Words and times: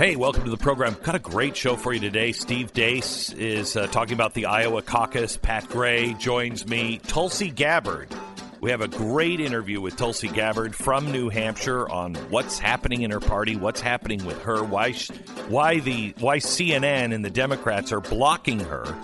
Hey, 0.00 0.16
welcome 0.16 0.44
to 0.44 0.50
the 0.50 0.56
program. 0.56 0.96
Got 1.02 1.14
a 1.14 1.18
great 1.18 1.54
show 1.54 1.76
for 1.76 1.92
you 1.92 2.00
today. 2.00 2.32
Steve 2.32 2.72
Deace 2.72 3.34
is 3.34 3.76
uh, 3.76 3.86
talking 3.88 4.14
about 4.14 4.32
the 4.32 4.46
Iowa 4.46 4.80
caucus. 4.80 5.36
Pat 5.36 5.68
Gray 5.68 6.14
joins 6.14 6.66
me. 6.66 7.02
Tulsi 7.06 7.50
Gabbard. 7.50 8.08
We 8.62 8.70
have 8.70 8.80
a 8.80 8.88
great 8.88 9.40
interview 9.40 9.78
with 9.82 9.96
Tulsi 9.96 10.28
Gabbard 10.28 10.74
from 10.74 11.12
New 11.12 11.28
Hampshire 11.28 11.86
on 11.86 12.14
what's 12.30 12.58
happening 12.58 13.02
in 13.02 13.10
her 13.10 13.20
party, 13.20 13.56
what's 13.56 13.82
happening 13.82 14.24
with 14.24 14.40
her, 14.44 14.64
why, 14.64 14.94
why 15.48 15.80
the 15.80 16.14
why 16.18 16.38
CNN 16.38 17.14
and 17.14 17.22
the 17.22 17.28
Democrats 17.28 17.92
are 17.92 18.00
blocking 18.00 18.60
her, 18.60 18.96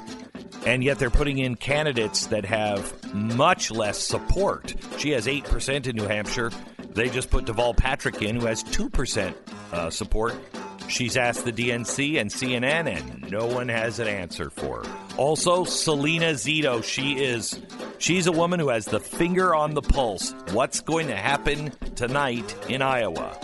and 0.65 0.83
yet 0.83 0.99
they're 0.99 1.11
putting 1.11 1.37
in 1.37 1.57
candidates 1.57 2.29
that 2.29 2.47
have 2.47 3.15
much 3.15 3.71
less 3.71 3.99
support. 3.99 4.75
She 4.97 5.11
has 5.11 5.29
eight 5.29 5.45
percent 5.45 5.89
in 5.89 5.95
New 5.95 6.07
Hampshire. 6.07 6.53
They 6.95 7.11
just 7.11 7.29
put 7.29 7.45
Deval 7.45 7.77
Patrick 7.77 8.23
in, 8.23 8.41
who 8.41 8.47
has 8.47 8.63
two 8.63 8.89
percent 8.89 9.37
uh, 9.73 9.91
support. 9.91 10.35
She's 10.89 11.17
asked 11.17 11.45
the 11.45 11.53
DNC 11.53 12.21
and 12.21 12.31
CNN, 12.31 12.87
and 12.87 13.31
no 13.31 13.47
one 13.47 13.69
has 13.69 13.99
an 13.99 14.07
answer 14.07 14.51
for 14.51 14.85
her. 14.85 14.97
Also, 15.17 15.65
Salena 15.65 16.33
Zito. 16.33 16.83
She 16.83 17.15
is 17.15 17.61
she's 17.99 18.27
a 18.27 18.33
woman 18.33 18.61
who 18.61 18.69
has 18.69 18.85
the 18.85 19.01
finger 19.01 19.55
on 19.55 19.75
the 19.75 19.83
pulse. 19.83 20.33
What's 20.53 20.81
going 20.81 21.09
to 21.09 21.17
happen 21.17 21.73
tonight 21.95 22.55
in 22.69 22.83
Iowa? 22.83 23.39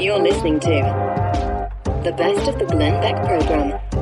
You're 0.00 0.18
listening 0.18 0.58
to 0.60 1.68
the 2.04 2.12
best 2.12 2.48
of 2.48 2.58
the 2.58 2.64
Glenn 2.64 3.00
Beck 3.00 3.16
program. 3.26 3.99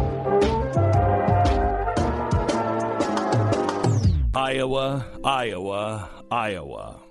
Iowa, 4.48 5.05
Iowa, 5.23 6.09
Iowa. 6.30 7.02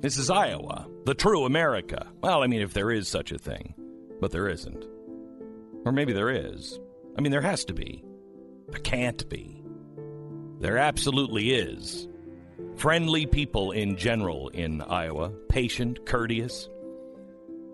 This 0.00 0.16
is 0.16 0.30
Iowa, 0.30 0.88
the 1.04 1.12
true 1.12 1.44
America. 1.44 2.06
Well, 2.22 2.42
I 2.42 2.46
mean, 2.46 2.62
if 2.62 2.72
there 2.72 2.90
is 2.90 3.08
such 3.08 3.30
a 3.30 3.38
thing, 3.38 3.74
but 4.22 4.30
there 4.30 4.48
isn't. 4.48 4.86
Or 5.84 5.92
maybe 5.92 6.14
there 6.14 6.30
is. 6.30 6.80
I 7.18 7.20
mean, 7.20 7.30
there 7.30 7.42
has 7.42 7.66
to 7.66 7.74
be. 7.74 8.02
There 8.70 8.80
can't 8.80 9.28
be. 9.28 9.62
There 10.60 10.78
absolutely 10.78 11.50
is. 11.50 12.08
Friendly 12.76 13.26
people 13.26 13.72
in 13.72 13.98
general 13.98 14.48
in 14.48 14.80
Iowa, 14.80 15.28
patient, 15.50 16.06
courteous. 16.06 16.70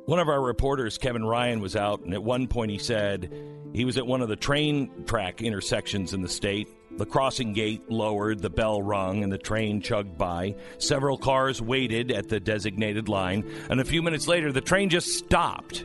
One 0.06 0.18
of 0.18 0.28
our 0.28 0.42
reporters, 0.42 0.98
Kevin 0.98 1.24
Ryan, 1.24 1.60
was 1.60 1.76
out, 1.76 2.00
and 2.00 2.14
at 2.14 2.24
one 2.24 2.48
point 2.48 2.72
he 2.72 2.78
said 2.78 3.32
he 3.72 3.84
was 3.84 3.96
at 3.96 4.08
one 4.08 4.22
of 4.22 4.28
the 4.28 4.34
train 4.34 5.04
track 5.06 5.40
intersections 5.40 6.12
in 6.14 6.20
the 6.20 6.28
state 6.28 6.66
the 6.96 7.06
crossing 7.06 7.52
gate 7.52 7.90
lowered, 7.90 8.40
the 8.40 8.50
bell 8.50 8.80
rung, 8.80 9.24
and 9.24 9.32
the 9.32 9.38
train 9.38 9.80
chugged 9.80 10.16
by. 10.16 10.54
Several 10.78 11.18
cars 11.18 11.60
waited 11.60 12.12
at 12.12 12.28
the 12.28 12.38
designated 12.38 13.08
line, 13.08 13.44
and 13.68 13.80
a 13.80 13.84
few 13.84 14.02
minutes 14.02 14.28
later, 14.28 14.52
the 14.52 14.60
train 14.60 14.88
just 14.88 15.08
stopped. 15.08 15.84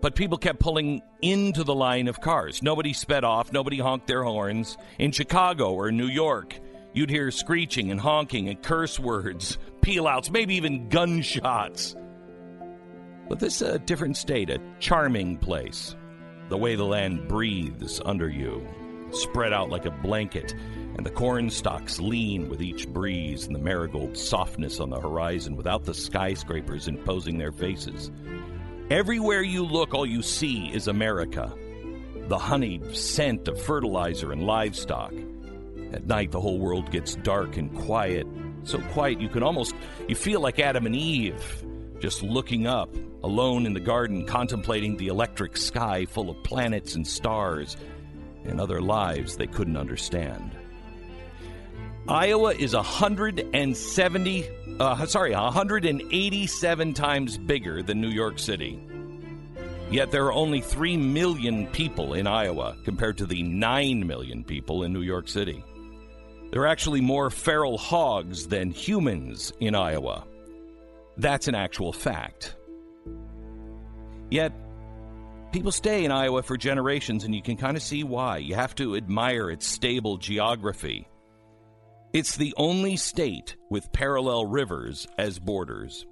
But 0.00 0.14
people 0.14 0.38
kept 0.38 0.60
pulling 0.60 1.02
into 1.22 1.64
the 1.64 1.74
line 1.74 2.08
of 2.08 2.20
cars. 2.20 2.62
Nobody 2.62 2.92
sped 2.92 3.24
off, 3.24 3.52
nobody 3.52 3.78
honked 3.78 4.06
their 4.06 4.22
horns. 4.22 4.76
In 4.98 5.12
Chicago 5.12 5.72
or 5.72 5.90
New 5.90 6.06
York, 6.06 6.58
you'd 6.92 7.10
hear 7.10 7.30
screeching 7.30 7.90
and 7.90 8.00
honking 8.00 8.48
and 8.48 8.62
curse 8.62 8.98
words, 9.00 9.58
peel 9.80 10.06
outs, 10.06 10.30
maybe 10.30 10.54
even 10.54 10.88
gunshots. 10.88 11.96
But 13.28 13.40
this 13.40 13.60
is 13.60 13.68
a 13.68 13.78
different 13.78 14.16
state, 14.16 14.50
a 14.50 14.60
charming 14.78 15.36
place. 15.38 15.96
The 16.48 16.56
way 16.56 16.76
the 16.76 16.84
land 16.84 17.28
breathes 17.28 18.00
under 18.04 18.28
you 18.28 18.66
spread 19.12 19.52
out 19.52 19.70
like 19.70 19.86
a 19.86 19.90
blanket, 19.90 20.54
and 20.96 21.04
the 21.04 21.10
corn 21.10 21.50
stalks 21.50 22.00
lean 22.00 22.48
with 22.48 22.60
each 22.60 22.88
breeze, 22.88 23.46
and 23.46 23.54
the 23.54 23.60
marigold 23.60 24.16
softness 24.16 24.80
on 24.80 24.90
the 24.90 25.00
horizon 25.00 25.56
without 25.56 25.84
the 25.84 25.94
skyscrapers 25.94 26.88
imposing 26.88 27.38
their 27.38 27.52
faces. 27.52 28.10
Everywhere 28.90 29.42
you 29.42 29.64
look, 29.64 29.92
all 29.92 30.06
you 30.06 30.22
see 30.22 30.68
is 30.72 30.88
America. 30.88 31.54
The 32.28 32.38
honeyed 32.38 32.96
scent 32.96 33.46
of 33.46 33.60
fertilizer 33.60 34.32
and 34.32 34.44
livestock. 34.44 35.12
At 35.92 36.06
night, 36.06 36.32
the 36.32 36.40
whole 36.40 36.58
world 36.58 36.90
gets 36.90 37.14
dark 37.16 37.56
and 37.56 37.74
quiet. 37.74 38.26
So 38.64 38.78
quiet 38.92 39.20
you 39.20 39.28
can 39.28 39.42
almost 39.42 39.74
you 40.08 40.14
feel 40.14 40.40
like 40.40 40.58
Adam 40.58 40.86
and 40.86 40.96
Eve, 40.96 41.64
just 42.00 42.22
looking 42.22 42.66
up, 42.66 42.94
alone 43.22 43.66
in 43.66 43.72
the 43.72 43.80
garden, 43.80 44.26
contemplating 44.26 44.96
the 44.96 45.08
electric 45.08 45.56
sky 45.56 46.04
full 46.04 46.30
of 46.30 46.42
planets 46.42 46.94
and 46.94 47.06
stars 47.06 47.76
and 48.48 48.60
other 48.60 48.80
lives 48.80 49.36
they 49.36 49.46
couldn't 49.46 49.76
understand. 49.76 50.56
Iowa 52.08 52.54
is 52.54 52.74
170, 52.74 54.48
uh, 54.80 55.06
sorry, 55.06 55.34
187 55.34 56.94
times 56.94 57.36
bigger 57.36 57.82
than 57.82 58.00
New 58.00 58.08
York 58.08 58.38
City. 58.38 58.80
Yet 59.90 60.10
there 60.10 60.24
are 60.26 60.32
only 60.32 60.60
3 60.60 60.96
million 60.96 61.66
people 61.66 62.14
in 62.14 62.26
Iowa 62.26 62.76
compared 62.84 63.18
to 63.18 63.26
the 63.26 63.42
9 63.42 64.06
million 64.06 64.44
people 64.44 64.84
in 64.84 64.92
New 64.92 65.02
York 65.02 65.28
City. 65.28 65.62
There 66.50 66.62
are 66.62 66.66
actually 66.66 67.02
more 67.02 67.30
feral 67.30 67.76
hogs 67.76 68.46
than 68.46 68.70
humans 68.70 69.52
in 69.60 69.74
Iowa. 69.74 70.24
That's 71.18 71.48
an 71.48 71.54
actual 71.54 71.92
fact. 71.92 72.54
Yet 74.30 74.52
People 75.58 75.72
stay 75.72 76.04
in 76.04 76.12
Iowa 76.12 76.44
for 76.44 76.56
generations, 76.56 77.24
and 77.24 77.34
you 77.34 77.42
can 77.42 77.56
kind 77.56 77.76
of 77.76 77.82
see 77.82 78.04
why. 78.04 78.36
You 78.36 78.54
have 78.54 78.76
to 78.76 78.94
admire 78.94 79.50
its 79.50 79.66
stable 79.66 80.16
geography. 80.16 81.08
It's 82.12 82.36
the 82.36 82.54
only 82.56 82.96
state 82.96 83.56
with 83.68 83.90
parallel 83.90 84.46
rivers 84.46 85.08
as 85.18 85.40
borders. 85.40 86.06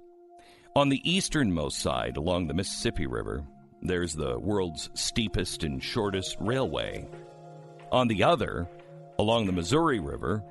On 0.75 0.89
the 0.89 0.99
easternmost 1.09 1.79
side, 1.79 2.17
along 2.17 2.47
the 2.47 2.53
Mississippi 2.53 3.07
River, 3.07 3.41
there's 3.81 4.13
the 4.13 4.37
world's 4.37 4.89
steepest 4.95 5.63
and 5.63 5.81
shortest 5.81 6.35
railway. 6.41 7.07
On 7.89 8.09
the 8.09 8.25
other, 8.25 8.67
along 9.17 9.45
the 9.45 9.53
Missouri 9.53 10.01
River, 10.01 10.43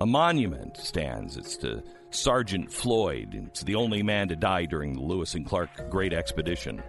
a 0.00 0.06
monument 0.06 0.76
stands. 0.76 1.36
It's 1.36 1.56
to 1.56 1.82
Sergeant 2.10 2.72
Floyd. 2.72 3.34
It's 3.48 3.64
the 3.64 3.74
only 3.74 4.04
man 4.04 4.28
to 4.28 4.36
die 4.36 4.66
during 4.66 4.92
the 4.92 5.02
Lewis 5.02 5.34
and 5.34 5.44
Clark 5.44 5.90
Great 5.90 6.12
Expedition. 6.12 6.80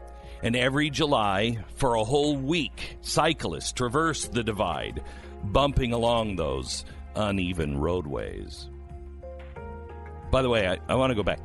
And 0.44 0.56
every 0.56 0.90
July, 0.90 1.58
for 1.76 1.96
a 1.96 2.04
whole 2.04 2.38
week, 2.38 2.98
cyclists 3.02 3.72
traverse 3.72 4.28
the 4.28 4.44
divide, 4.44 5.04
bumping 5.44 5.94
along 5.94 6.36
those 6.36 6.86
uneven 7.16 7.78
roadways. 7.78 8.70
By 10.32 10.42
the 10.42 10.50
way, 10.50 10.68
I, 10.68 10.78
I 10.88 10.96
want 10.96 11.12
to 11.12 11.16
go 11.16 11.24
back. 11.24 11.40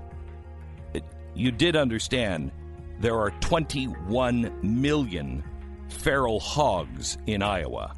It, 0.92 1.04
you 1.34 1.50
did 1.50 1.76
understand 1.76 2.52
there 3.00 3.18
are 3.18 3.30
21 3.40 4.52
million 4.62 5.42
feral 5.88 6.40
hogs 6.40 7.18
in 7.26 7.42
Iowa. 7.42 7.94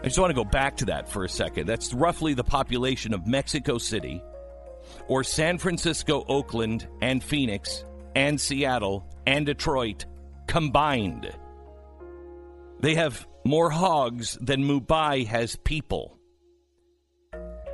I 0.00 0.04
just 0.04 0.18
want 0.18 0.30
to 0.30 0.34
go 0.34 0.44
back 0.44 0.76
to 0.78 0.84
that 0.86 1.08
for 1.08 1.24
a 1.24 1.28
second. 1.28 1.66
That's 1.66 1.94
roughly 1.94 2.34
the 2.34 2.44
population 2.44 3.14
of 3.14 3.26
Mexico 3.26 3.78
City, 3.78 4.22
or 5.08 5.24
San 5.24 5.58
Francisco, 5.58 6.24
Oakland, 6.28 6.86
and 7.00 7.22
Phoenix, 7.22 7.84
and 8.14 8.38
Seattle, 8.38 9.06
and 9.26 9.46
Detroit 9.46 10.06
combined. 10.46 11.30
They 12.80 12.94
have 12.94 13.26
more 13.44 13.70
hogs 13.70 14.38
than 14.40 14.64
Mumbai 14.64 15.26
has 15.26 15.56
people. 15.56 16.18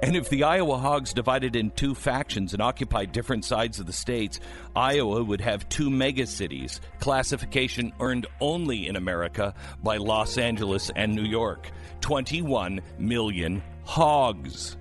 And 0.03 0.17
if 0.17 0.31
the 0.31 0.45
Iowa 0.45 0.79
Hogs 0.79 1.13
divided 1.13 1.55
in 1.55 1.73
two 1.73 1.95
factions 1.95 2.55
and 2.55 2.63
occupied 2.63 3.13
different 3.13 3.45
sides 3.45 3.79
of 3.79 3.87
the 3.87 3.93
states, 3.93 4.41
Iowa 4.75 5.23
would 5.23 5.43
have 5.43 5.69
two 5.69 5.91
megacities, 5.91 6.81
classification 7.01 7.93
earned 8.01 8.27
only 8.41 8.89
in 8.89 8.97
America 8.97 9.55
by 9.83 9.99
Los 9.99 10.39
Angeles 10.39 10.91
and 10.97 11.15
New 11.15 11.25
York 11.25 11.71
21 12.01 12.81
million 12.99 13.63
hogs. 13.85 14.79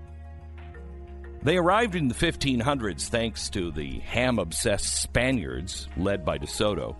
They 1.41 1.57
arrived 1.57 1.95
in 1.95 2.09
the 2.09 2.15
1500s 2.15 3.07
thanks 3.07 3.50
to 3.51 3.71
the 3.71 4.00
ham 4.00 4.39
obsessed 4.39 5.01
Spaniards 5.01 5.88
led 5.95 6.25
by 6.25 6.38
De 6.38 6.47
Soto. 6.47 6.97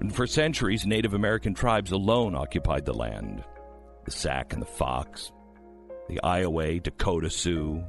And 0.00 0.14
for 0.14 0.26
centuries, 0.26 0.86
Native 0.86 1.14
American 1.14 1.54
tribes 1.54 1.92
alone 1.92 2.34
occupied 2.34 2.84
the 2.84 2.94
land 2.94 3.44
the 4.04 4.10
Sac 4.10 4.52
and 4.52 4.60
the 4.60 4.66
Fox, 4.66 5.32
the 6.10 6.20
Iowa, 6.22 6.78
Dakota 6.78 7.30
Sioux, 7.30 7.82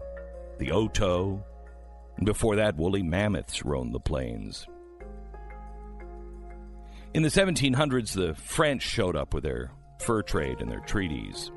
the 0.59 0.71
Oto, 0.71 1.43
and 2.15 2.25
before 2.25 2.55
that, 2.55 2.77
woolly 2.77 3.03
mammoths 3.03 3.65
roamed 3.65 3.93
the 3.93 3.99
plains. 3.99 4.65
In 7.13 7.23
the 7.23 7.29
1700s, 7.29 8.13
the 8.13 8.33
French 8.35 8.81
showed 8.81 9.15
up 9.15 9.33
with 9.33 9.43
their 9.43 9.71
fur 9.99 10.21
trade 10.21 10.61
and 10.61 10.71
their 10.71 10.81
treaties. 10.81 11.51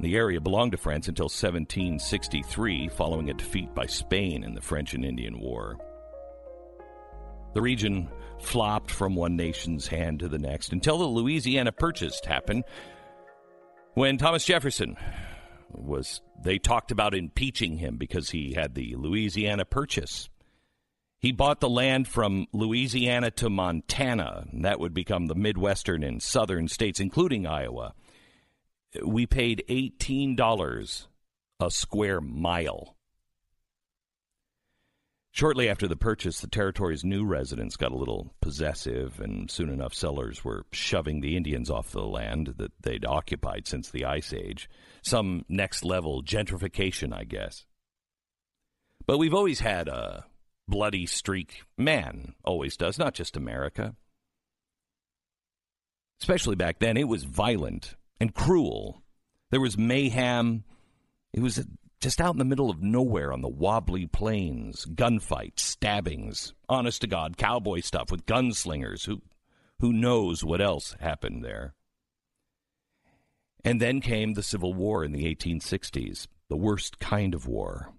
The 0.00 0.16
area 0.16 0.40
belonged 0.40 0.72
to 0.72 0.78
France 0.78 1.08
until 1.08 1.26
1763, 1.26 2.88
following 2.88 3.30
a 3.30 3.34
defeat 3.34 3.74
by 3.74 3.86
Spain 3.86 4.44
in 4.44 4.54
the 4.54 4.60
French 4.60 4.94
and 4.94 5.04
Indian 5.04 5.38
War. 5.38 5.76
The 7.54 7.62
region 7.62 8.08
flopped 8.40 8.90
from 8.90 9.14
one 9.14 9.36
nation's 9.36 9.86
hand 9.86 10.20
to 10.20 10.28
the 10.28 10.38
next 10.38 10.72
until 10.72 10.98
the 10.98 11.04
Louisiana 11.04 11.72
Purchase 11.72 12.20
happened 12.24 12.64
when 13.94 14.18
Thomas 14.18 14.44
Jefferson 14.44 14.96
was 15.70 16.20
they 16.42 16.58
talked 16.58 16.90
about 16.90 17.14
impeaching 17.14 17.78
him 17.78 17.96
because 17.96 18.30
he 18.30 18.54
had 18.54 18.74
the 18.74 18.96
Louisiana 18.96 19.64
Purchase. 19.64 20.28
He 21.18 21.32
bought 21.32 21.60
the 21.60 21.70
land 21.70 22.06
from 22.06 22.46
Louisiana 22.52 23.30
to 23.32 23.48
Montana. 23.48 24.46
And 24.52 24.64
that 24.64 24.78
would 24.78 24.92
become 24.92 25.26
the 25.26 25.34
Midwestern 25.34 26.02
and 26.02 26.22
Southern 26.22 26.68
states, 26.68 27.00
including 27.00 27.46
Iowa. 27.46 27.94
We 29.02 29.26
paid 29.26 29.64
$18 29.68 31.06
a 31.60 31.70
square 31.70 32.20
mile. 32.20 32.96
Shortly 35.32 35.68
after 35.68 35.88
the 35.88 35.96
purchase, 35.96 36.40
the 36.40 36.46
territory's 36.46 37.04
new 37.04 37.24
residents 37.24 37.76
got 37.76 37.90
a 37.90 37.96
little 37.96 38.32
possessive, 38.40 39.18
and 39.18 39.50
soon 39.50 39.68
enough, 39.68 39.92
settlers 39.92 40.44
were 40.44 40.64
shoving 40.70 41.20
the 41.20 41.36
Indians 41.36 41.70
off 41.70 41.90
the 41.90 42.04
land 42.04 42.54
that 42.58 42.70
they'd 42.80 43.04
occupied 43.04 43.66
since 43.66 43.90
the 43.90 44.04
Ice 44.04 44.32
Age. 44.32 44.70
Some 45.02 45.44
next 45.48 45.84
level 45.84 46.22
gentrification, 46.22 47.12
I 47.12 47.24
guess. 47.24 47.66
But 49.06 49.18
we've 49.18 49.34
always 49.34 49.58
had 49.58 49.88
a 49.88 50.24
bloody 50.68 51.06
streak. 51.06 51.62
Man 51.76 52.34
always 52.44 52.76
does, 52.76 52.96
not 52.96 53.14
just 53.14 53.36
America. 53.36 53.96
Especially 56.20 56.54
back 56.54 56.78
then, 56.78 56.96
it 56.96 57.08
was 57.08 57.24
violent 57.24 57.96
and 58.20 58.34
cruel. 58.34 59.02
There 59.50 59.60
was 59.60 59.78
mayhem. 59.78 60.64
It 61.32 61.40
was 61.40 61.64
just 62.00 62.20
out 62.20 62.34
in 62.34 62.38
the 62.38 62.44
middle 62.44 62.70
of 62.70 62.82
nowhere 62.82 63.32
on 63.32 63.40
the 63.40 63.48
wobbly 63.48 64.06
plains, 64.06 64.84
gunfights, 64.86 65.60
stabbings, 65.60 66.52
honest 66.68 67.00
to 67.00 67.06
God, 67.06 67.36
cowboy 67.36 67.80
stuff 67.80 68.10
with 68.10 68.26
gunslingers. 68.26 69.06
Who, 69.06 69.22
who 69.80 69.92
knows 69.92 70.44
what 70.44 70.60
else 70.60 70.94
happened 71.00 71.44
there? 71.44 71.74
And 73.64 73.80
then 73.80 74.02
came 74.02 74.34
the 74.34 74.42
Civil 74.42 74.74
War 74.74 75.02
in 75.02 75.12
the 75.12 75.24
1860s, 75.34 76.26
the 76.48 76.56
worst 76.56 76.98
kind 76.98 77.34
of 77.34 77.46
war, 77.46 77.94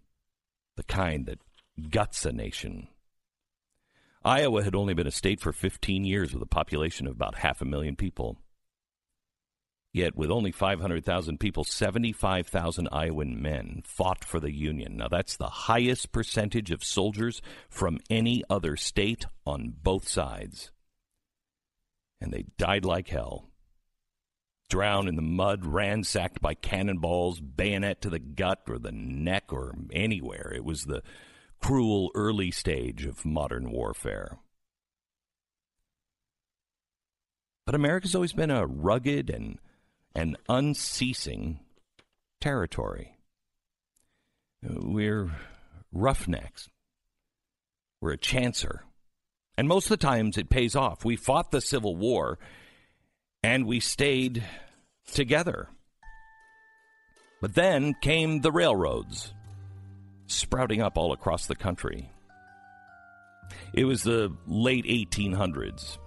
the 0.75 0.83
kind 0.83 1.25
that 1.25 1.39
guts 1.89 2.25
a 2.25 2.31
nation. 2.31 2.88
Iowa 4.23 4.63
had 4.63 4.75
only 4.75 4.94
been 4.94 5.07
a 5.07 5.12
state 5.12 5.39
for 5.39 5.51
15 5.51 6.03
years 6.03 6.33
with 6.33 6.41
a 6.44 6.47
population 6.47 7.07
of 7.07 7.13
about 7.13 7.39
half 7.39 7.62
a 7.62 7.65
million 7.65 7.95
people. 7.95 8.38
Yet, 9.95 10.18
with 10.18 10.30
only 10.30 10.51
500,000 10.51 11.39
people, 11.39 11.63
75,000 11.63 12.89
Iowan 12.92 13.42
men 13.42 13.81
fought 13.86 14.25
for 14.25 14.42
the 14.42 14.51
Union. 14.51 14.97
Now, 14.97 15.07
that's 15.07 15.38
the 15.38 15.47
highest 15.47 16.12
percentage 16.12 16.69
of 16.69 16.83
soldiers 16.83 17.42
from 17.69 18.00
any 18.09 18.44
other 18.50 18.75
state 18.75 19.25
on 19.47 19.74
both 19.81 20.06
sides. 20.06 20.74
And 22.19 22.33
they 22.33 22.44
died 22.57 22.83
like 22.83 23.07
hell. 23.07 23.47
Drowned 24.69 25.07
in 25.07 25.15
the 25.15 25.21
mud, 25.21 25.65
ransacked 25.65 26.41
by 26.41 26.56
cannonballs, 26.56 27.39
bayonet 27.39 28.01
to 28.01 28.09
the 28.09 28.19
gut 28.19 28.63
or 28.68 28.77
the 28.77 28.91
neck 28.91 29.53
or 29.53 29.75
anywhere. 29.94 30.51
It 30.53 30.65
was 30.65 30.83
the 30.83 31.03
cruel 31.62 32.12
early 32.15 32.51
stage 32.51 33.06
of 33.06 33.24
modern 33.24 33.71
warfare. 33.71 34.39
But 37.65 37.75
America's 37.75 38.13
always 38.13 38.33
been 38.33 38.51
a 38.51 38.68
rugged 38.68 39.30
and 39.30 39.57
an 40.15 40.38
unceasing 40.47 41.59
territory. 42.39 43.17
We're 44.63 45.29
roughnecks. 45.91 46.69
We're 48.01 48.13
a 48.13 48.17
chancer. 48.17 48.79
And 49.57 49.67
most 49.67 49.85
of 49.85 49.89
the 49.89 49.97
times 49.97 50.38
it 50.38 50.50
pays 50.50 50.75
off. 50.75 51.06
We 51.06 51.15
fought 51.15 51.51
the 51.51 51.62
Civil 51.62 51.95
War 51.95 52.39
and 53.44 53.65
we 53.65 53.79
stayed 53.79 54.44
together. 55.12 55.69
But 57.41 57.53
then 57.53 57.94
came 58.01 58.41
the 58.41 58.51
railroads 58.51 59.33
sprouting 60.27 60.81
up 60.81 60.97
all 60.97 61.13
across 61.13 61.45
the 61.45 61.56
country. 61.56 62.09
It 63.73 63.85
was 63.85 64.03
the 64.03 64.35
late 64.47 64.85
1800s. 64.85 65.97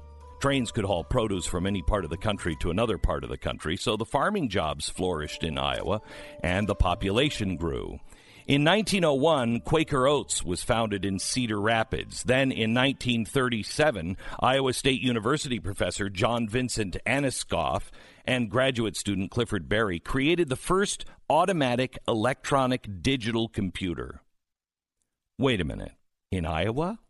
Trains 0.40 0.70
could 0.70 0.85
haul 0.85 1.02
produce 1.02 1.46
from 1.46 1.67
any 1.67 1.82
part 1.82 2.05
of 2.05 2.11
the 2.11 2.17
country 2.17 2.56
to 2.61 2.70
another 2.70 2.96
part 2.96 3.25
of 3.25 3.31
the 3.31 3.37
country, 3.37 3.76
so 3.76 3.96
the 3.96 4.05
farming 4.05 4.49
jobs 4.49 4.88
flourished 4.88 5.43
in 5.43 5.58
Iowa 5.58 6.00
and 6.43 6.69
the 6.69 6.76
population 6.76 7.56
grew. 7.56 7.99
In 8.46 8.64
1901, 8.64 9.61
Quaker 9.61 10.06
Oats 10.06 10.43
was 10.43 10.64
founded 10.64 11.05
in 11.05 11.19
Cedar 11.19 11.61
Rapids. 11.61 12.23
Then 12.23 12.50
in 12.50 12.73
1937, 12.73 14.17
Iowa 14.40 14.73
State 14.73 15.02
University 15.02 15.61
professor 15.61 16.08
John 16.08 16.49
Vincent 16.49 16.96
Atanasoff 17.05 17.91
and 18.25 18.50
graduate 18.50 18.96
student 18.96 19.31
Clifford 19.31 19.69
Berry 19.69 19.99
created 19.99 20.49
the 20.49 20.56
first 20.56 21.05
automatic 21.29 21.99
electronic 22.08 23.02
digital 23.02 23.49
computer. 23.49 24.23
Wait 25.38 25.61
a 25.61 25.64
minute. 25.64 25.93
In 26.31 26.46
Iowa? 26.46 27.00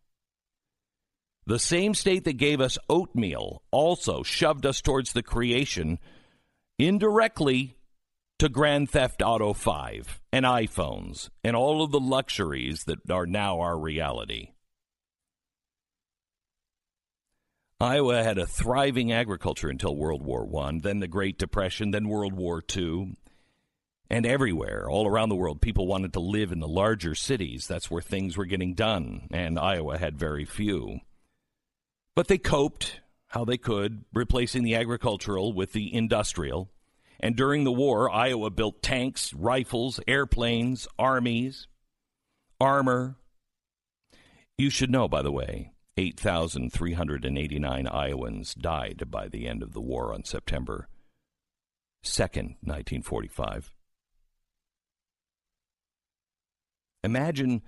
The 1.49 1.59
same 1.59 1.95
state 1.95 2.25
that 2.25 2.35
gave 2.35 2.61
us 2.61 2.77
oatmeal 2.91 3.63
also 3.71 4.23
shoved 4.23 4.67
us 4.67 4.83
towards 4.83 5.15
the 5.15 5.23
creation, 5.23 5.99
indirectly, 6.79 7.79
to 8.39 8.51
Grand 8.51 8.91
Theft 8.91 9.23
Auto 9.23 9.55
5 9.55 10.21
and 10.31 10.45
iPhones 10.45 11.31
and 11.43 11.57
all 11.57 11.83
of 11.83 11.91
the 11.91 12.01
luxuries 12.01 12.85
that 12.85 13.11
are 13.11 13.25
now 13.25 13.61
our 13.61 13.79
reality. 13.79 14.51
Iowa 17.81 18.23
had 18.23 18.37
a 18.37 18.47
thriving 18.47 19.11
agriculture 19.11 19.71
until 19.71 19.97
World 19.97 20.23
War 20.23 20.47
I, 20.67 20.79
then 20.83 21.01
the 21.01 21.09
Great 21.09 21.39
Depression, 21.39 21.93
then 21.93 22.11
World 22.11 22.35
War 22.35 22.63
II. 22.77 23.17
And 24.11 24.27
everywhere, 24.27 24.87
all 24.91 25.07
around 25.07 25.31
the 25.31 25.35
world, 25.37 25.63
people 25.63 25.87
wanted 25.87 26.13
to 26.13 26.21
live 26.21 26.53
in 26.53 26.61
the 26.61 26.69
larger 26.69 27.15
cities. 27.15 27.67
That's 27.67 27.91
where 27.91 28.03
things 28.03 28.37
were 28.37 28.45
getting 28.45 28.75
done, 28.75 29.29
and 29.31 29.59
Iowa 29.59 29.97
had 29.97 30.19
very 30.19 30.45
few. 30.45 31.01
But 32.19 32.27
they 32.27 32.39
coped 32.39 33.01
how 33.29 33.45
they 33.45 33.59
could, 33.59 34.05
replacing 34.13 34.65
the 34.65 34.75
agricultural 34.75 35.53
with 35.53 35.71
the 35.71 35.95
industrial. 35.95 36.69
And 37.21 37.37
during 37.37 37.63
the 37.63 37.71
war, 37.71 38.11
Iowa 38.11 38.51
built 38.51 38.83
tanks, 38.83 39.33
rifles, 39.33 40.01
airplanes, 40.09 40.89
armies, 40.99 41.69
armor. 42.61 43.19
You 44.57 44.69
should 44.69 44.91
know, 44.91 45.07
by 45.07 45.23
the 45.23 45.31
way, 45.31 45.71
8,389 45.97 47.87
Iowans 47.87 48.53
died 48.53 49.05
by 49.09 49.29
the 49.29 49.47
end 49.47 49.63
of 49.63 49.73
the 49.73 49.81
war 49.81 50.13
on 50.13 50.25
September 50.25 50.89
2nd, 52.05 52.57
1945. 52.65 53.71
Imagine 57.05 57.63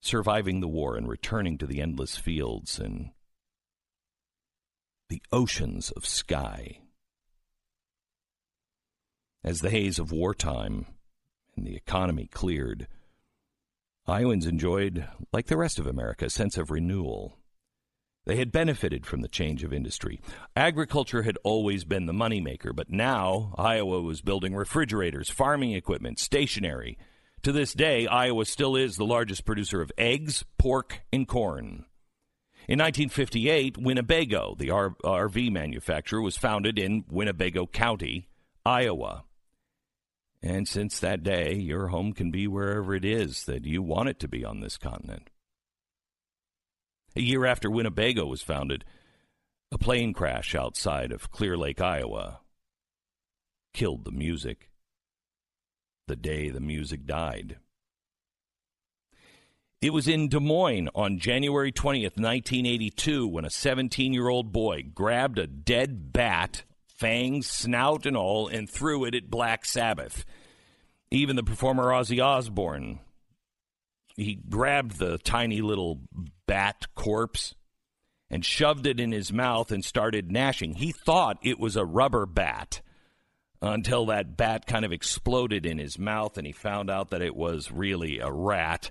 surviving 0.00 0.60
the 0.60 0.68
war 0.68 0.96
and 0.96 1.08
returning 1.08 1.58
to 1.58 1.66
the 1.66 1.80
endless 1.80 2.14
fields 2.14 2.78
and 2.78 3.10
the 5.14 5.22
oceans 5.30 5.92
of 5.92 6.04
sky. 6.04 6.80
As 9.44 9.60
the 9.60 9.70
haze 9.70 10.00
of 10.00 10.10
wartime 10.10 10.86
and 11.54 11.64
the 11.64 11.76
economy 11.76 12.26
cleared, 12.26 12.88
Iowans 14.08 14.44
enjoyed, 14.44 15.06
like 15.32 15.46
the 15.46 15.56
rest 15.56 15.78
of 15.78 15.86
America, 15.86 16.24
a 16.24 16.30
sense 16.30 16.58
of 16.58 16.72
renewal. 16.72 17.38
They 18.26 18.38
had 18.38 18.50
benefited 18.50 19.06
from 19.06 19.20
the 19.20 19.28
change 19.28 19.62
of 19.62 19.72
industry. 19.72 20.20
Agriculture 20.56 21.22
had 21.22 21.38
always 21.44 21.84
been 21.84 22.06
the 22.06 22.12
moneymaker, 22.12 22.74
but 22.74 22.90
now 22.90 23.54
Iowa 23.56 24.02
was 24.02 24.20
building 24.20 24.52
refrigerators, 24.52 25.30
farming 25.30 25.74
equipment, 25.74 26.18
stationery. 26.18 26.98
To 27.44 27.52
this 27.52 27.72
day, 27.72 28.08
Iowa 28.08 28.46
still 28.46 28.74
is 28.74 28.96
the 28.96 29.06
largest 29.06 29.44
producer 29.44 29.80
of 29.80 29.92
eggs, 29.96 30.44
pork, 30.58 31.02
and 31.12 31.28
corn. 31.28 31.84
In 32.66 32.78
1958, 32.78 33.76
Winnebago, 33.76 34.54
the 34.58 34.70
R- 34.70 34.96
RV 35.04 35.52
manufacturer, 35.52 36.22
was 36.22 36.38
founded 36.38 36.78
in 36.78 37.04
Winnebago 37.10 37.66
County, 37.66 38.28
Iowa. 38.64 39.24
And 40.42 40.66
since 40.66 40.98
that 40.98 41.22
day, 41.22 41.54
your 41.54 41.88
home 41.88 42.14
can 42.14 42.30
be 42.30 42.46
wherever 42.46 42.94
it 42.94 43.04
is 43.04 43.44
that 43.44 43.66
you 43.66 43.82
want 43.82 44.08
it 44.08 44.18
to 44.20 44.28
be 44.28 44.46
on 44.46 44.60
this 44.60 44.78
continent. 44.78 45.28
A 47.14 47.20
year 47.20 47.44
after 47.44 47.70
Winnebago 47.70 48.24
was 48.24 48.40
founded, 48.40 48.84
a 49.70 49.76
plane 49.76 50.14
crash 50.14 50.54
outside 50.54 51.12
of 51.12 51.30
Clear 51.30 51.58
Lake, 51.58 51.82
Iowa, 51.82 52.40
killed 53.74 54.04
the 54.06 54.10
music. 54.10 54.70
The 56.08 56.16
day 56.16 56.48
the 56.48 56.60
music 56.60 57.04
died. 57.04 57.58
It 59.84 59.92
was 59.92 60.08
in 60.08 60.30
Des 60.30 60.40
Moines 60.40 60.88
on 60.94 61.18
January 61.18 61.70
20th, 61.70 62.16
1982, 62.16 63.28
when 63.28 63.44
a 63.44 63.50
17 63.50 64.14
year 64.14 64.30
old 64.30 64.50
boy 64.50 64.82
grabbed 64.82 65.38
a 65.38 65.46
dead 65.46 66.10
bat, 66.10 66.62
fangs, 66.86 67.50
snout, 67.50 68.06
and 68.06 68.16
all, 68.16 68.48
and 68.48 68.66
threw 68.66 69.04
it 69.04 69.14
at 69.14 69.28
Black 69.28 69.66
Sabbath. 69.66 70.24
Even 71.10 71.36
the 71.36 71.42
performer 71.42 71.88
Ozzy 71.88 72.18
Osbourne 72.24 73.00
he 74.16 74.36
grabbed 74.36 74.98
the 74.98 75.18
tiny 75.18 75.60
little 75.60 76.00
bat 76.46 76.86
corpse 76.94 77.54
and 78.30 78.42
shoved 78.42 78.86
it 78.86 78.98
in 78.98 79.12
his 79.12 79.34
mouth 79.34 79.70
and 79.70 79.84
started 79.84 80.32
gnashing. 80.32 80.76
He 80.76 80.92
thought 80.92 81.36
it 81.42 81.60
was 81.60 81.76
a 81.76 81.84
rubber 81.84 82.24
bat. 82.24 82.80
until 83.60 84.06
that 84.06 84.34
bat 84.34 84.64
kind 84.64 84.86
of 84.86 84.92
exploded 84.92 85.66
in 85.66 85.76
his 85.76 85.98
mouth 85.98 86.38
and 86.38 86.46
he 86.46 86.54
found 86.54 86.88
out 86.88 87.10
that 87.10 87.20
it 87.20 87.36
was 87.36 87.70
really 87.70 88.18
a 88.18 88.32
rat. 88.32 88.90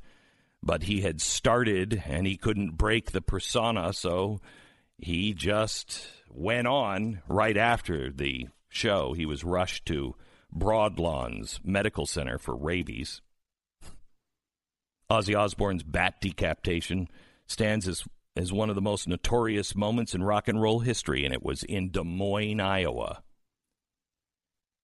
But 0.66 0.84
he 0.84 1.02
had 1.02 1.20
started 1.20 2.02
and 2.06 2.26
he 2.26 2.38
couldn't 2.38 2.78
break 2.78 3.12
the 3.12 3.22
persona, 3.22 3.92
so 3.92 4.40
he 4.98 5.34
just 5.34 6.08
went 6.30 6.68
on 6.68 7.22
right 7.28 7.58
after 7.58 8.10
the 8.10 8.48
show. 8.70 9.12
He 9.12 9.26
was 9.26 9.44
rushed 9.44 9.86
to 9.88 10.16
Broadlawns 10.56 11.60
Medical 11.66 12.06
Center 12.06 12.38
for 12.38 12.56
rabies. 12.56 13.22
Ozzy 15.10 15.38
Osbourne's 15.38 15.84
bat 15.84 16.22
decapitation 16.22 17.10
stands 17.46 17.86
as, 17.86 18.06
as 18.38 18.54
one 18.54 18.70
of 18.70 18.76
the 18.76 18.82
most 18.82 19.06
notorious 19.06 19.76
moments 19.76 20.16
in 20.16 20.24
rock 20.24 20.48
and 20.48 20.62
roll 20.62 20.80
history, 20.80 21.26
and 21.26 21.34
it 21.34 21.44
was 21.44 21.64
in 21.64 21.92
Des 21.92 22.06
Moines, 22.06 22.62
Iowa. 22.62 23.22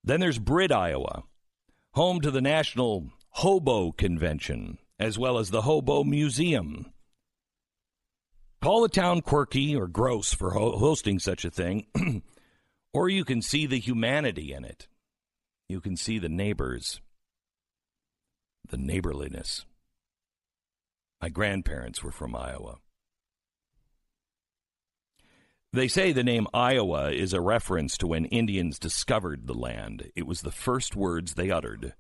Then 0.04 0.20
there's 0.20 0.40
Britt, 0.40 0.74
Iowa, 0.74 1.24
home 1.92 2.20
to 2.20 2.32
the 2.32 2.42
National 2.42 3.08
Hobo 3.30 3.94
Convention, 3.94 4.78
as 5.00 5.18
well 5.18 5.38
as 5.38 5.50
the 5.50 5.62
Hobo 5.62 6.04
Museum. 6.04 6.92
Call 8.62 8.82
the 8.82 8.90
town 8.90 9.22
quirky 9.22 9.76
or 9.76 9.88
gross 9.88 10.34
for 10.34 10.52
ho- 10.52 10.78
hosting 10.78 11.20
such 11.20 11.46
a 11.46 11.52
thing, 11.52 11.88
or 12.94 13.08
you 13.08 13.24
can 13.24 13.42
see 13.42 13.66
the 13.66 13.80
humanity 13.80 14.52
in 14.54 14.66
it. 14.66 14.88
You 15.70 15.80
can 15.80 15.96
see 15.96 16.20
the 16.20 16.30
neighbors, 16.30 17.00
the 18.68 18.78
neighborliness. 18.78 19.66
My 21.22 21.30
grandparents 21.30 22.04
were 22.04 22.12
from 22.12 22.36
Iowa. 22.36 22.78
They 25.72 25.88
say 25.88 26.12
the 26.12 26.24
name 26.24 26.48
Iowa 26.54 27.12
is 27.12 27.32
a 27.32 27.42
reference 27.42 27.96
to 28.00 28.08
when 28.08 28.26
Indians 28.26 28.80
discovered 28.80 29.46
the 29.46 29.54
land. 29.54 30.12
It 30.16 30.26
was 30.26 30.42
the 30.42 30.52
first 30.52 30.96
words 30.96 31.36
they 31.36 31.52
uttered. 31.52 31.94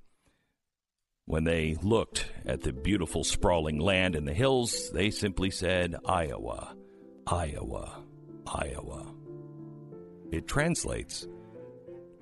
When 1.29 1.43
they 1.43 1.77
looked 1.83 2.25
at 2.43 2.61
the 2.61 2.73
beautiful 2.73 3.23
sprawling 3.23 3.77
land 3.77 4.15
in 4.15 4.25
the 4.25 4.33
hills, 4.33 4.89
they 4.89 5.11
simply 5.11 5.51
said, 5.51 5.95
Iowa, 6.03 6.75
Iowa, 7.27 8.03
Iowa. 8.47 9.13
It 10.31 10.47
translates 10.47 11.27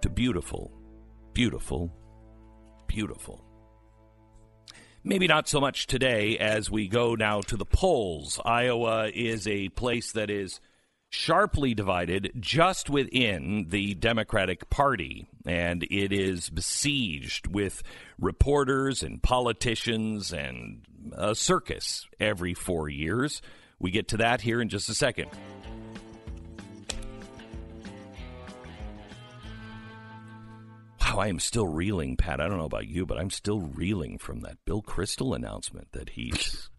to 0.01 0.09
beautiful, 0.09 0.73
beautiful, 1.31 1.95
beautiful. 2.87 3.45
Maybe 5.05 5.25
not 5.25 5.47
so 5.47 5.61
much 5.61 5.87
today 5.87 6.37
as 6.37 6.69
we 6.69 6.89
go 6.89 7.15
now 7.15 7.39
to 7.43 7.55
the 7.55 7.63
polls. 7.63 8.41
Iowa 8.43 9.07
is 9.07 9.47
a 9.47 9.69
place 9.69 10.11
that 10.11 10.29
is 10.29 10.59
sharply 11.09 11.73
divided 11.73 12.31
just 12.39 12.89
within 12.89 13.67
the 13.69 13.93
Democratic 13.95 14.69
Party, 14.69 15.27
and 15.45 15.83
it 15.83 16.11
is 16.11 16.49
besieged 16.49 17.47
with 17.47 17.83
reporters 18.19 19.03
and 19.03 19.21
politicians 19.23 20.33
and 20.33 20.81
a 21.13 21.35
circus 21.35 22.07
every 22.19 22.53
four 22.53 22.89
years. 22.89 23.41
We 23.79 23.91
get 23.91 24.09
to 24.09 24.17
that 24.17 24.41
here 24.41 24.61
in 24.61 24.69
just 24.69 24.89
a 24.89 24.93
second. 24.93 25.29
Wow, 31.01 31.19
I 31.19 31.27
am 31.29 31.39
still 31.39 31.67
reeling, 31.67 32.17
Pat. 32.17 32.41
I 32.41 32.47
don't 32.47 32.57
know 32.57 32.65
about 32.65 32.87
you, 32.87 33.05
but 33.05 33.17
I'm 33.17 33.29
still 33.29 33.61
reeling 33.61 34.17
from 34.17 34.41
that 34.41 34.57
Bill 34.65 34.81
Kristol 34.81 35.35
announcement 35.35 35.91
that 35.93 36.09
he's 36.09 36.69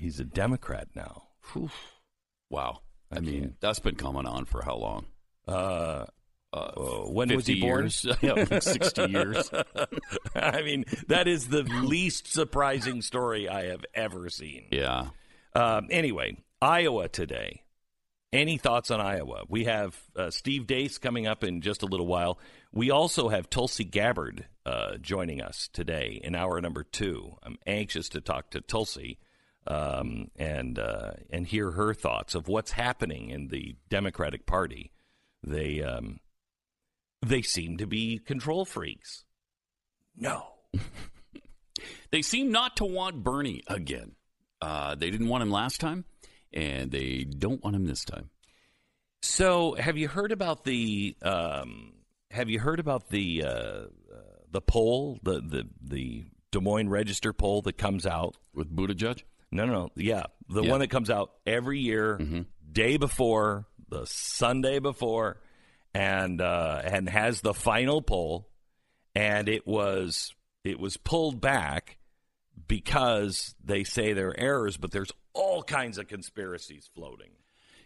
he's 0.00 0.20
a 0.20 0.24
Democrat 0.24 0.88
now. 0.94 1.24
Whew. 1.52 1.70
Wow. 2.48 2.83
I, 3.14 3.18
I 3.18 3.20
mean, 3.20 3.56
that's 3.60 3.78
been 3.78 3.94
coming 3.96 4.26
on 4.26 4.44
for 4.44 4.62
how 4.62 4.76
long? 4.76 5.06
Uh, 5.46 6.06
Uh, 6.52 6.70
when 7.10 7.34
was 7.34 7.46
he 7.48 7.60
born? 7.60 7.90
yeah, 8.22 8.60
60 8.60 9.10
years. 9.10 9.50
I 10.36 10.62
mean, 10.62 10.84
that 11.08 11.26
is 11.26 11.48
the 11.48 11.64
least 11.64 12.32
surprising 12.32 13.02
story 13.02 13.48
I 13.48 13.64
have 13.66 13.84
ever 13.92 14.30
seen. 14.30 14.66
Yeah. 14.70 15.08
Um, 15.54 15.88
anyway, 15.90 16.36
Iowa 16.62 17.08
today. 17.08 17.62
Any 18.32 18.56
thoughts 18.58 18.90
on 18.90 19.00
Iowa? 19.00 19.44
We 19.48 19.64
have 19.64 19.96
uh, 20.16 20.30
Steve 20.30 20.66
Deace 20.66 20.98
coming 20.98 21.26
up 21.26 21.44
in 21.44 21.60
just 21.60 21.82
a 21.82 21.86
little 21.86 22.06
while. 22.06 22.38
We 22.72 22.90
also 22.90 23.28
have 23.28 23.48
Tulsi 23.50 23.84
Gabbard 23.84 24.46
uh, 24.66 24.96
joining 24.98 25.40
us 25.40 25.68
today 25.72 26.20
in 26.22 26.34
hour 26.34 26.60
number 26.60 26.82
two. 26.84 27.36
I'm 27.44 27.58
anxious 27.66 28.08
to 28.10 28.20
talk 28.20 28.50
to 28.50 28.60
Tulsi 28.60 29.18
um, 29.66 30.30
and 30.36 30.78
uh, 30.78 31.12
and 31.30 31.46
hear 31.46 31.72
her 31.72 31.94
thoughts 31.94 32.34
of 32.34 32.48
what's 32.48 32.72
happening 32.72 33.30
in 33.30 33.48
the 33.48 33.76
Democratic 33.88 34.46
Party. 34.46 34.92
They 35.42 35.82
um, 35.82 36.20
they 37.24 37.42
seem 37.42 37.78
to 37.78 37.86
be 37.86 38.18
control 38.18 38.64
freaks. 38.64 39.24
No. 40.16 40.46
They 42.10 42.22
seem 42.22 42.52
not 42.52 42.76
to 42.76 42.84
want 42.84 43.24
Bernie 43.24 43.62
again. 43.66 44.12
Uh, 44.60 44.94
they 44.94 45.10
didn't 45.10 45.28
want 45.28 45.42
him 45.42 45.50
last 45.50 45.80
time, 45.80 46.04
and 46.52 46.90
they 46.90 47.24
don't 47.24 47.62
want 47.62 47.76
him 47.76 47.86
this 47.86 48.04
time. 48.04 48.30
So, 49.20 49.74
have 49.74 49.96
you 49.96 50.06
heard 50.08 50.30
about 50.30 50.64
the 50.64 51.16
um, 51.22 51.94
Have 52.30 52.48
you 52.50 52.60
heard 52.60 52.78
about 52.78 53.08
the 53.08 53.42
uh, 53.44 53.48
uh, 53.48 53.86
the 54.48 54.60
poll, 54.60 55.18
the, 55.22 55.40
the 55.40 55.68
the 55.82 56.24
Des 56.52 56.60
Moines 56.60 56.88
Register 56.88 57.32
poll 57.32 57.62
that 57.62 57.78
comes 57.78 58.06
out? 58.06 58.36
With 58.54 58.74
Buttigieg? 58.74 59.24
No, 59.50 59.66
no, 59.66 59.72
no. 59.72 59.88
Yeah, 59.96 60.24
the 60.48 60.62
Yeah. 60.62 60.70
one 60.70 60.80
that 60.80 60.90
comes 60.90 61.10
out 61.10 61.32
every 61.46 61.80
year, 61.80 62.46
day 62.70 62.96
before 62.96 63.66
the 63.88 64.06
Sunday 64.06 64.78
before, 64.78 65.40
and 65.94 66.40
uh, 66.40 66.82
and 66.84 67.08
has 67.08 67.40
the 67.40 67.54
final 67.54 68.02
poll, 68.02 68.48
and 69.14 69.48
it 69.48 69.66
was 69.66 70.34
it 70.64 70.78
was 70.80 70.96
pulled 70.96 71.40
back 71.40 71.98
because 72.66 73.54
they 73.62 73.84
say 73.84 74.12
there 74.12 74.28
are 74.28 74.40
errors, 74.40 74.76
but 74.76 74.90
there's 74.90 75.12
all 75.32 75.62
kinds 75.62 75.98
of 75.98 76.08
conspiracies 76.08 76.88
floating. 76.94 77.30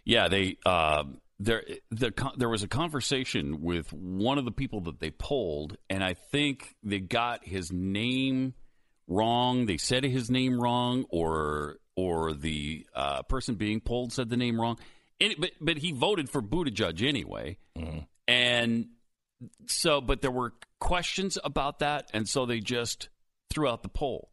Yeah, 0.05 0.27
they 0.27 0.57
uh, 0.65 1.03
there 1.39 1.63
the 1.91 2.11
there 2.37 2.49
was 2.49 2.63
a 2.63 2.67
conversation 2.67 3.61
with 3.61 3.91
one 3.93 4.37
of 4.37 4.45
the 4.45 4.51
people 4.51 4.81
that 4.81 4.99
they 4.99 5.11
polled, 5.11 5.77
and 5.89 6.03
I 6.03 6.13
think 6.13 6.75
they 6.83 6.99
got 6.99 7.45
his 7.45 7.71
name 7.71 8.53
wrong. 9.09 9.65
They 9.65 9.75
said 9.77 10.05
his 10.05 10.29
name 10.29 10.57
wrong, 10.61 11.05
or 11.09 11.77
or 11.97 12.31
the 12.33 12.85
uh, 12.95 13.23
person 13.23 13.55
being 13.55 13.81
polled 13.81 14.13
said 14.13 14.29
the 14.29 14.37
name 14.37 14.59
wrong. 14.61 14.77
And, 15.19 15.35
but 15.37 15.51
but 15.59 15.77
he 15.77 15.91
voted 15.91 16.29
for 16.29 16.41
Buttigieg 16.41 17.05
anyway, 17.05 17.57
and 18.27 18.87
so 19.67 19.99
but 20.01 20.21
there 20.21 20.31
were 20.31 20.53
questions 20.79 21.37
about 21.43 21.79
that, 21.79 22.09
and 22.13 22.27
so 22.27 22.45
they 22.45 22.59
just 22.59 23.09
threw 23.49 23.67
out 23.67 23.83
the 23.83 23.89
poll, 23.89 24.29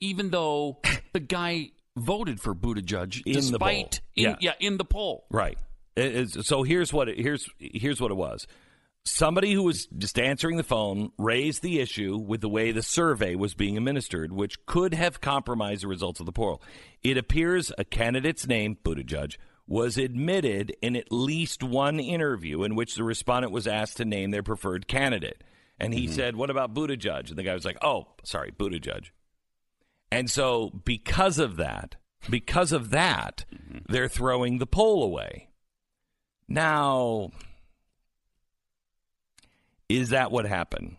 even 0.00 0.30
though 0.30 0.80
the 1.12 1.20
guy 1.20 1.70
voted 1.96 2.40
for 2.40 2.54
Buttigieg 2.54 3.22
In 3.24 3.52
the 3.52 3.58
poll. 3.58 3.68
in, 3.68 3.88
Yeah. 4.14 4.36
yeah 4.40 4.52
in 4.60 4.76
the 4.76 4.84
poll. 4.84 5.26
Right. 5.30 5.56
Is- 5.96 6.36
so 6.42 6.64
here's 6.64 6.92
what 6.92 7.08
it, 7.08 7.18
here's 7.18 7.48
here's 7.58 8.00
what 8.00 8.10
it 8.10 8.16
was. 8.16 8.46
Somebody 9.06 9.52
who 9.52 9.62
was 9.62 9.86
just 9.98 10.18
answering 10.18 10.56
the 10.56 10.62
phone 10.62 11.12
raised 11.18 11.62
the 11.62 11.78
issue 11.78 12.16
with 12.16 12.40
the 12.40 12.48
way 12.48 12.72
the 12.72 12.82
survey 12.82 13.34
was 13.34 13.54
being 13.54 13.76
administered, 13.76 14.32
which 14.32 14.64
could 14.64 14.94
have 14.94 15.20
compromised 15.20 15.82
the 15.82 15.88
results 15.88 16.20
of 16.20 16.26
the 16.26 16.32
poll. 16.32 16.62
It 17.02 17.18
appears 17.18 17.70
a 17.76 17.84
candidate's 17.84 18.46
name, 18.46 18.78
Buttigieg, 18.82 19.36
was 19.66 19.98
admitted 19.98 20.74
in 20.80 20.96
at 20.96 21.12
least 21.12 21.62
one 21.62 22.00
interview 22.00 22.62
in 22.62 22.74
which 22.74 22.94
the 22.94 23.04
respondent 23.04 23.52
was 23.52 23.66
asked 23.66 23.98
to 23.98 24.06
name 24.06 24.30
their 24.30 24.42
preferred 24.42 24.88
candidate. 24.88 25.44
And 25.78 25.92
he 25.92 26.04
mm-hmm. 26.04 26.14
said, 26.14 26.36
What 26.36 26.50
about 26.50 26.74
Buttigieg? 26.74 27.28
And 27.28 27.36
the 27.36 27.42
guy 27.42 27.54
was 27.54 27.64
like, 27.64 27.78
Oh, 27.82 28.08
sorry, 28.22 28.52
Buttigieg. 28.52 29.10
And 30.10 30.30
so, 30.30 30.70
because 30.84 31.38
of 31.38 31.56
that, 31.56 31.96
because 32.30 32.72
of 32.72 32.90
that, 32.90 33.44
mm-hmm. 33.52 33.78
they're 33.88 34.08
throwing 34.08 34.58
the 34.58 34.66
poll 34.66 35.02
away. 35.02 35.48
Now, 36.48 37.30
is 39.88 40.10
that 40.10 40.30
what 40.30 40.46
happened? 40.46 40.96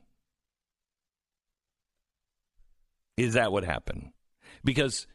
Is 3.17 3.33
that 3.33 3.51
what 3.51 3.63
happened? 3.63 4.11
Because 4.63 5.07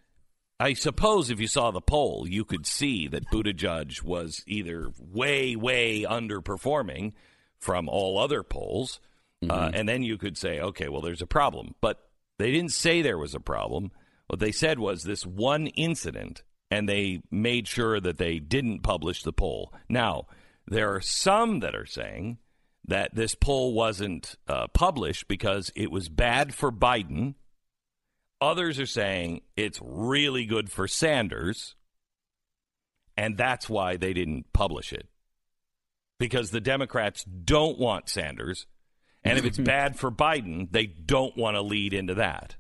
I 0.59 0.75
suppose 0.75 1.31
if 1.31 1.41
you 1.41 1.47
saw 1.47 1.71
the 1.71 1.81
poll, 1.81 2.27
you 2.29 2.45
could 2.45 2.67
see 2.67 3.09
that 3.09 3.31
Buttigieg 3.31 4.03
was 4.03 4.43
either 4.47 4.91
way, 4.99 5.57
way 5.57 6.05
underperforming 6.09 7.12
from 7.59 7.89
all 7.89 8.19
other 8.19 8.43
polls, 8.43 9.00
uh, 9.49 9.71
and 9.73 9.89
then 9.89 10.03
you 10.03 10.19
could 10.19 10.37
say, 10.37 10.61
okay, 10.61 10.89
well, 10.89 11.00
there's 11.00 11.23
a 11.23 11.27
problem. 11.27 11.75
But 11.81 11.99
they 12.39 12.50
didn't 12.50 12.73
say 12.73 13.00
there 13.00 13.19
was 13.19 13.35
a 13.35 13.41
problem. 13.41 13.91
What 14.27 14.41
they 14.41 14.53
said 14.53 14.79
was 14.79 15.03
this 15.03 15.25
one 15.25 15.67
incident, 15.69 16.43
and 16.71 16.89
they 16.89 17.23
made 17.31 17.67
sure 17.67 18.00
that 18.00 18.19
they 18.19 18.39
didn't 18.39 18.81
publish 18.81 19.23
the 19.23 19.33
poll. 19.33 19.73
Now, 19.89 20.27
there 20.67 20.95
are 20.95 21.00
some 21.00 21.61
that 21.61 21.75
are 21.75 21.87
saying 21.87 22.39
that 22.91 23.15
this 23.15 23.35
poll 23.37 23.73
wasn't 23.73 24.35
uh, 24.49 24.67
published 24.69 25.29
because 25.29 25.71
it 25.77 25.91
was 25.91 26.09
bad 26.09 26.53
for 26.55 26.73
Biden. 26.73 27.35
Others 28.41 28.81
are 28.81 28.87
saying 28.87 29.43
it's 29.57 29.79
really 29.83 30.45
good 30.45 30.71
for 30.71 30.89
Sanders, 30.89 31.77
and 33.17 33.37
that's 33.37 33.69
why 33.69 33.97
they 33.97 34.13
didn't 34.13 34.53
publish 34.53 34.93
it. 34.93 35.09
Because 36.19 36.51
the 36.51 36.61
Democrats 36.61 37.25
don't 37.25 37.79
want 37.79 38.09
Sanders, 38.09 38.67
And 39.23 39.39
if 39.39 39.45
it's 39.45 39.59
bad 39.75 39.97
for 39.97 40.11
Biden, 40.11 40.69
they 40.71 40.87
don't 40.87 41.37
want 41.37 41.55
to 41.55 41.63
lead 41.63 41.95
into 41.95 42.15
that. 42.15 42.57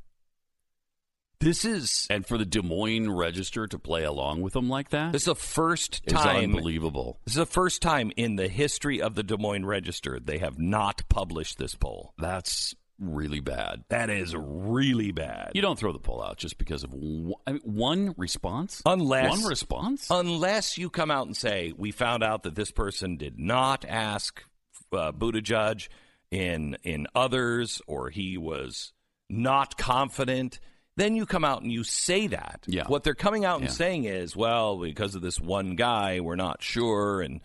This 1.40 1.64
is 1.64 2.06
and 2.10 2.26
for 2.26 2.36
the 2.36 2.44
Des 2.44 2.60
Moines 2.60 3.10
Register 3.10 3.66
to 3.66 3.78
play 3.78 4.04
along 4.04 4.42
with 4.42 4.52
them 4.52 4.68
like 4.68 4.90
that. 4.90 5.12
This 5.12 5.22
is 5.22 5.26
the 5.26 5.34
first 5.34 6.06
time 6.06 6.54
unbelievable. 6.54 7.18
This 7.24 7.32
is 7.32 7.38
the 7.38 7.46
first 7.46 7.80
time 7.80 8.12
in 8.14 8.36
the 8.36 8.48
history 8.48 9.00
of 9.00 9.14
the 9.14 9.22
Des 9.22 9.38
Moines 9.38 9.64
Register 9.64 10.20
they 10.20 10.36
have 10.38 10.58
not 10.58 11.02
published 11.08 11.56
this 11.56 11.74
poll. 11.74 12.12
That's 12.18 12.74
really 12.98 13.40
bad. 13.40 13.84
That 13.88 14.10
is 14.10 14.36
really 14.36 15.12
bad. 15.12 15.52
You 15.54 15.62
don't 15.62 15.78
throw 15.78 15.94
the 15.94 15.98
poll 15.98 16.22
out 16.22 16.36
just 16.36 16.58
because 16.58 16.84
of 16.84 16.92
one, 16.92 17.32
I 17.46 17.52
mean, 17.52 17.62
one 17.64 18.14
response. 18.18 18.82
Unless 18.84 19.30
one 19.30 19.48
response, 19.48 20.08
unless 20.10 20.76
you 20.76 20.90
come 20.90 21.10
out 21.10 21.26
and 21.26 21.34
say 21.36 21.72
we 21.74 21.90
found 21.90 22.22
out 22.22 22.42
that 22.42 22.54
this 22.54 22.70
person 22.70 23.16
did 23.16 23.38
not 23.38 23.86
ask 23.88 24.44
uh, 24.92 25.12
Buttigieg 25.12 25.88
in 26.30 26.76
in 26.82 27.06
others, 27.14 27.80
or 27.86 28.10
he 28.10 28.36
was 28.36 28.92
not 29.30 29.78
confident. 29.78 30.60
Then 31.00 31.16
you 31.16 31.24
come 31.26 31.44
out 31.44 31.62
and 31.62 31.72
you 31.72 31.82
say 31.82 32.26
that. 32.28 32.60
Yeah. 32.66 32.86
What 32.86 33.02
they're 33.04 33.14
coming 33.14 33.44
out 33.44 33.56
and 33.60 33.64
Yeah. 33.70 33.74
saying 33.74 34.04
is, 34.04 34.36
well, 34.36 34.78
because 34.78 35.14
of 35.14 35.22
this 35.22 35.40
one 35.40 35.74
guy, 35.74 36.20
we're 36.20 36.36
not 36.36 36.62
sure, 36.62 37.20
and 37.22 37.40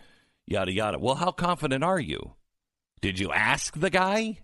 yada 0.46 0.72
yada. 0.72 0.98
Well, 0.98 1.14
how 1.16 1.30
confident 1.32 1.82
are 1.82 1.98
you? 2.00 2.34
Did 3.00 3.18
you 3.18 3.32
ask 3.32 3.78
the 3.78 3.90
guy? 3.90 4.38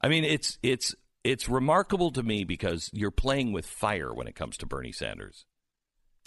I 0.00 0.08
mean, 0.08 0.24
it's 0.24 0.58
it's 0.62 0.94
it's 1.24 1.48
remarkable 1.48 2.10
to 2.12 2.22
me 2.22 2.44
because 2.44 2.90
you're 2.92 3.10
playing 3.10 3.52
with 3.52 3.66
fire 3.66 4.14
when 4.14 4.26
it 4.28 4.34
comes 4.36 4.56
to 4.58 4.66
Bernie 4.66 4.92
Sanders. 4.92 5.44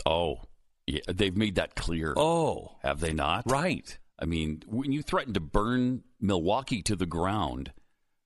oh, 0.06 0.42
yeah, 0.88 1.02
they've 1.08 1.36
made 1.38 1.56
that 1.56 1.76
clear. 1.76 2.14
Oh, 2.18 2.78
have 2.82 3.00
they 3.00 3.14
not? 3.14 3.44
right. 3.50 3.98
I 4.22 4.26
mean, 4.26 4.64
when 4.68 4.92
you 4.92 5.02
threaten 5.02 5.34
to 5.36 5.40
burn 5.40 6.04
Milwaukee 6.20 6.82
to 6.84 6.96
the 6.96 7.06
ground, 7.06 7.72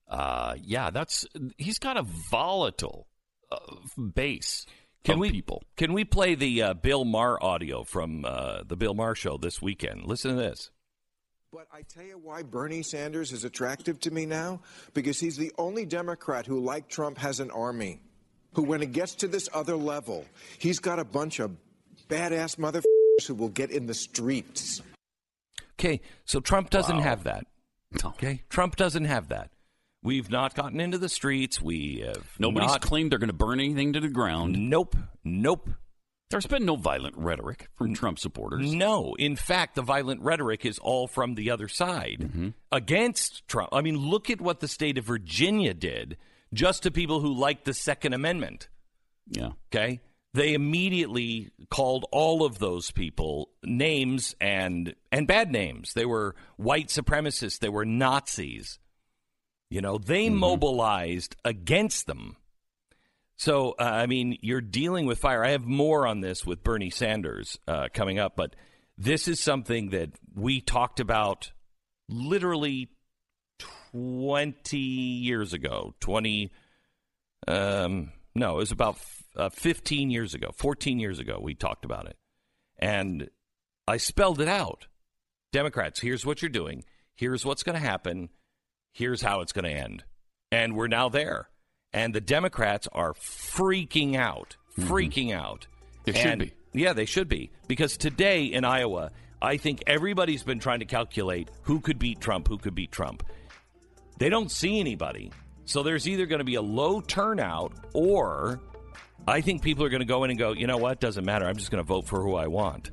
uh, 0.08 0.56
yeah, 0.62 0.90
that's 0.90 1.26
he's 1.58 1.80
got 1.80 1.98
a 1.98 2.04
volatile 2.32 3.08
uh, 3.52 3.58
base 4.14 4.66
Can 5.04 5.16
of 5.16 5.20
we 5.20 5.32
people. 5.32 5.64
Can 5.78 5.94
we 5.94 6.04
play 6.06 6.36
the 6.36 6.62
uh, 6.62 6.74
Bill 6.74 7.06
Maher 7.06 7.42
audio 7.44 7.84
from 7.84 8.26
uh, 8.26 8.64
the 8.68 8.76
Bill 8.76 8.94
Maher 8.94 9.16
show 9.16 9.38
this 9.38 9.62
weekend? 9.62 10.06
Listen 10.06 10.32
to 10.36 10.38
this. 10.42 10.70
But 11.52 11.68
I 11.72 11.84
tell 11.84 12.04
you 12.04 12.18
why 12.18 12.42
Bernie 12.42 12.82
Sanders 12.82 13.32
is 13.32 13.44
attractive 13.44 14.00
to 14.02 14.12
me 14.12 14.26
now? 14.26 14.62
Because 14.96 15.20
he's 15.20 15.38
the 15.38 15.52
only 15.60 15.86
Democrat 15.86 16.48
who, 16.48 16.60
like 16.60 16.88
Trump, 16.90 17.20
has 17.20 17.40
an 17.40 17.52
army. 17.52 18.02
Who, 18.54 18.64
when 18.64 18.82
it 18.82 18.92
gets 18.92 19.16
to 19.16 19.28
this 19.28 19.50
other 19.54 19.76
level, 19.76 20.26
he's 20.58 20.80
got 20.80 20.98
a 21.00 21.04
bunch 21.06 21.40
of 21.40 21.56
badass 22.10 22.56
motherfuckers 22.58 23.28
who 23.28 23.36
will 23.36 23.50
get 23.50 23.70
in 23.72 23.86
the 23.86 23.94
streets. 23.94 24.82
Okay, 25.80 26.02
so 26.26 26.40
Trump 26.40 26.70
doesn't 26.72 26.98
Wow. 26.98 27.04
have 27.04 27.24
that. 27.26 27.46
Okay, 28.04 28.42
Trump 28.50 28.76
doesn't 28.76 29.06
have 29.06 29.30
that. 29.30 29.52
We've 30.04 30.30
not 30.30 30.54
gotten 30.54 30.80
into 30.82 30.98
the 30.98 31.10
streets. 31.10 31.62
We 31.62 32.04
have 32.06 32.28
Nobody's 32.38 32.72
not- 32.72 32.82
claimed 32.82 33.12
they're 33.12 33.20
going 33.20 33.30
to 33.30 33.34
burn 33.34 33.60
anything 33.60 33.94
to 33.94 34.00
the 34.02 34.10
ground. 34.10 34.70
Nope, 34.70 34.96
nope. 35.24 35.70
There's 36.30 36.48
been 36.48 36.66
no 36.66 36.76
violent 36.76 37.16
rhetoric 37.16 37.68
from 37.76 37.94
Trump 37.94 38.18
supporters. 38.18 38.74
No, 38.74 39.14
in 39.20 39.36
fact, 39.36 39.76
the 39.76 39.84
violent 39.84 40.22
rhetoric 40.22 40.66
is 40.66 40.80
all 40.80 41.08
from 41.08 41.36
the 41.36 41.52
other 41.52 41.68
side 41.68 42.18
Mm-hmm. 42.22 42.50
against 42.72 43.48
Trump. 43.48 43.70
I 43.72 43.82
mean, 43.82 43.98
look 43.98 44.30
at 44.32 44.42
what 44.42 44.60
the 44.60 44.68
state 44.68 44.98
of 44.98 45.06
Virginia 45.06 45.74
did 45.76 46.18
just 46.54 46.84
to 46.84 46.92
people 46.92 47.20
who 47.20 47.32
liked 47.34 47.66
the 47.66 47.74
Second 47.74 48.14
Amendment. 48.14 48.68
Yeah. 49.30 49.52
Okay, 49.74 50.02
they 50.34 50.54
immediately 50.56 51.52
called 51.70 52.06
all 52.12 52.44
of 52.44 52.58
those 52.60 52.90
people 52.92 53.50
names 53.64 54.36
and 54.42 54.96
and 55.12 55.28
bad 55.28 55.52
names. 55.52 55.94
They 55.94 56.06
were 56.06 56.36
white 56.58 56.88
supremacists. 56.88 57.60
They 57.60 57.70
were 57.70 57.86
Nazis. 57.86 58.80
You 59.74 59.82
know, 59.82 59.98
they 59.98 60.30
mobilized 60.30 61.36
against 61.44 62.06
them. 62.06 62.38
So, 63.38 63.72
uh, 63.72 63.84
I 63.86 64.06
mean, 64.06 64.38
you're 64.44 64.62
dealing 64.62 65.08
with 65.08 65.18
fire. 65.18 65.44
I 65.44 65.50
have 65.50 65.66
more 65.66 66.06
on 66.06 66.22
this 66.22 66.46
with 66.46 66.64
Bernie 66.64 66.92
Sanders 66.92 67.58
uh, 67.68 67.88
coming 67.92 68.20
up, 68.20 68.36
but 68.36 68.56
this 69.00 69.28
is 69.28 69.40
something 69.40 69.90
that 69.90 70.12
we 70.36 70.62
talked 70.62 71.00
about 71.00 71.54
literally 72.08 72.92
20 73.94 74.78
years 74.78 75.54
ago. 75.54 75.96
20, 76.02 76.52
um, 77.48 78.12
no, 78.36 78.52
it 78.52 78.58
was 78.58 78.72
about 78.72 79.00
uh, 79.36 79.50
15 79.50 80.12
years 80.12 80.36
ago, 80.36 80.52
14 80.54 81.00
years 81.00 81.18
ago, 81.18 81.40
we 81.42 81.56
talked 81.56 81.84
about 81.84 82.06
it. 82.06 82.18
And 82.78 83.28
I 83.88 83.98
spelled 83.98 84.40
it 84.40 84.48
out. 84.48 84.86
Democrats, 85.52 86.00
here's 86.00 86.28
what 86.28 86.44
you're 86.44 86.50
doing. 86.50 86.84
Here's 87.16 87.44
what's 87.44 87.64
going 87.64 87.82
to 87.82 87.84
happen. 87.88 88.30
Here's 88.94 89.22
how 89.22 89.42
it's 89.42 89.52
going 89.52 89.66
to 89.66 89.72
end. 89.72 90.04
And 90.52 90.76
we're 90.76 90.88
now 90.88 91.10
there. 91.10 91.50
And 91.92 92.14
the 92.14 92.22
Democrats 92.22 92.88
are 92.92 93.14
freaking 93.14 94.16
out, 94.16 94.56
mm-hmm. 94.78 94.92
freaking 94.92 95.34
out. 95.34 95.68
They 96.06 96.14
should 96.14 96.40
be. 96.40 96.54
Yeah, 96.74 96.94
they 96.94 97.06
should 97.06 97.28
be. 97.28 97.52
Because 97.68 97.98
today 97.98 98.46
in 98.46 98.66
Iowa, 98.66 99.12
I 99.42 99.58
think 99.58 99.84
everybody's 99.88 100.44
been 100.44 100.60
trying 100.60 100.80
to 100.80 100.86
calculate 100.86 101.50
who 101.64 101.80
could 101.80 102.00
beat 102.00 102.22
Trump, 102.22 102.48
who 102.48 102.58
could 102.58 102.76
beat 102.76 102.92
Trump. 102.92 103.24
They 104.18 104.30
don't 104.30 104.52
see 104.52 104.80
anybody. 104.80 105.32
So 105.66 105.84
there's 105.84 106.08
either 106.08 106.26
going 106.26 106.40
to 106.40 106.46
be 106.46 106.56
a 106.56 106.62
low 106.62 107.02
turnout 107.02 107.74
or 107.94 108.60
I 109.28 109.42
think 109.42 109.62
people 109.62 109.86
are 109.86 109.90
going 109.90 110.02
to 110.02 110.06
go 110.06 110.24
in 110.24 110.30
and 110.30 110.40
go, 110.40 110.54
you 110.54 110.68
know 110.68 110.78
what? 110.78 111.00
Doesn't 111.00 111.26
matter. 111.26 111.46
I'm 111.46 111.58
just 111.58 111.72
going 111.72 111.84
to 111.84 111.88
vote 111.88 112.06
for 112.06 112.22
who 112.22 112.36
I 112.36 112.48
want. 112.48 112.92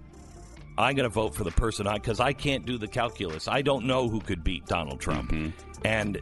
I'm 0.78 0.96
going 0.96 1.08
to 1.08 1.14
vote 1.14 1.34
for 1.34 1.44
the 1.44 1.50
person 1.50 1.86
I, 1.86 1.94
because 1.94 2.20
I 2.20 2.32
can't 2.32 2.64
do 2.64 2.78
the 2.78 2.88
calculus. 2.88 3.48
I 3.48 3.62
don't 3.62 3.86
know 3.86 4.08
who 4.08 4.20
could 4.20 4.42
beat 4.42 4.66
Donald 4.66 5.00
Trump. 5.00 5.30
Mm-hmm. 5.30 5.50
And 5.84 6.20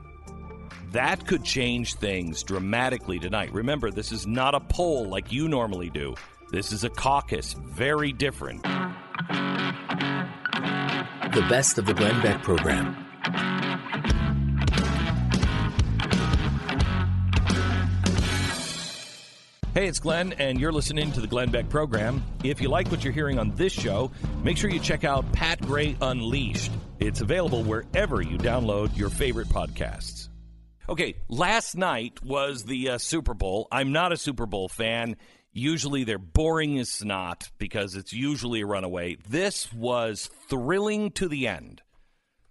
that 0.92 1.26
could 1.26 1.44
change 1.44 1.94
things 1.94 2.42
dramatically 2.42 3.18
tonight. 3.18 3.52
Remember, 3.52 3.90
this 3.90 4.12
is 4.12 4.26
not 4.26 4.54
a 4.54 4.60
poll 4.60 5.08
like 5.08 5.32
you 5.32 5.48
normally 5.48 5.90
do. 5.90 6.14
This 6.50 6.72
is 6.72 6.84
a 6.84 6.88
caucus, 6.88 7.52
very 7.52 8.12
different. 8.12 8.62
The 8.62 8.94
best 11.48 11.78
of 11.78 11.86
the 11.86 11.94
Glenn 11.94 12.20
Beck 12.22 12.42
program. 12.42 13.07
Hey, 19.78 19.86
it's 19.86 20.00
Glenn, 20.00 20.32
and 20.38 20.60
you're 20.60 20.72
listening 20.72 21.12
to 21.12 21.20
the 21.20 21.28
Glenn 21.28 21.52
Beck 21.52 21.68
program. 21.68 22.24
If 22.42 22.60
you 22.60 22.68
like 22.68 22.90
what 22.90 23.04
you're 23.04 23.12
hearing 23.12 23.38
on 23.38 23.54
this 23.54 23.72
show, 23.72 24.10
make 24.42 24.56
sure 24.56 24.70
you 24.70 24.80
check 24.80 25.04
out 25.04 25.30
Pat 25.32 25.60
Gray 25.60 25.96
Unleashed. 26.00 26.72
It's 26.98 27.20
available 27.20 27.62
wherever 27.62 28.20
you 28.20 28.38
download 28.38 28.96
your 28.96 29.08
favorite 29.08 29.46
podcasts. 29.46 30.30
Okay, 30.88 31.14
last 31.28 31.76
night 31.76 32.20
was 32.24 32.64
the 32.64 32.88
uh, 32.88 32.98
Super 32.98 33.34
Bowl. 33.34 33.68
I'm 33.70 33.92
not 33.92 34.10
a 34.10 34.16
Super 34.16 34.46
Bowl 34.46 34.68
fan. 34.68 35.14
Usually 35.52 36.02
they're 36.02 36.18
boring 36.18 36.80
as 36.80 36.90
snot 36.90 37.48
because 37.58 37.94
it's 37.94 38.12
usually 38.12 38.62
a 38.62 38.66
runaway. 38.66 39.16
This 39.28 39.72
was 39.72 40.28
thrilling 40.48 41.12
to 41.12 41.28
the 41.28 41.46
end. 41.46 41.82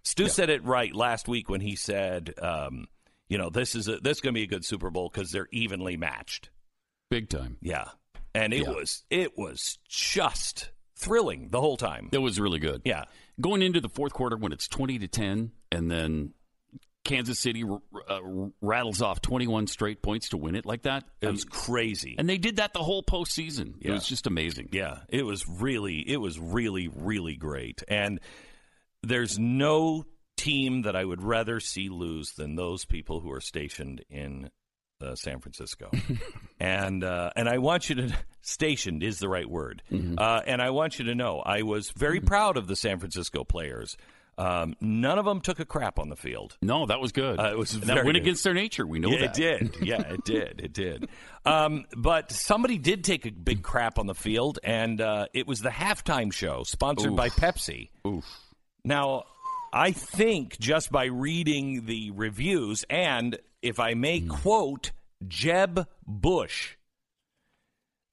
Stu 0.02 0.30
said 0.30 0.48
it 0.48 0.64
right 0.64 0.94
last 0.94 1.28
week 1.28 1.50
when 1.50 1.60
he 1.60 1.76
said, 1.76 2.32
um, 2.40 2.86
"You 3.28 3.36
know, 3.36 3.50
this 3.50 3.74
is 3.74 3.86
a, 3.86 3.98
this 3.98 4.16
is 4.16 4.20
going 4.22 4.32
to 4.32 4.38
be 4.38 4.44
a 4.44 4.46
good 4.46 4.64
Super 4.64 4.88
Bowl 4.88 5.10
because 5.12 5.30
they're 5.30 5.48
evenly 5.52 5.98
matched." 5.98 6.48
Big 7.10 7.28
time. 7.28 7.56
Yeah, 7.62 7.86
and 8.34 8.52
it 8.52 8.62
Yeah. 8.64 8.70
was 8.72 9.04
it 9.10 9.36
was 9.38 9.78
just 9.88 10.70
thrilling 10.96 11.48
the 11.50 11.60
whole 11.60 11.76
time. 11.76 12.08
It 12.12 12.18
was 12.18 12.38
really 12.40 12.58
good. 12.58 12.82
Yeah, 12.84 13.04
Going 13.40 13.62
into 13.62 13.80
the 13.80 13.88
fourth 13.88 14.12
quarter 14.12 14.36
when 14.36 14.50
it's 14.52 14.66
20 14.66 14.98
to 14.98 15.06
10, 15.08 15.52
and 15.70 15.88
then 15.90 16.34
Kansas 17.04 17.38
City 17.38 17.62
r- 17.62 17.80
uh, 18.08 18.20
rattles 18.60 19.00
off 19.00 19.22
21 19.22 19.68
straight 19.68 20.02
points 20.02 20.30
to 20.30 20.36
win 20.36 20.56
it 20.56 20.66
like 20.66 20.82
that. 20.82 21.04
it 21.20 21.30
was 21.30 21.44
crazy. 21.44 22.16
and 22.18 22.28
they 22.28 22.36
did 22.36 22.56
that 22.56 22.72
the 22.72 22.82
whole 22.82 23.02
postseason. 23.04 23.74
It 23.80 23.92
was 23.92 24.06
just 24.08 24.26
amazing. 24.26 24.70
Yeah, 24.72 24.98
it 25.08 25.22
was 25.22 25.46
really, 25.48 26.00
it 26.00 26.16
was 26.18 26.38
really, 26.38 26.88
really 26.88 27.36
great. 27.36 27.82
And 27.86 28.18
there's 29.04 29.38
no 29.38 30.04
team 30.36 30.82
that 30.82 30.96
I 30.96 31.04
would 31.04 31.22
rather 31.22 31.60
see 31.60 31.88
lose 31.88 32.32
than 32.32 32.56
those 32.56 32.84
people 32.84 33.20
who 33.20 33.30
are 33.30 33.40
stationed 33.40 34.04
in 34.10 34.50
uh, 35.00 35.14
San 35.14 35.40
Francisco. 35.40 35.90
and 36.60 37.04
uh, 37.04 37.30
and 37.36 37.48
I 37.48 37.58
want 37.58 37.88
you 37.88 37.96
to 37.96 38.14
stationed 38.40 39.02
is 39.02 39.18
the 39.18 39.28
right 39.28 39.48
word. 39.48 39.82
Uh, 39.92 40.40
and 40.46 40.62
I 40.62 40.70
want 40.70 40.98
you 40.98 41.06
to 41.06 41.14
know 41.14 41.40
I 41.40 41.62
was 41.62 41.90
very 41.90 42.20
proud 42.20 42.56
of 42.56 42.66
the 42.66 42.76
San 42.76 42.98
Francisco 42.98 43.44
players. 43.44 43.96
Um, 44.38 44.76
none 44.80 45.18
of 45.18 45.24
them 45.24 45.40
took 45.40 45.58
a 45.58 45.64
crap 45.64 45.98
on 45.98 46.08
the 46.10 46.16
field. 46.16 46.56
No, 46.62 46.86
that 46.86 47.00
was 47.00 47.10
good. 47.10 47.40
Uh, 47.40 47.50
it 47.50 47.58
was 47.58 47.72
that 47.80 47.96
went 47.96 48.06
good. 48.06 48.16
against 48.16 48.44
their 48.44 48.54
nature. 48.54 48.86
We 48.86 49.00
know 49.00 49.10
Yeah, 49.10 49.26
that. 49.26 49.38
it 49.38 49.72
did. 49.72 49.76
Yeah, 49.86 50.00
it 50.00 50.24
did. 50.24 50.60
It 50.62 50.72
did. 50.72 51.08
Um, 51.44 51.86
but 51.96 52.30
somebody 52.30 52.78
did 52.78 53.02
take 53.02 53.26
a 53.26 53.32
big 53.32 53.62
crap 53.64 53.98
on 53.98 54.06
the 54.06 54.14
field, 54.14 54.60
and 54.62 55.00
uh, 55.00 55.26
it 55.34 55.48
was 55.48 55.60
the 55.60 55.70
halftime 55.70 56.32
show 56.32 56.62
sponsored 56.62 57.16
by 57.16 57.30
Pepsi. 57.30 57.90
Oof. 58.06 58.24
Now, 58.84 59.24
I 59.72 59.90
think 59.90 60.56
just 60.60 60.92
by 60.92 61.06
reading 61.06 61.86
the 61.86 62.12
reviews, 62.12 62.84
and 62.88 63.36
if 63.62 63.80
I 63.80 63.94
may 63.94 64.20
hmm. 64.20 64.28
quote 64.28 64.92
Jeb 65.26 65.86
Bush, 66.06 66.76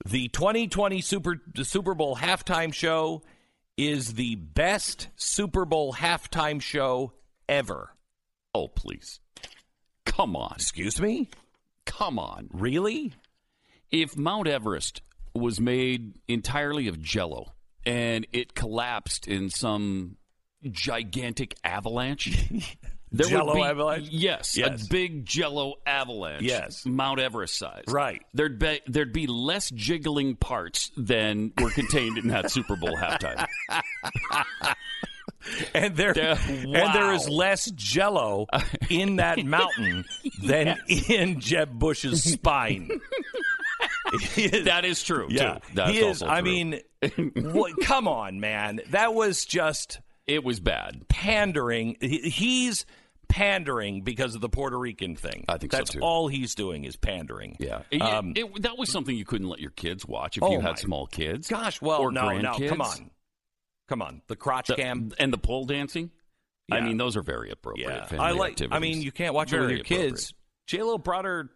the 0.05 0.27
2020 0.29 1.01
Super, 1.01 1.41
the 1.53 1.65
Super 1.65 1.93
Bowl 1.93 2.15
halftime 2.15 2.73
show 2.73 3.21
is 3.77 4.13
the 4.13 4.36
best 4.36 5.10
Super 5.15 5.65
Bowl 5.65 5.93
halftime 5.93 6.62
show 6.62 7.13
ever. 7.49 7.93
Oh, 8.53 8.67
please. 8.67 9.19
Come 10.05 10.36
on. 10.36 10.53
Excuse 10.55 11.01
me? 11.01 11.29
Come 11.86 12.17
on. 12.17 12.49
Really? 12.53 13.13
If 13.91 14.17
Mount 14.17 14.47
Everest 14.47 15.01
was 15.34 15.60
made 15.60 16.13
entirely 16.27 16.88
of 16.88 17.01
jello 17.01 17.53
and 17.86 18.25
it 18.31 18.55
collapsed 18.55 19.27
in 19.27 19.49
some 19.49 20.17
gigantic 20.63 21.55
avalanche, 21.63 22.49
there 23.12 23.28
Jell-O 23.28 23.46
would 23.54 23.54
be, 23.56 23.62
avalanche? 23.63 24.08
Yes, 24.10 24.58
Yes. 24.58 24.86
a 24.86 24.89
big 24.89 25.26
jello 25.26 25.76
avalanche. 25.86 26.44
Yes. 26.44 26.86
Mount 26.86 27.20
Everest 27.20 27.58
size. 27.58 27.84
Right. 27.88 28.22
There'd 28.34 28.60
be 28.60 28.82
there'd 28.88 29.13
be 29.13 29.28
less 29.28 29.70
jiggling 29.72 30.36
parts 30.36 30.91
than 30.98 31.54
were 31.62 31.70
contained 31.72 32.18
in 32.18 32.28
that 32.30 32.52
Super 32.52 32.76
Bowl 32.76 32.96
halftime. 32.98 33.46
And 35.76 35.96
there, 35.96 36.13
Yeah, 36.18 36.39
and 36.48 36.96
there 36.96 37.13
is 37.13 37.30
less 37.30 37.70
Jello 37.72 38.48
in 38.89 39.18
that 39.18 39.38
mountain 39.46 40.06
than 40.41 40.80
in 40.88 41.39
Jeb 41.39 41.78
Bush's 41.78 42.24
spine. 42.24 42.89
Is- 44.38 44.65
That 44.65 44.86
is 44.86 45.04
true. 45.04 45.28
yeah, 45.30 45.56
too. 45.56 45.60
That's 45.76 45.91
he 45.91 46.00
is. 46.00 46.22
I 46.24 46.41
true. 46.41 46.50
mean, 46.52 46.80
what, 47.36 47.74
come 47.84 48.08
on, 48.08 48.39
man. 48.39 48.80
That 48.89 49.13
was 49.13 49.46
just 49.46 50.00
it 50.27 50.43
was 50.43 50.59
bad. 50.59 51.07
pandering. 51.09 51.97
He's 52.01 52.85
pandering 53.27 54.01
because 54.01 54.35
of 54.35 54.41
the 54.41 54.49
Puerto 54.49 54.77
Rican 54.77 55.15
thing. 55.15 55.45
I 55.49 55.57
think 55.57 55.71
so, 55.71 55.77
that's 55.79 55.91
too. 55.91 55.99
all 56.01 56.27
he's 56.27 56.53
doing 56.55 56.83
is 56.85 56.95
pandering. 56.95 57.57
Yeah, 57.59 57.81
Um, 57.99 58.33
it- 58.35 58.61
that 58.61 58.77
was 58.77 58.89
something 58.91 59.15
you 59.15 59.25
couldn't 59.25 59.47
let 59.49 59.59
your 59.59 59.71
kids 59.71 60.05
watch 60.05 60.38
if 60.38 60.43
Oh, 60.43 60.51
you 60.51 60.59
had 60.59 60.77
small 60.77 61.07
kids. 61.07 61.47
Gosh, 61.47 61.81
well, 61.81 61.99
or 62.01 62.11
no, 62.11 62.29
no, 62.38 62.53
come 62.69 62.81
on, 62.81 63.09
come 63.88 64.01
on. 64.01 64.21
The 64.27 64.35
crotch 64.35 64.67
The- 64.67 64.75
cam. 64.75 65.11
and 65.19 65.33
the 65.33 65.38
pole 65.39 65.65
dancing. 65.65 66.11
I 66.71 66.81
mean, 66.81 66.97
those 66.97 67.15
are 67.15 67.21
very 67.21 67.51
appropriate. 67.51 68.07
Yeah, 68.11 68.21
I 68.21 68.31
like. 68.31 68.59
I 68.71 68.79
mean, 68.79 69.01
you 69.01 69.11
can't 69.11 69.33
watch 69.35 69.53
it 69.53 69.59
with 69.59 69.69
your 69.71 69.83
kids. 69.83 70.33
J 70.67 70.81
Lo 70.83 70.97
brought 70.97 71.25
her 71.25 71.49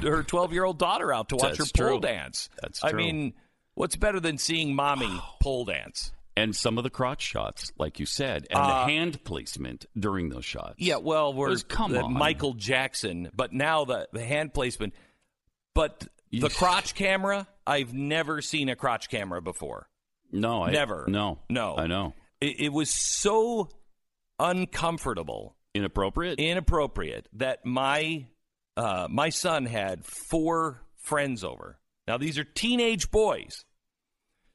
her 0.00 0.22
twelve 0.22 0.52
year 0.52 0.64
old 0.64 0.78
daughter 0.78 1.12
out 1.12 1.28
to 1.30 1.36
watch 1.36 1.58
That's 1.58 1.70
her 1.78 1.84
pole 1.88 1.98
true. 1.98 2.08
dance. 2.08 2.48
That's 2.62 2.82
I 2.82 2.92
mean, 2.92 3.34
what's 3.74 3.96
better 3.96 4.18
than 4.20 4.38
seeing 4.38 4.74
mommy 4.74 5.20
pole 5.42 5.64
dance? 5.66 6.12
And 6.36 6.54
some 6.54 6.76
of 6.78 6.84
the 6.84 6.90
crotch 6.90 7.22
shots, 7.22 7.72
like 7.78 7.98
you 7.98 8.06
said, 8.06 8.46
and 8.50 8.58
Uh, 8.58 8.66
the 8.86 8.92
hand 8.92 9.24
placement 9.24 9.86
during 9.98 10.28
those 10.28 10.44
shots. 10.44 10.74
Yeah, 10.78 10.96
well, 10.96 11.32
we're 11.32 11.48
Was- 11.50 11.62
come 11.64 11.92
the 11.92 12.02
on. 12.02 12.12
Michael 12.12 12.52
Jackson, 12.54 13.30
but 13.34 13.52
now 13.52 13.84
the 13.84 14.08
the 14.12 14.24
hand 14.24 14.52
placement, 14.54 14.94
but 15.74 16.06
the 16.30 16.48
crotch 16.56 16.94
camera. 16.94 17.46
I've 17.66 17.92
never 17.92 18.42
seen 18.42 18.68
a 18.68 18.76
crotch 18.76 19.08
camera 19.08 19.42
before. 19.42 19.88
no, 20.30 20.62
I, 20.62 20.70
Never. 20.70 21.04
No, 21.08 21.38
No. 21.48 21.76
I 21.76 21.86
know. 21.88 22.14
It, 22.40 22.60
it 22.60 22.72
was 22.72 22.90
so 22.90 23.68
uncomfortable, 24.38 25.56
Inappropriate. 25.74 26.38
inappropriate 26.38 27.28
that 27.34 27.64
my 27.64 28.26
uh, 28.76 29.08
my 29.10 29.30
son 29.30 29.66
had 29.66 30.04
four 30.04 30.82
friends 30.98 31.42
over. 31.44 31.78
Now 32.06 32.18
these 32.18 32.38
are 32.38 32.44
teenage 32.44 33.10
boys. 33.10 33.64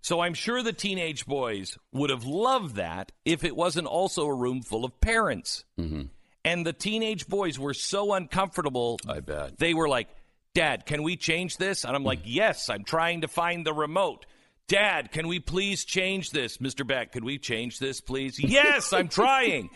So 0.01 0.19
I'm 0.21 0.33
sure 0.33 0.63
the 0.63 0.73
teenage 0.73 1.25
boys 1.25 1.77
would 1.93 2.09
have 2.09 2.25
loved 2.25 2.75
that 2.75 3.11
if 3.23 3.43
it 3.43 3.55
wasn't 3.55 3.87
also 3.87 4.25
a 4.25 4.33
room 4.35 4.61
full 4.63 4.83
of 4.83 4.99
parents. 4.99 5.63
Mm-hmm. 5.79 6.03
And 6.43 6.65
the 6.65 6.73
teenage 6.73 7.27
boys 7.27 7.59
were 7.59 7.75
so 7.75 8.13
uncomfortable. 8.13 8.99
I 9.07 9.19
bet. 9.19 9.59
They 9.59 9.73
were 9.75 9.87
like, 9.87 10.09
Dad, 10.55 10.85
can 10.87 11.03
we 11.03 11.15
change 11.17 11.57
this? 11.57 11.85
And 11.85 11.95
I'm 11.95 12.03
like, 12.03 12.21
Yes, 12.25 12.67
I'm 12.69 12.83
trying 12.83 13.21
to 13.21 13.27
find 13.27 13.65
the 13.65 13.73
remote. 13.73 14.25
Dad, 14.67 15.11
can 15.11 15.27
we 15.27 15.39
please 15.39 15.83
change 15.83 16.29
this? 16.31 16.57
Mr. 16.57 16.87
Beck, 16.87 17.11
could 17.11 17.23
we 17.25 17.37
change 17.37 17.77
this, 17.77 17.99
please? 18.01 18.39
Yes, 18.43 18.93
I'm 18.93 19.09
trying. 19.09 19.69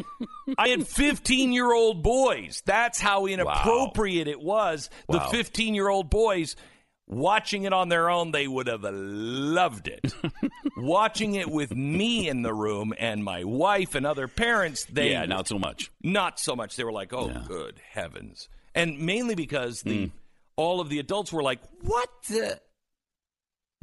I 0.58 0.70
had 0.70 0.88
15 0.88 1.52
year 1.52 1.72
old 1.72 2.02
boys. 2.02 2.64
That's 2.66 3.00
how 3.00 3.26
inappropriate 3.28 4.28
it 4.28 4.40
was. 4.40 4.90
The 5.10 5.18
Wow. 5.18 5.30
15 5.30 5.76
year 5.76 5.90
old 5.90 6.10
boys 6.10 6.56
watching 7.08 7.64
it 7.64 7.74
on 7.74 7.90
their 7.90 8.10
own, 8.10 8.32
they 8.32 8.48
would 8.48 8.68
have 8.68 8.84
loved 8.84 9.88
it. 9.88 10.14
watching 10.78 11.36
it 11.36 11.50
with 11.50 11.76
me 11.76 12.28
in 12.28 12.42
the 12.42 12.54
room 12.54 12.94
and 12.98 13.24
my 13.24 13.44
wife 13.44 13.96
and 13.96 14.06
other 14.06 14.28
parents, 14.28 14.86
they 14.86 15.12
yeah, 15.12 15.26
not 15.26 15.48
so 15.48 15.60
much. 15.60 15.92
not 16.04 16.40
so 16.40 16.56
much. 16.56 16.76
They 16.76 16.84
were 16.84 16.92
like, 16.92 17.14
"Oh, 17.14 17.30
Yeah. 17.30 17.44
good 17.48 17.80
heavens!" 17.92 18.50
And 18.74 19.00
mainly 19.00 19.36
because 19.36 19.82
the 19.84 20.12
all 20.58 20.82
of 20.82 20.90
the 20.90 21.00
adults 21.00 21.32
were 21.32 21.44
like, 21.44 21.60
"What?" 21.82 22.10
the 22.30 22.60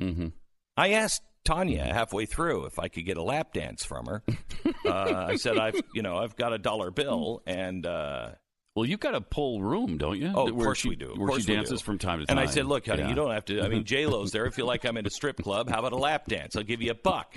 Mm-hmm. 0.01 0.29
I 0.77 0.91
asked 0.93 1.23
Tania 1.45 1.85
halfway 1.85 2.27
through 2.27 2.67
if 2.67 2.79
I 2.79 2.89
could 2.89 3.05
get 3.05 3.17
a 3.17 3.23
lap 3.23 3.53
dance 3.53 3.85
from 3.85 4.07
her. 4.07 4.23
uh, 4.87 5.27
I 5.29 5.37
said, 5.37 5.59
"I've 5.59 5.81
you 5.95 6.03
know 6.03 6.17
I've 6.19 6.37
got 6.37 6.53
a 6.53 6.59
dollar 6.59 6.91
bill 6.91 7.43
and." 7.47 7.87
Uh, 7.87 8.31
Well, 8.75 8.87
you've 8.87 9.01
got 9.01 9.15
a 9.15 9.21
pole 9.21 9.61
room, 9.63 9.99
don't 9.99 10.19
you? 10.19 10.33
Oh, 10.35 10.49
of 10.49 10.55
where 10.55 10.65
course 10.67 10.79
she, 10.79 10.89
we 10.89 10.97
do. 10.97 11.13
Of 11.13 11.19
Where 11.19 11.29
course 11.29 11.45
she 11.45 11.53
dances 11.55 11.83
from 11.83 11.99
time 11.99 12.21
to 12.21 12.27
time. 12.27 12.39
and. 12.39 12.49
I 12.49 12.51
said, 12.51 12.65
"Look, 12.67 12.87
honey, 12.87 13.03
Yeah. 13.03 13.09
you 13.11 13.15
don't 13.15 13.31
have 13.33 13.45
to. 13.47 13.61
I 13.63 13.69
mean, 13.69 13.85
J 13.87 14.07
Lo's 14.07 14.31
there. 14.33 14.47
If 14.47 14.57
you 14.57 14.65
like, 14.65 14.85
I'm 14.85 14.97
in 14.97 15.07
a 15.07 15.11
strip 15.11 15.37
club. 15.37 15.69
How 15.69 15.79
about 15.81 15.93
a 15.93 15.97
lap 15.99 16.27
dance? 16.27 16.57
I'll 16.57 16.63
give 16.63 16.81
you 16.81 16.91
a 16.91 16.95
buck." 16.95 17.37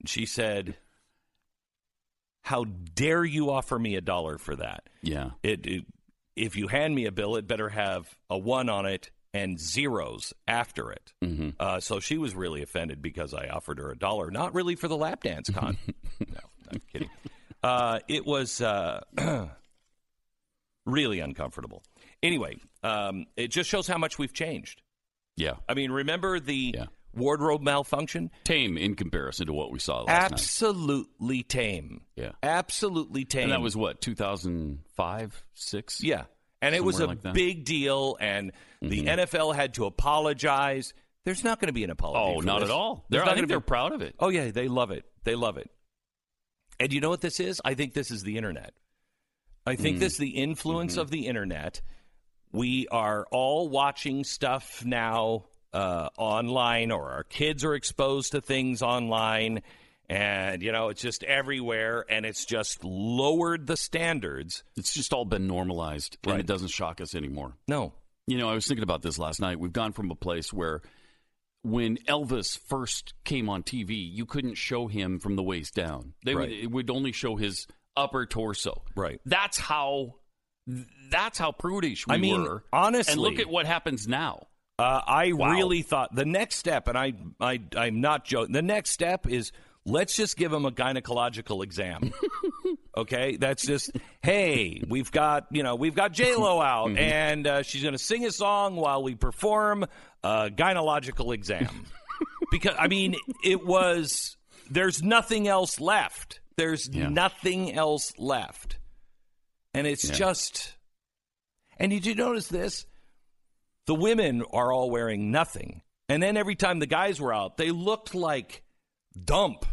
And 0.00 0.08
she 0.08 0.26
said, 0.26 0.74
"How 2.42 2.64
dare 2.64 3.24
you 3.24 3.50
offer 3.50 3.78
me 3.78 3.94
a 3.96 4.00
dollar 4.00 4.38
for 4.38 4.56
that? 4.56 4.88
Yeah. 5.02 5.30
It, 5.42 5.66
it 5.66 5.84
if 6.36 6.56
you 6.56 6.66
hand 6.66 6.94
me 6.94 7.06
a 7.06 7.12
bill, 7.12 7.36
it 7.36 7.46
better 7.46 7.68
have 7.68 8.08
a 8.28 8.36
one 8.36 8.68
on 8.68 8.86
it 8.86 9.10
and 9.32 9.58
zeros 9.60 10.32
after 10.48 10.90
it." 10.90 11.12
Mm-hmm. 11.22 11.50
Uh, 11.60 11.78
so 11.80 12.00
she 12.00 12.18
was 12.18 12.34
really 12.34 12.62
offended 12.62 13.00
because 13.00 13.32
I 13.32 13.46
offered 13.48 13.78
her 13.78 13.90
a 13.92 13.96
dollar, 13.96 14.30
not 14.30 14.54
really 14.54 14.74
for 14.74 14.88
the 14.88 14.96
lap 14.96 15.22
dance 15.22 15.48
con. 15.50 15.76
no, 16.18 16.40
I'm 16.72 16.82
kidding. 16.92 17.10
Uh, 17.62 18.00
it 18.08 18.26
was 18.26 18.60
uh, 18.60 19.00
really 20.86 21.20
uncomfortable. 21.20 21.82
Anyway, 22.22 22.56
um, 22.82 23.26
it 23.36 23.48
just 23.48 23.68
shows 23.70 23.86
how 23.86 23.98
much 23.98 24.18
we've 24.18 24.32
changed. 24.32 24.82
Yeah. 25.36 25.54
I 25.68 25.74
mean, 25.74 25.90
remember 25.90 26.38
the 26.40 26.74
Yeah. 26.76 26.86
wardrobe 27.14 27.62
malfunction? 27.62 28.30
Tame 28.44 28.76
in 28.78 28.94
comparison 28.94 29.46
to 29.46 29.52
what 29.52 29.70
we 29.72 29.78
saw 29.78 30.02
last 30.02 30.08
night. 30.08 30.32
Absolutely 30.32 31.42
tame. 31.42 32.02
Yeah. 32.16 32.32
Absolutely 32.42 33.24
tame. 33.24 33.44
And 33.44 33.52
that 33.52 33.60
was 33.60 33.76
what, 33.76 34.00
2005, 34.00 35.44
6? 35.54 36.02
Yeah. 36.02 36.24
And 36.62 36.74
it 36.74 36.82
was 36.82 36.98
a 37.00 37.06
like 37.06 37.22
big 37.34 37.64
deal, 37.66 38.16
and 38.20 38.50
the 38.80 39.02
Mhm. 39.02 39.08
NFL 39.18 39.52
had 39.54 39.74
to 39.74 39.84
apologize. 39.84 40.94
There's 41.24 41.44
not 41.44 41.60
going 41.60 41.66
to 41.66 41.72
be 41.74 41.84
an 41.84 41.90
apology. 41.90 42.36
Oh, 42.38 42.40
not 42.40 42.60
this. 42.60 42.70
at 42.70 42.72
all. 42.74 43.04
They're, 43.10 43.20
not 43.24 43.32
I 43.32 43.34
think 43.34 43.48
they're 43.48 43.60
proud 43.60 43.92
of 43.92 44.00
it. 44.00 44.14
Oh 44.18 44.28
yeah, 44.30 44.50
they 44.50 44.68
love 44.68 44.90
it. 44.90 45.04
They 45.24 45.34
love 45.34 45.58
it. 45.58 45.70
And 46.80 46.92
you 46.92 47.00
know 47.00 47.10
what 47.10 47.20
this 47.20 47.38
is? 47.38 47.60
I 47.64 47.74
think 47.74 47.92
this 47.92 48.10
is 48.10 48.22
the 48.22 48.36
internet. 48.38 48.72
I 49.66 49.76
think 49.76 49.96
Mm. 49.96 50.00
this 50.00 50.12
is 50.14 50.18
the 50.18 50.30
influence 50.30 50.92
Mm-hmm. 50.92 51.00
of 51.00 51.10
the 51.10 51.26
internet. 51.26 51.80
We 52.52 52.86
are 52.88 53.26
all 53.30 53.68
watching 53.68 54.24
stuff 54.24 54.84
now 54.84 55.46
uh, 55.72 56.08
online, 56.16 56.92
or 56.92 57.10
our 57.10 57.24
kids 57.24 57.64
are 57.64 57.74
exposed 57.74 58.30
to 58.32 58.40
things 58.40 58.80
online, 58.80 59.62
and 60.08 60.62
you 60.62 60.70
know 60.70 60.88
it's 60.90 61.02
just 61.02 61.24
everywhere, 61.24 62.04
and 62.08 62.24
it's 62.24 62.44
just 62.44 62.84
lowered 62.84 63.66
the 63.66 63.76
standards. 63.76 64.62
It's 64.76 64.94
just 64.94 65.12
all 65.12 65.24
been 65.24 65.48
normalized, 65.48 66.16
and 66.24 66.38
it 66.38 66.46
doesn't 66.46 66.68
shock 66.68 67.00
us 67.00 67.14
anymore. 67.16 67.56
No, 67.66 67.92
You 68.28 68.38
know, 68.38 68.48
I 68.48 68.54
was 68.54 68.66
thinking 68.68 68.84
about 68.84 69.02
this 69.02 69.18
last 69.18 69.40
night. 69.40 69.58
We've 69.58 69.72
gone 69.72 69.92
from 69.92 70.10
a 70.12 70.14
place 70.14 70.52
where 70.52 70.80
when 71.62 71.96
Elvis 72.06 72.56
first 72.56 73.14
came 73.24 73.48
on 73.48 73.62
TV, 73.64 73.96
you 73.96 74.26
couldn't 74.26 74.54
show 74.54 74.86
him 74.86 75.18
from 75.18 75.34
the 75.34 75.42
waist 75.42 75.74
down. 75.74 76.14
They 76.24 76.34
would, 76.36 76.52
it 76.52 76.70
would 76.70 76.88
only 76.90 77.10
show 77.12 77.34
his 77.36 77.66
upper 77.96 78.26
torso. 78.26 78.82
Right. 78.96 79.20
That's 79.26 79.58
how 79.58 80.16
that's 81.10 81.38
how 81.38 81.52
prudish 81.52 82.06
we 82.06 82.14
I 82.14 82.18
mean, 82.18 82.42
were. 82.42 82.64
honestly- 82.72 83.12
and 83.12 83.20
look 83.20 83.38
at 83.38 83.48
what 83.48 83.66
happens 83.66 84.08
now. 84.08 84.46
Uh, 84.78 85.00
I 85.06 85.32
Wow. 85.32 85.50
really 85.52 85.82
thought 85.82 86.12
the 86.14 86.24
next 86.24 86.56
step, 86.56 86.88
and 86.88 86.98
I, 86.98 87.12
I, 87.40 87.60
I'm 87.76 88.00
not 88.00 88.24
joking. 88.24 88.52
The 88.52 88.62
next 88.62 88.90
step 88.90 89.28
is 89.28 89.52
let's 89.84 90.16
just 90.16 90.36
give 90.36 90.52
him 90.52 90.64
a 90.64 90.72
gynecological 90.72 91.62
exam. 91.62 92.12
okay, 92.96 93.36
that's 93.36 93.64
just 93.64 93.92
hey, 94.22 94.82
we've 94.88 95.12
got 95.12 95.46
you 95.52 95.62
know 95.62 95.76
we've 95.76 95.94
got 95.94 96.12
J 96.12 96.34
Lo 96.34 96.60
out, 96.60 96.88
Mm-hmm. 96.88 96.98
and 96.98 97.46
uh, 97.46 97.62
she's 97.62 97.82
going 97.82 97.92
to 97.92 97.98
sing 97.98 98.24
a 98.26 98.32
song 98.32 98.74
while 98.74 99.02
we 99.02 99.14
perform 99.14 99.84
a 100.24 100.50
gynecological 100.50 101.32
exam. 101.34 101.86
because 102.50 102.74
I 102.78 102.88
mean, 102.88 103.14
it 103.44 103.64
was 103.64 104.36
there's 104.70 105.02
nothing 105.04 105.46
else 105.46 105.78
left. 105.80 106.40
There's 106.56 106.88
Yeah. 106.88 107.08
nothing 107.08 107.72
else 107.72 108.12
left, 108.18 108.78
and 109.72 109.86
it's 109.86 110.08
Yeah. 110.08 110.14
just. 110.14 110.74
And 111.78 111.90
did 111.90 112.06
you 112.06 112.14
notice 112.14 112.48
this? 112.48 112.86
the 113.86 113.94
women 113.94 114.42
are 114.50 114.72
all 114.72 114.88
wearing 114.90 115.30
nothing. 115.30 115.82
And 116.08 116.22
then 116.22 116.38
every 116.38 116.54
time 116.54 116.78
the 116.78 116.86
guys 116.86 117.20
were 117.20 117.34
out, 117.34 117.58
they 117.58 117.70
looked 117.70 118.14
like 118.14 118.62
dump. 119.26 119.66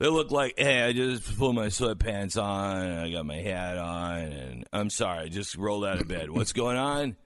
They 0.00 0.08
looked 0.08 0.32
like, 0.32 0.58
hey, 0.58 0.82
I 0.82 0.92
just 0.92 1.38
put 1.38 1.54
my 1.54 1.68
sweatpants 1.68 2.36
on 2.36 2.92
I 2.92 3.10
got 3.10 3.24
my 3.24 3.36
hat 3.38 3.78
on 3.78 4.18
and 4.18 4.64
I'm 4.70 4.90
sorry, 4.90 5.20
I 5.20 5.28
just 5.28 5.56
rolled 5.56 5.86
out 5.86 5.98
of 5.98 6.06
bed. 6.08 6.28
What's 6.30 6.52
going 6.52 6.76
on? 6.76 7.16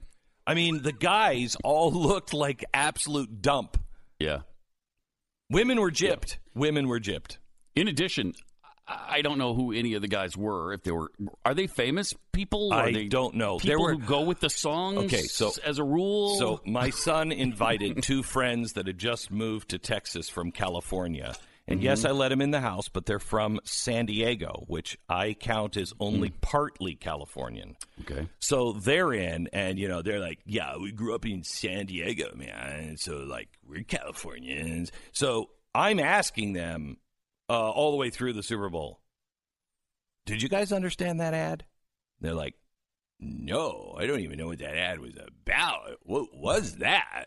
I 0.47 0.53
mean, 0.53 0.81
the 0.81 0.93
guys 0.93 1.57
all 1.61 1.91
looked 2.07 2.33
like 2.33 2.63
absolute 2.73 3.41
dump. 3.41 3.75
Yeah. 4.17 4.43
Women 5.49 5.81
were 5.81 5.91
gypped. 5.91 6.37
Women 6.55 6.87
were 6.87 7.01
gypped. 7.01 7.37
In 7.75 7.89
addition, 7.89 8.33
I 8.89 9.21
don't 9.21 9.37
know 9.37 9.53
who 9.53 9.71
any 9.71 9.93
of 9.93 10.01
the 10.01 10.07
guys 10.07 10.35
were. 10.35 10.73
If 10.73 10.83
they 10.83 10.91
were, 10.91 11.11
are 11.45 11.53
they 11.53 11.67
famous 11.67 12.13
people? 12.31 12.73
I 12.73 12.91
they 12.91 13.07
don't 13.07 13.35
know. 13.35 13.57
People 13.57 13.67
There 13.67 13.79
were- 13.79 13.93
who 13.93 13.99
go 13.99 14.21
with 14.21 14.39
the 14.39 14.49
songs. 14.49 15.05
Okay, 15.05 15.21
so- 15.21 15.53
as 15.63 15.77
a 15.77 15.83
rule, 15.83 16.35
So 16.37 16.61
my 16.65 16.89
son 17.05 17.31
invited 17.31 18.01
two 18.01 18.23
friends 18.23 18.73
that 18.73 18.87
had 18.87 18.97
just 18.97 19.31
moved 19.31 19.69
to 19.69 19.77
Texas 19.77 20.29
from 20.29 20.51
California. 20.51 21.35
And 21.67 21.79
mm-hmm. 21.79 21.85
yes, 21.85 22.03
I 22.03 22.11
let 22.11 22.29
them 22.29 22.41
in 22.41 22.49
the 22.49 22.61
house, 22.61 22.89
but 22.89 23.05
they're 23.05 23.19
from 23.19 23.59
San 23.63 24.07
Diego, 24.07 24.63
which 24.65 24.97
I 25.07 25.33
count 25.33 25.77
as 25.77 25.93
only 25.99 26.29
mm. 26.31 26.41
partly 26.41 26.95
Californian. 26.95 27.75
okay, 28.01 28.27
So 28.39 28.73
they're 28.73 29.13
in, 29.13 29.49
and 29.53 29.77
you 29.77 29.87
know, 29.87 30.01
they're 30.01 30.19
like, 30.19 30.39
"Yeah, 30.47 30.77
we 30.77 30.91
grew 30.91 31.13
up 31.13 31.27
in 31.27 31.43
San 31.43 31.85
Diego, 31.85 32.33
man. 32.35 32.97
So 32.97 33.17
like, 33.17 33.49
we're 33.63 33.83
Californians." 33.83 34.91
So 35.11 35.51
I'm 35.75 35.99
asking 35.99 36.53
them 36.53 36.97
uh, 37.49 37.69
all 37.69 37.91
the 37.91 37.97
way 37.97 38.09
through 38.09 38.33
the 38.33 38.43
Super 38.43 38.69
Bowl. 38.69 39.01
Did 40.25 40.41
you 40.41 40.49
guys 40.49 40.71
understand 40.71 41.19
that 41.19 41.33
ad? 41.33 41.65
They're 42.21 42.33
like, 42.33 42.55
"No, 43.19 43.95
I 43.97 44.05
don't 44.05 44.19
even 44.19 44.37
know 44.37 44.47
what 44.47 44.59
that 44.59 44.75
ad 44.75 44.99
was 44.99 45.15
about. 45.15 45.97
What 46.03 46.35
was 46.35 46.75
that?" 46.77 47.25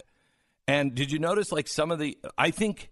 And 0.69 0.95
did 0.95 1.11
you 1.11 1.19
notice, 1.19 1.51
like 1.51 1.67
some 1.69 1.91
of 1.91 1.99
the? 1.99 2.19
I 2.39 2.51
think 2.51 2.91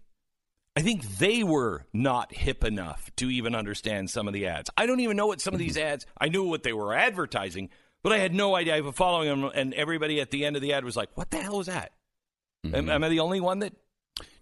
I 0.75 0.81
think 0.81 1.03
they 1.17 1.43
were 1.43 1.85
not 1.93 2.33
hip 2.33 2.63
enough 2.63 3.11
to 3.17 3.29
even 3.29 3.55
understand 3.55 4.09
some 4.09 4.27
of 4.27 4.33
the 4.33 4.47
ads. 4.47 4.69
I 4.77 4.85
don't 4.85 4.99
even 5.01 5.17
know 5.17 5.27
what 5.27 5.41
some 5.41 5.53
of 5.53 5.59
these 5.59 5.77
ads. 5.77 6.05
I 6.19 6.29
knew 6.29 6.43
what 6.43 6.63
they 6.63 6.73
were 6.73 6.93
advertising, 6.93 7.69
but 8.03 8.13
I 8.13 8.19
had 8.19 8.33
no 8.33 8.55
idea. 8.55 8.75
I 8.75 8.81
was 8.81 8.95
following 8.95 9.29
them, 9.29 9.51
and 9.53 9.73
everybody 9.73 10.21
at 10.21 10.31
the 10.31 10.45
end 10.45 10.55
of 10.55 10.61
the 10.61 10.73
ad 10.73 10.85
was 10.85 10.95
like, 10.95 11.09
"What 11.15 11.29
the 11.31 11.37
hell 11.37 11.57
was 11.57 11.67
that?" 11.67 11.93
Am, 12.63 12.89
am 12.89 13.03
I 13.03 13.09
the 13.09 13.19
only 13.21 13.41
one 13.41 13.59
that 13.59 13.73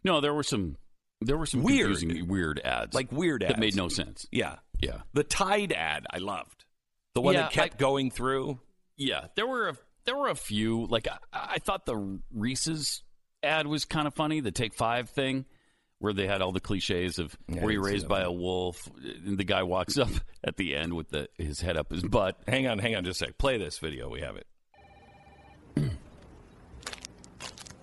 no, 0.04 0.22
there 0.22 0.34
were 0.34 0.44
some 0.44 0.78
there 1.22 1.38
were 1.38 1.46
some 1.46 1.64
Weird. 1.64 1.92
confusing 1.98 2.28
weird 2.28 2.60
ads, 2.64 2.94
like 2.94 3.12
weird 3.12 3.44
ads 3.44 3.54
that 3.54 3.60
made 3.60 3.76
no 3.76 3.90
sense. 3.90 4.26
Yeah, 4.32 4.58
Yeah, 4.82 5.02
the 5.14 5.24
Tide 5.24 5.74
ad 5.74 6.06
I 6.12 6.18
loved. 6.20 6.66
The 7.16 7.22
one 7.22 7.34
Yeah, 7.34 7.42
that 7.44 7.52
kept 7.52 7.74
I- 7.76 7.78
going 7.78 8.12
through. 8.12 8.60
yeah. 8.98 9.28
There 9.36 9.48
were 9.48 9.70
a, 9.70 9.78
there 10.06 10.16
were 10.16 10.30
a 10.30 10.36
few. 10.36 10.86
Like 10.88 11.08
I, 11.08 11.18
I 11.34 11.58
thought 11.60 11.86
the 11.86 12.20
Reese's 12.34 13.04
ad 13.44 13.68
was 13.68 13.86
kind 13.86 14.08
of 14.08 14.14
funny. 14.14 14.40
The 14.40 14.52
Take 14.52 14.74
Five 14.74 15.10
thing. 15.10 15.46
Where 16.02 16.14
they 16.14 16.28
had 16.28 16.42
all 16.42 16.54
the 16.54 16.62
cliches 16.62 17.20
of 17.20 17.36
Yeah, 17.50 17.62
were 17.62 17.72
you 17.72 17.84
raised 17.84 18.08
by 18.08 18.22
a 18.22 18.32
wolf? 18.32 18.90
And 19.04 19.38
the 19.38 19.44
guy 19.44 19.64
walks 19.64 19.98
up 19.98 20.08
at 20.46 20.56
the 20.56 20.74
end 20.74 20.94
with 20.94 21.10
the, 21.10 21.28
his 21.38 21.60
head 21.60 21.76
up 21.76 21.92
his 21.92 22.04
butt. 22.04 22.40
Hang 22.48 22.68
on, 22.68 22.80
hang 22.80 22.96
on, 22.96 23.04
just 23.04 23.22
a 23.22 23.26
sec. 23.26 23.38
Play 23.38 23.58
this 23.58 23.80
video. 23.80 24.08
We 24.08 24.22
have 24.22 24.38
it. 24.38 25.92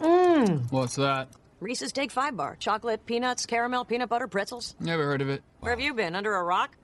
What's 0.70 0.96
that? 0.96 1.28
Reese's 1.60 1.92
Take 1.92 2.10
Five 2.10 2.36
Bar. 2.36 2.56
Chocolate, 2.58 3.06
peanuts, 3.06 3.46
caramel, 3.46 3.84
peanut 3.84 4.08
butter, 4.08 4.28
pretzels. 4.28 4.74
Never 4.78 5.04
heard 5.04 5.22
of 5.22 5.30
it. 5.30 5.42
Where 5.60 5.70
have 5.72 5.80
you 5.80 5.94
been? 5.94 6.14
Under 6.14 6.34
a 6.34 6.42
rock? 6.42 6.76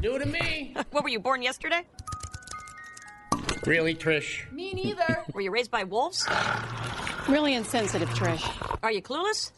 New 0.00 0.18
to 0.18 0.26
me. 0.26 0.74
What 0.90 1.02
were 1.02 1.08
you 1.10 1.18
born 1.18 1.42
yesterday? 1.42 1.82
Really, 3.66 3.94
Trish? 3.94 4.50
Me 4.52 4.72
neither. 4.72 5.24
Were 5.34 5.40
you 5.40 5.50
raised 5.50 5.70
by 5.70 5.82
wolves? 5.84 6.26
really 7.28 7.54
insensitive, 7.54 8.08
Trish. 8.10 8.78
Are 8.82 8.92
you 8.92 9.02
clueless? 9.02 9.50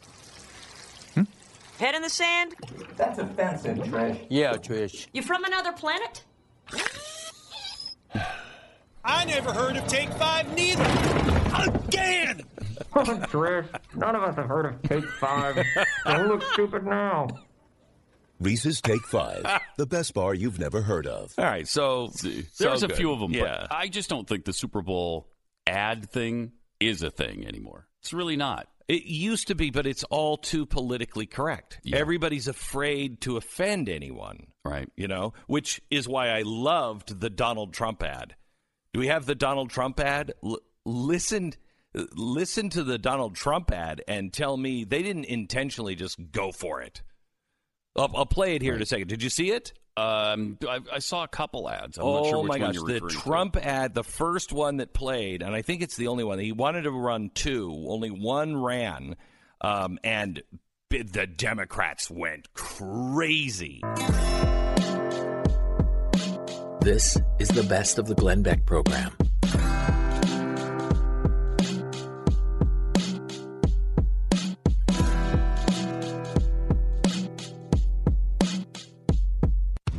Hmm? 1.14 1.25
Head 1.79 1.94
in 1.94 2.01
the 2.03 2.09
sand? 2.09 2.55
That's 2.97 3.18
offensive, 3.18 3.77
Trish. 3.79 4.27
Yeah, 4.31 4.55
Trish. 4.55 5.09
You 5.12 5.21
from 5.23 5.44
another 5.44 5.73
planet? 5.73 6.25
I 9.11 9.25
never 9.25 9.53
heard 9.53 9.77
of 9.77 9.87
Take 9.87 10.11
Five 10.12 10.55
neither. 10.55 10.83
Again! 10.83 12.42
Trish, 12.92 13.66
none 13.97 14.14
of 14.14 14.23
us 14.23 14.37
have 14.37 14.47
heard 14.47 14.66
of 14.66 14.83
Take 14.83 15.05
Five. 15.21 15.64
Don't 16.05 16.29
look 16.29 16.42
stupid 16.53 16.85
now. 16.85 17.29
Reese's 18.38 18.81
Take 18.81 19.03
Five, 19.07 19.44
the 19.79 19.87
best 19.87 20.12
bar 20.14 20.35
you've 20.35 20.59
never 20.59 20.83
heard 20.83 21.07
of. 21.07 21.33
All 21.38 21.44
right, 21.44 21.66
so 21.66 22.11
There's 22.23 22.47
so 22.81 22.87
a 22.87 22.88
few 22.88 23.11
of 23.12 23.18
them, 23.21 23.33
Yeah, 23.33 23.66
but 23.68 23.73
I 23.75 23.88
just 23.88 24.09
don't 24.11 24.29
think 24.29 24.44
the 24.44 24.53
Super 24.53 24.83
Bowl 24.83 25.27
ad 25.66 26.11
thing 26.11 26.53
is 26.79 27.03
a 27.03 27.11
thing 27.11 27.47
anymore. 27.47 27.88
It's 28.01 28.12
really 28.12 28.37
not. 28.37 28.68
It 28.87 29.05
used 29.05 29.49
to 29.49 29.55
be, 29.55 29.71
but 29.71 29.87
it's 29.87 30.05
all 30.05 30.37
too 30.37 30.64
politically 30.66 31.27
correct. 31.27 31.81
Yeah. 31.83 31.97
Everybody's 31.99 32.47
afraid 32.49 33.21
to 33.23 33.37
offend 33.37 33.88
anyone, 33.88 34.47
Right. 34.64 34.88
you 34.97 35.09
know, 35.09 35.33
which 35.47 35.81
is 35.90 36.07
why 36.09 36.29
I 36.29 36.42
loved 36.44 37.21
the 37.21 37.29
Donald 37.31 37.73
Trump 37.75 38.03
ad. 38.03 38.35
Do 38.92 39.01
we 39.01 39.09
have 39.09 39.27
the 39.27 39.35
Donald 39.35 39.70
Trump 39.70 40.01
ad? 40.01 40.33
L- 40.44 40.61
listen, 40.85 41.55
listen 41.94 42.70
to 42.70 42.83
the 42.83 42.98
Donald 42.98 43.35
Trump 43.35 43.70
ad 43.72 44.03
and 44.09 44.33
tell 44.33 44.57
me 44.57 44.85
they 44.85 45.03
didn't 45.03 45.27
intentionally 45.27 45.94
just 45.94 46.18
go 46.33 46.53
for 46.53 46.81
it. 46.81 47.03
I'll, 47.96 48.11
I'll 48.14 48.27
play 48.27 48.55
it 48.55 48.62
here 48.62 48.74
in 48.74 48.83
a 48.83 48.87
second. 48.87 49.09
Did 49.09 49.22
you 49.22 49.31
see 49.31 49.51
it? 49.51 49.72
Um, 49.96 50.59
I, 50.68 50.79
I 50.92 50.98
saw 51.01 51.24
a 51.24 51.29
couple 51.29 51.68
ads. 51.68 51.98
I'm 51.98 52.05
oh 52.05 52.22
not 52.22 52.27
sure 52.27 52.42
which 52.42 52.48
my 52.48 52.59
gosh, 52.59 52.77
the 52.77 52.83
referring 52.83 53.09
to. 53.09 53.16
Trump 53.16 53.57
ad, 53.57 53.94
the 53.94 54.05
first 54.05 54.53
one 54.53 54.77
that 54.77 54.92
played, 54.94 55.42
and 55.42 55.55
I 55.55 55.62
think 55.62 55.83
it's 55.83 55.96
the 55.96 56.07
only 56.07 56.22
one. 56.22 56.38
He 56.38 56.53
wanted 56.53 56.83
to 56.83 56.92
run 56.92 57.31
two, 57.35 57.85
only 57.88 58.11
one 58.11 58.62
ran, 58.62 59.16
um, 59.61 59.98
and 60.05 60.40
the 60.90 61.27
Democrats 61.27 62.09
went 62.09 62.55
crazy. 62.55 63.83
This 66.81 67.19
is 67.38 67.49
the 67.49 67.64
best 67.64 67.99
of 67.99 68.07
the 68.07 68.14
Glenn 68.14 68.43
Beck 68.43 68.64
program. 68.64 69.12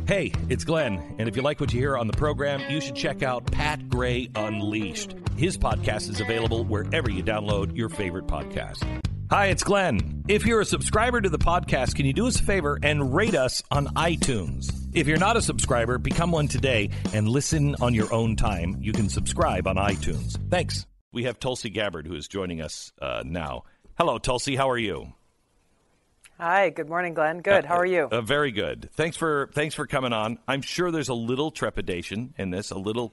Hey, 0.06 0.32
it's 0.48 0.64
Glenn, 0.64 1.14
and 1.18 1.28
if 1.28 1.36
you 1.36 1.42
like 1.42 1.60
what 1.60 1.72
you 1.72 1.78
hear 1.78 1.96
on 1.96 2.08
the 2.08 2.12
program, 2.12 2.60
you 2.68 2.80
should 2.80 2.96
check 2.96 3.22
out 3.22 3.48
Pat 3.52 3.88
Gray 3.88 4.28
Unleashed. 4.34 5.14
His 5.36 5.56
podcast 5.56 6.10
is 6.10 6.20
available 6.20 6.64
wherever 6.64 7.08
you 7.08 7.22
download 7.22 7.76
your 7.76 7.88
favorite 7.88 8.26
podcast. 8.26 8.82
Hi, 9.30 9.46
it's 9.46 9.62
Glenn. 9.62 10.24
If 10.26 10.44
you're 10.46 10.62
a 10.62 10.64
subscriber 10.64 11.20
to 11.20 11.28
the 11.28 11.38
podcast, 11.38 11.94
can 11.94 12.06
you 12.06 12.12
do 12.12 12.26
us 12.26 12.40
a 12.40 12.42
favor 12.42 12.76
and 12.82 13.14
rate 13.14 13.36
us 13.36 13.62
on 13.70 13.86
iTunes? 13.94 14.79
If 14.92 15.06
you're 15.06 15.18
not 15.18 15.36
a 15.36 15.42
subscriber, 15.42 15.98
become 15.98 16.32
one 16.32 16.48
today 16.48 16.90
and 17.14 17.28
listen 17.28 17.76
on 17.80 17.94
your 17.94 18.12
own 18.12 18.34
time. 18.34 18.76
You 18.80 18.92
can 18.92 19.08
subscribe 19.08 19.68
on 19.68 19.76
iTunes. 19.76 20.36
Thanks. 20.50 20.84
We 21.12 21.24
have 21.24 21.38
Tulsi 21.38 21.70
Gabbard 21.70 22.08
who 22.08 22.14
is 22.16 22.26
joining 22.26 22.60
us 22.60 22.92
uh, 23.00 23.22
now. 23.24 23.62
Hello, 23.96 24.18
Tulsi. 24.18 24.56
How 24.56 24.68
are 24.68 24.78
you? 24.78 25.12
Hi, 26.40 26.70
good 26.70 26.88
morning, 26.88 27.14
Glenn. 27.14 27.40
Good. 27.40 27.64
How 27.66 27.76
are 27.76 27.86
you? 27.86 28.08
Uh, 28.10 28.20
very 28.20 28.50
good. 28.50 28.88
Thanks 28.94 29.16
for 29.16 29.50
thanks 29.52 29.76
for 29.76 29.86
coming 29.86 30.12
on. 30.12 30.38
I'm 30.48 30.62
sure 30.62 30.90
there's 30.90 31.08
a 31.08 31.14
little 31.14 31.52
trepidation 31.52 32.34
in 32.36 32.50
this, 32.50 32.72
a 32.72 32.78
little 32.78 33.12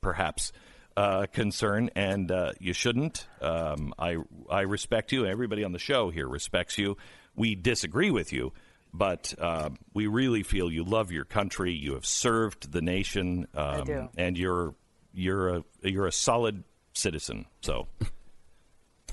perhaps 0.00 0.52
uh, 0.96 1.26
concern, 1.26 1.90
and 1.94 2.30
uh, 2.30 2.52
you 2.58 2.72
shouldn't. 2.72 3.26
Um, 3.42 3.92
I 3.98 4.16
I 4.48 4.62
respect 4.62 5.12
you. 5.12 5.26
Everybody 5.26 5.64
on 5.64 5.72
the 5.72 5.78
show 5.78 6.08
here 6.10 6.28
respects 6.28 6.78
you. 6.78 6.96
We 7.34 7.54
disagree 7.54 8.10
with 8.10 8.32
you, 8.32 8.52
but 8.92 9.34
uh, 9.38 9.70
we 9.94 10.06
really 10.06 10.42
feel 10.42 10.70
you 10.70 10.84
love 10.84 11.12
your 11.12 11.24
country. 11.24 11.72
You 11.72 11.94
have 11.94 12.06
served 12.06 12.72
the 12.72 12.82
nation, 12.82 13.46
um, 13.54 13.84
do. 13.84 14.08
and 14.16 14.36
you're 14.36 14.74
you're 15.12 15.56
a 15.56 15.64
you're 15.82 16.06
a 16.06 16.12
solid 16.12 16.64
citizen. 16.92 17.46
So. 17.60 17.86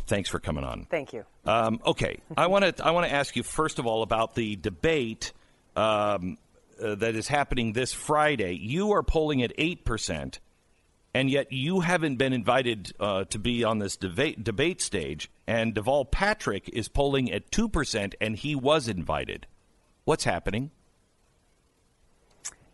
Thanks 0.07 0.29
for 0.29 0.39
coming 0.39 0.63
on. 0.63 0.85
Thank 0.85 1.13
you. 1.13 1.25
Um, 1.45 1.79
okay, 1.83 2.19
I 2.37 2.45
want 2.45 2.77
to 2.77 2.85
I 2.85 2.91
want 2.91 3.07
to 3.07 3.13
ask 3.13 3.35
you 3.35 3.41
first 3.41 3.79
of 3.79 3.87
all 3.87 4.03
about 4.03 4.35
the 4.35 4.55
debate 4.55 5.33
um, 5.75 6.37
uh, 6.81 6.95
that 6.95 7.15
is 7.15 7.27
happening 7.27 7.73
this 7.73 7.91
Friday. 7.91 8.53
You 8.53 8.91
are 8.93 9.01
polling 9.01 9.41
at 9.41 9.51
eight 9.57 9.83
percent, 9.83 10.39
and 11.13 11.29
yet 11.29 11.51
you 11.51 11.79
haven't 11.79 12.17
been 12.17 12.33
invited 12.33 12.91
uh, 12.99 13.23
to 13.25 13.39
be 13.39 13.63
on 13.63 13.79
this 13.79 13.97
debate 13.97 14.43
debate 14.43 14.79
stage. 14.81 15.31
And 15.47 15.73
Deval 15.73 16.09
Patrick 16.09 16.69
is 16.69 16.87
polling 16.87 17.31
at 17.31 17.49
two 17.49 17.67
percent, 17.67 18.13
and 18.21 18.35
he 18.35 18.53
was 18.53 18.87
invited. 18.87 19.47
What's 20.05 20.23
happening? 20.23 20.69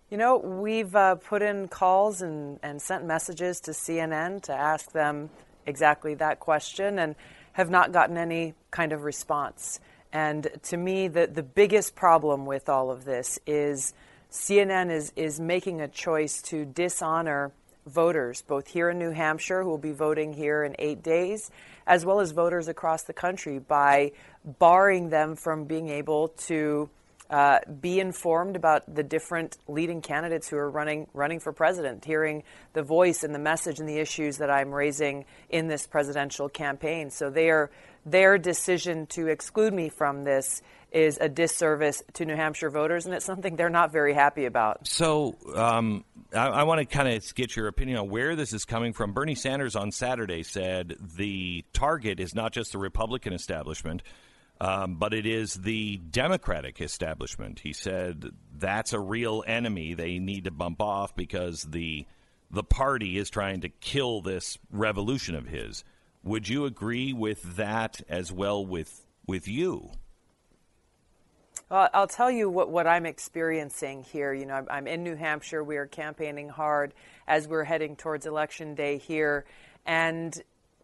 You 0.10 0.18
know, 0.18 0.38
we've 0.38 0.94
uh, 0.94 1.16
put 1.16 1.42
in 1.42 1.70
calls 1.70 2.22
and, 2.22 2.60
and 2.62 2.82
sent 2.82 3.06
messages 3.06 3.62
to 3.62 3.72
CNN 3.72 4.42
to 4.44 4.54
ask 4.54 4.92
them 4.92 5.30
exactly 5.66 6.14
that 6.16 6.42
question 6.42 7.00
and 7.00 7.16
have 7.54 7.70
not 7.70 7.94
gotten 7.94 8.18
any 8.18 8.54
kind 8.70 8.92
of 8.92 9.04
response. 9.04 9.80
And 10.12 10.50
to 10.64 10.76
me, 10.76 11.08
the, 11.08 11.26
the 11.26 11.42
biggest 11.42 11.96
problem 11.96 12.46
with 12.46 12.68
all 12.68 12.92
of 12.92 13.06
this 13.06 13.40
is 13.48 13.94
CNN 14.30 14.92
is, 14.92 15.14
is 15.16 15.40
making 15.40 15.80
a 15.80 15.88
choice 15.88 16.42
to 16.44 16.66
dishonor 16.66 17.54
voters, 17.86 18.42
both 18.42 18.68
here 18.68 18.90
in 18.90 19.00
New 19.00 19.12
Hampshire, 19.12 19.64
who 19.64 19.70
will 19.70 19.78
be 19.78 19.94
voting 19.94 20.34
here 20.34 20.66
in 20.66 20.76
eight 20.80 21.02
days, 21.02 21.50
as 21.88 22.06
well 22.06 22.20
as 22.20 22.32
voters 22.32 22.68
across 22.68 23.04
the 23.04 23.14
country 23.14 23.58
by 23.58 24.12
barring 24.44 25.10
them 25.10 25.38
from 25.38 25.64
being 25.64 25.88
able 25.88 26.28
to 26.28 26.90
uh, 27.32 27.60
be 27.80 28.00
informed 28.02 28.58
about 28.58 28.94
the 28.94 29.04
different 29.04 29.58
leading 29.68 30.02
candidates 30.02 30.50
who 30.50 30.58
are 30.58 30.70
running 30.70 31.08
running 31.14 31.40
for 31.40 31.54
president, 31.54 32.04
hearing 32.04 32.44
the 32.74 32.84
voice 32.84 33.24
and 33.24 33.34
the 33.34 33.40
message 33.40 33.80
and 33.80 33.88
the 33.88 33.98
issues 33.98 34.38
that 34.38 34.52
I'm 34.52 34.74
raising 34.74 35.26
in 35.50 35.68
this 35.68 35.88
presidential 35.88 36.50
campaign. 36.50 37.10
So 37.10 37.30
their 37.30 37.72
their 38.06 38.38
decision 38.38 39.08
to 39.08 39.28
exclude 39.28 39.74
me 39.74 39.88
from 39.88 40.26
this 40.26 40.62
is 40.92 41.18
a 41.22 41.30
disservice 41.30 42.04
to 42.14 42.26
New 42.26 42.36
Hampshire 42.36 42.70
voters, 42.70 43.06
and 43.06 43.16
it's 43.16 43.26
something 43.26 43.56
they're 43.56 43.70
not 43.70 43.94
very 43.94 44.14
happy 44.14 44.44
about. 44.44 44.86
So 44.86 45.38
um, 45.56 46.04
I, 46.34 46.48
I 46.48 46.64
want 46.64 46.80
to 46.80 46.86
kind 46.86 47.08
of 47.08 47.34
get 47.34 47.56
your 47.56 47.68
opinion 47.68 47.98
on 47.98 48.10
where 48.10 48.36
this 48.36 48.52
is 48.52 48.66
coming 48.66 48.92
from. 48.92 49.14
Bernie 49.14 49.36
Sanders 49.36 49.78
on 49.78 49.92
Saturday 49.92 50.44
said 50.44 50.98
the 51.00 51.64
target 51.72 52.20
is 52.20 52.36
not 52.36 52.52
just 52.52 52.74
the 52.74 52.78
Republican 52.78 53.32
establishment. 53.32 54.04
Um, 54.62 54.94
but 54.94 55.12
it 55.12 55.26
is 55.26 55.56
the 55.56 55.98
Democratic 55.98 56.82
establishment. 56.82 57.62
He 57.64 57.74
said 57.74 58.30
that's 58.56 58.94
a 58.94 59.00
real 59.00 59.44
enemy. 59.48 59.96
They 59.96 60.20
need 60.20 60.44
to 60.44 60.52
bump 60.52 60.84
off 60.84 61.16
because 61.16 61.64
the 61.64 62.06
the 62.52 62.64
party 62.64 63.18
is 63.18 63.32
trying 63.32 63.62
to 63.62 63.70
kill 63.70 64.22
this 64.22 64.60
revolution 64.72 65.34
of 65.34 65.48
his. 65.48 65.84
Would 66.24 66.48
you 66.48 66.66
agree 66.66 67.12
with 67.12 67.56
that 67.56 68.02
as 68.08 68.32
well 68.32 68.64
with 68.64 69.04
with 69.26 69.48
you? 69.48 69.94
Well, 71.72 71.90
I'll 71.92 72.08
tell 72.08 72.30
you 72.30 72.48
what, 72.48 72.70
what 72.70 72.86
I'm 72.86 73.08
experiencing 73.08 74.04
here. 74.04 74.32
You 74.32 74.46
know, 74.46 74.54
I'm, 74.54 74.68
I'm 74.70 74.88
in 74.88 75.04
New 75.04 75.16
Hampshire. 75.16 75.64
We 75.64 75.78
are 75.78 75.88
campaigning 75.88 76.50
hard 76.50 76.94
as 77.28 77.48
we're 77.48 77.64
heading 77.64 77.96
towards 77.96 78.28
election 78.28 78.76
day 78.76 79.00
here. 79.00 79.46
And 79.88 80.40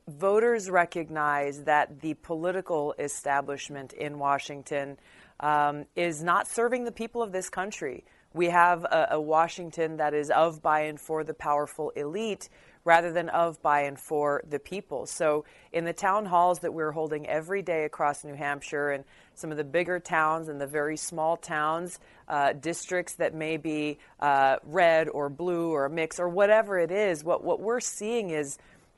voters 0.07 0.69
recognize 0.69 1.63
that 1.63 2.01
the 2.01 2.13
political 2.15 2.95
establishment 2.97 3.93
in 3.93 4.19
Washington 4.19 4.97
um, 5.39 5.85
is 5.95 6.23
not 6.23 6.47
serving 6.47 6.85
the 6.85 6.91
people 6.91 7.21
of 7.21 7.31
this 7.31 7.49
country. 7.49 8.03
We 8.33 8.47
have 8.47 8.83
a, 8.83 9.07
a 9.11 9.21
Washington 9.21 9.97
that 9.97 10.13
is 10.13 10.29
of, 10.29 10.61
by, 10.61 10.81
and 10.81 10.99
for 10.99 11.23
the 11.23 11.33
powerful 11.33 11.91
elite 11.91 12.49
rather 12.85 13.11
than 13.11 13.27
of, 13.29 13.61
by, 13.61 13.81
and 13.81 13.99
for 13.99 14.41
the 14.49 14.59
people. 14.59 15.05
So, 15.05 15.43
in 15.73 15.83
the 15.83 15.91
town 15.91 16.25
halls 16.25 16.59
that 16.59 16.73
we're 16.73 16.91
holding 16.91 17.27
every 17.27 17.61
day 17.61 17.83
across 17.83 18.23
New 18.23 18.33
Hampshire 18.33 18.91
and 18.91 19.03
some 19.35 19.51
of 19.51 19.57
the 19.57 19.65
bigger 19.65 19.99
towns 19.99 20.47
and 20.47 20.59
the 20.59 20.67
very 20.67 20.95
small 20.95 21.35
towns, 21.35 21.99
uh, 22.29 22.53
districts 22.53 23.15
that 23.15 23.33
may 23.33 23.57
be 23.57 23.97
uh, 24.21 24.57
red 24.63 25.09
or 25.09 25.27
blue 25.29 25.71
or 25.71 25.85
a 25.85 25.89
mix 25.89 26.17
or 26.17 26.29
whatever 26.29 26.79
it 26.79 26.91
is, 26.91 27.25
what, 27.25 27.43
what 27.43 27.59
we're 27.59 27.81
seeing 27.81 28.29
is 28.29 28.57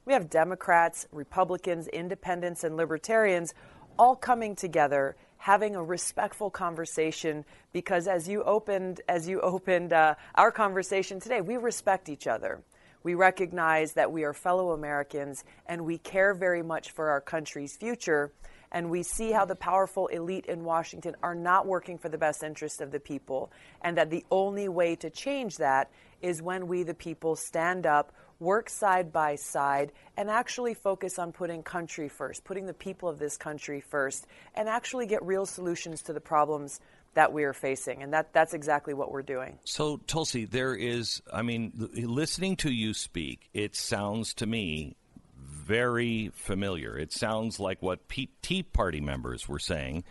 we 0.09 0.13
have 0.13 0.27
Democrats, 0.27 1.07
Republicans, 1.11 1.87
independents, 1.87 2.63
and 2.63 2.75
libertarians 2.75 3.53
all 3.99 4.15
coming 4.15 4.55
together 4.55 5.15
having 5.37 5.75
a 5.75 5.83
respectful 5.83 6.49
conversation 6.49 7.45
because 7.71 8.07
as 8.07 8.27
you 8.27 8.43
opened 8.43 8.99
as 9.07 9.27
you 9.27 9.39
opened 9.39 9.93
uh, 9.93 10.15
our 10.35 10.51
conversation 10.51 11.19
today 11.19 11.39
we 11.39 11.55
respect 11.55 12.09
each 12.09 12.27
other 12.27 12.61
we 13.03 13.15
recognize 13.15 13.93
that 13.93 14.11
we 14.11 14.23
are 14.23 14.33
fellow 14.33 14.71
Americans 14.71 15.43
and 15.65 15.85
we 15.85 15.97
care 15.97 16.33
very 16.33 16.61
much 16.61 16.91
for 16.91 17.09
our 17.09 17.21
country's 17.21 17.77
future. 17.77 18.33
And 18.71 18.89
we 18.89 19.03
see 19.03 19.31
how 19.31 19.45
the 19.45 19.55
powerful 19.55 20.07
elite 20.07 20.45
in 20.45 20.63
Washington 20.63 21.15
are 21.23 21.33
not 21.33 21.65
working 21.65 21.97
for 21.97 22.09
the 22.09 22.17
best 22.17 22.43
interest 22.43 22.81
of 22.81 22.91
the 22.91 22.99
people. 22.99 23.51
And 23.81 23.97
that 23.97 24.09
the 24.09 24.25
only 24.29 24.67
way 24.67 24.95
to 24.97 25.09
change 25.09 25.57
that 25.57 25.89
is 26.21 26.41
when 26.41 26.67
we, 26.67 26.83
the 26.83 26.93
people, 26.93 27.35
stand 27.35 27.87
up, 27.87 28.11
work 28.39 28.69
side 28.69 29.11
by 29.11 29.35
side, 29.35 29.91
and 30.17 30.29
actually 30.29 30.73
focus 30.73 31.19
on 31.19 31.31
putting 31.31 31.63
country 31.63 32.09
first, 32.09 32.43
putting 32.43 32.65
the 32.65 32.73
people 32.73 33.09
of 33.09 33.19
this 33.19 33.37
country 33.37 33.81
first, 33.81 34.27
and 34.55 34.69
actually 34.69 35.05
get 35.05 35.23
real 35.23 35.45
solutions 35.45 36.01
to 36.03 36.13
the 36.13 36.21
problems 36.21 36.79
that 37.15 37.33
we 37.33 37.43
are 37.43 37.53
facing. 37.53 38.03
And 38.03 38.13
that, 38.13 38.33
that's 38.33 38.53
exactly 38.53 38.93
what 38.93 39.11
we're 39.11 39.23
doing. 39.23 39.57
So, 39.65 39.97
Tulsi, 40.07 40.45
there 40.45 40.75
is, 40.75 41.21
I 41.33 41.41
mean, 41.41 41.73
listening 41.93 42.55
to 42.57 42.71
you 42.71 42.93
speak, 42.93 43.49
it 43.53 43.75
sounds 43.75 44.33
to 44.35 44.45
me 44.45 44.95
very 45.37 46.31
familiar. 46.33 46.97
It 46.97 47.13
sounds 47.13 47.59
like 47.59 47.81
what 47.81 47.99
Tea 48.41 48.63
Party 48.63 49.01
members 49.01 49.47
were 49.47 49.59
saying 49.59 50.03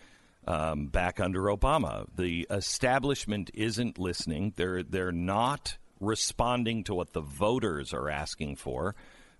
um, 0.47 0.87
back 0.87 1.21
under 1.21 1.43
Obama. 1.43 2.07
The 2.17 2.47
establishment 2.51 3.51
isn't 3.55 3.99
listening. 3.99 4.53
They're 4.57 4.83
they're 4.83 5.13
not 5.13 5.77
responding 6.01 6.85
to 6.85 6.95
what 6.95 7.13
the 7.13 7.21
voters 7.21 7.93
are 7.93 8.09
asking 8.09 8.57
for. 8.57 8.95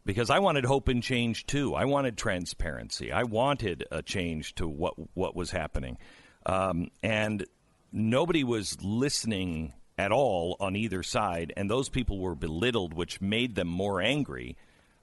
Because 0.05 0.31
I 0.31 0.39
wanted 0.39 0.65
hope 0.65 0.89
and 0.89 1.03
change 1.03 1.47
too. 1.47 1.75
I 1.75 1.85
wanted 1.85 2.17
transparency. 2.17 3.13
I 3.13 3.25
wanted 3.25 3.85
a 3.91 4.03
change 4.03 4.55
to 4.55 4.67
what 4.67 4.95
what 5.15 5.37
was 5.37 5.51
happening. 5.51 5.99
Um, 6.47 6.91
and 7.03 7.45
nobody 7.93 8.43
was 8.43 8.79
listening 8.83 9.75
at 9.99 10.13
all 10.13 10.57
on 10.61 10.77
either 10.77 11.03
side, 11.03 11.53
and 11.57 11.69
those 11.69 11.89
people 11.89 12.19
were 12.21 12.35
belittled, 12.37 12.95
which 12.95 13.21
made 13.21 13.55
them 13.55 13.69
more 13.69 14.01
angry. 14.01 14.57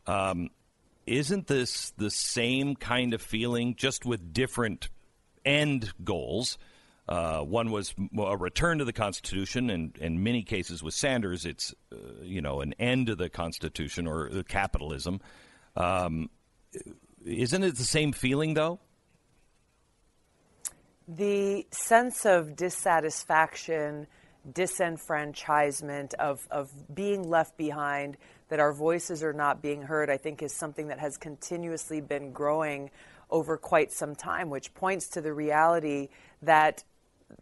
Um, 0.08 0.50
isn't 1.06 1.48
this 1.48 1.92
the 1.98 2.10
same 2.10 2.76
kind 2.76 3.14
of 3.14 3.22
feeling, 3.22 3.76
just 3.76 4.06
with 4.06 4.34
different 4.34 4.90
end 5.44 5.94
goals? 6.04 6.58
Uh, 7.08 7.42
one 7.42 7.72
was 7.72 7.94
a 8.18 8.36
return 8.36 8.80
to 8.80 8.86
the 8.86 8.94
Constitution, 8.94 9.70
and 9.70 9.96
in 9.98 10.24
many 10.24 10.42
cases 10.42 10.82
with 10.82 10.94
Sanders, 10.94 11.46
it's 11.46 11.74
uh, 11.92 11.98
you 12.24 12.42
know 12.42 12.62
an 12.62 12.74
end 12.80 13.08
to 13.08 13.16
the 13.16 13.30
Constitution 13.30 14.08
or 14.08 14.30
capitalism. 14.48 15.22
Um, 15.76 16.30
isn't 17.24 17.64
it 17.64 17.76
the 17.76 17.84
same 17.84 18.12
feeling 18.12 18.54
though? 18.56 18.80
the 21.08 21.68
sense 21.72 22.26
of 22.26 22.56
dissatisfaction, 22.56 24.08
disenfranchisement, 24.52 26.14
of, 26.16 26.48
of 26.50 26.72
being 26.94 27.30
left 27.30 27.58
behind, 27.58 28.18
that 28.50 28.60
our 28.60 28.74
voices 28.74 29.24
are 29.24 29.34
not 29.34 29.62
being 29.62 29.84
heard, 29.84 30.10
I 30.10 30.18
think 30.18 30.42
is 30.42 30.54
something 30.54 30.88
that 30.88 31.00
has 31.00 31.18
continuously 31.18 32.02
been 32.02 32.32
growing 32.32 32.90
over 33.30 33.58
quite 33.58 33.92
some 33.92 34.16
time, 34.16 34.50
which 34.50 34.74
points 34.74 35.08
to 35.10 35.22
the 35.22 35.34
reality 35.34 36.10
that 36.44 36.84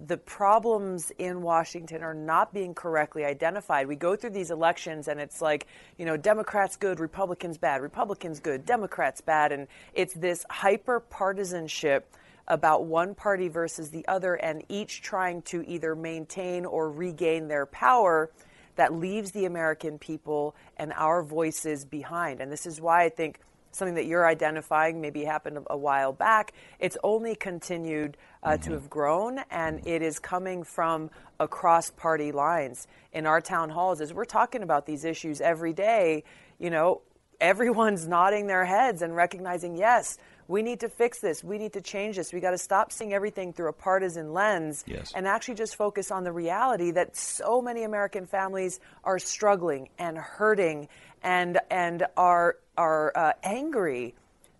the 0.05 0.17
problems 0.17 1.11
in 1.17 1.41
Washington 1.41 2.03
are 2.03 2.13
not 2.13 2.53
being 2.53 2.73
correctly 2.73 3.25
identified. 3.25 3.87
We 3.87 3.95
go 3.95 4.15
through 4.15 4.31
these 4.31 4.51
elections 4.51 5.07
and 5.07 5.19
it's 5.19 5.41
like, 5.41 5.67
you 5.97 6.05
know, 6.05 6.17
Democrats 6.17 6.77
good, 6.77 6.99
Republicans 6.99 7.57
bad, 7.57 7.81
Republicans 7.81 8.39
good, 8.39 8.65
Democrats 8.65 9.21
bad. 9.21 9.51
And 9.51 9.67
it's 9.93 10.13
this 10.13 10.45
hyper 10.49 10.99
partisanship 10.99 12.15
about 12.47 12.85
one 12.85 13.15
party 13.15 13.47
versus 13.47 13.89
the 13.89 14.05
other 14.07 14.35
and 14.35 14.63
each 14.69 15.01
trying 15.01 15.41
to 15.43 15.63
either 15.67 15.95
maintain 15.95 16.65
or 16.65 16.89
regain 16.91 17.47
their 17.47 17.65
power 17.65 18.29
that 18.75 18.93
leaves 18.93 19.31
the 19.31 19.45
American 19.45 19.99
people 19.99 20.55
and 20.77 20.91
our 20.93 21.23
voices 21.23 21.85
behind. 21.85 22.41
And 22.41 22.51
this 22.51 22.65
is 22.65 22.81
why 22.81 23.03
I 23.03 23.09
think 23.09 23.39
something 23.73 23.95
that 23.95 24.05
you're 24.05 24.27
identifying 24.27 25.01
maybe 25.01 25.23
happened 25.23 25.59
a, 25.69 25.77
while 25.77 26.13
back. 26.13 26.53
It's 26.79 26.97
only 27.03 27.35
continued 27.35 28.17
uh, 28.41 28.51
mm-hmm. 28.51 28.63
to 28.63 28.71
have 28.73 28.89
grown, 28.89 29.39
and 29.51 29.85
it 29.85 30.01
is 30.01 30.19
coming 30.19 30.63
from 30.63 31.09
across 31.39 31.89
party 31.89 32.31
lines. 32.31 32.87
In 33.11 33.25
our 33.25 33.41
town 33.41 33.69
halls, 33.69 34.01
as 34.01 34.13
we're 34.13 34.25
talking 34.25 34.63
about 34.63 34.85
these 34.85 35.05
issues 35.05 35.41
every 35.41 35.73
day, 35.73 36.23
you 36.59 36.69
know, 36.69 37.01
everyone's 37.39 38.07
nodding 38.15 38.47
their 38.47 38.65
heads 38.65 39.01
and 39.01 39.15
recognizing, 39.15 39.75
yes, 39.75 40.17
we 40.47 40.61
need 40.61 40.81
to 40.81 40.89
fix 40.89 41.19
this. 41.19 41.43
We 41.43 41.57
need 41.57 41.73
to 41.73 41.81
change 41.81 42.17
this. 42.17 42.33
We 42.33 42.39
got 42.39 42.51
to 42.51 42.57
stop 42.57 42.91
seeing 42.91 43.13
everything 43.13 43.53
through 43.53 43.69
a 43.69 43.73
partisan 43.73 44.33
lens 44.33 44.83
yes. 44.85 45.11
and 45.15 45.27
actually 45.27 45.55
just 45.55 45.75
focus 45.75 46.11
on 46.11 46.23
the 46.23 46.31
reality 46.31 46.91
that 46.91 47.15
so 47.15 47.61
many 47.61 47.83
American 47.83 48.25
families 48.25 48.79
are 49.03 49.19
struggling 49.19 49.89
and 49.97 50.17
hurting 50.17 50.89
and 51.23 51.59
and 51.69 52.05
are 52.17 52.57
are 52.77 53.11
uh, 53.15 53.33
angry 53.43 54.13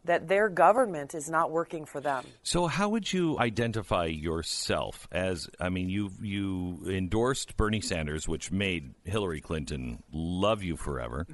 that 0.06 0.28
their 0.28 0.50
government 0.50 1.16
is 1.16 1.30
not 1.30 1.50
working 1.50 1.86
for 1.86 2.02
them. 2.02 2.26
So 2.44 2.68
how 2.68 2.90
would 2.90 3.12
you 3.12 3.40
identify 3.40 4.06
yourself 4.06 5.08
as 5.12 5.50
I 5.60 5.70
mean 5.70 5.90
you 5.90 6.12
you 6.22 6.80
endorsed 6.88 7.56
Bernie 7.58 7.82
Sanders 7.82 8.28
which 8.28 8.52
made 8.52 8.94
Hillary 9.06 9.42
Clinton 9.42 10.04
love 10.12 10.64
you 10.64 10.76
forever. 10.76 11.26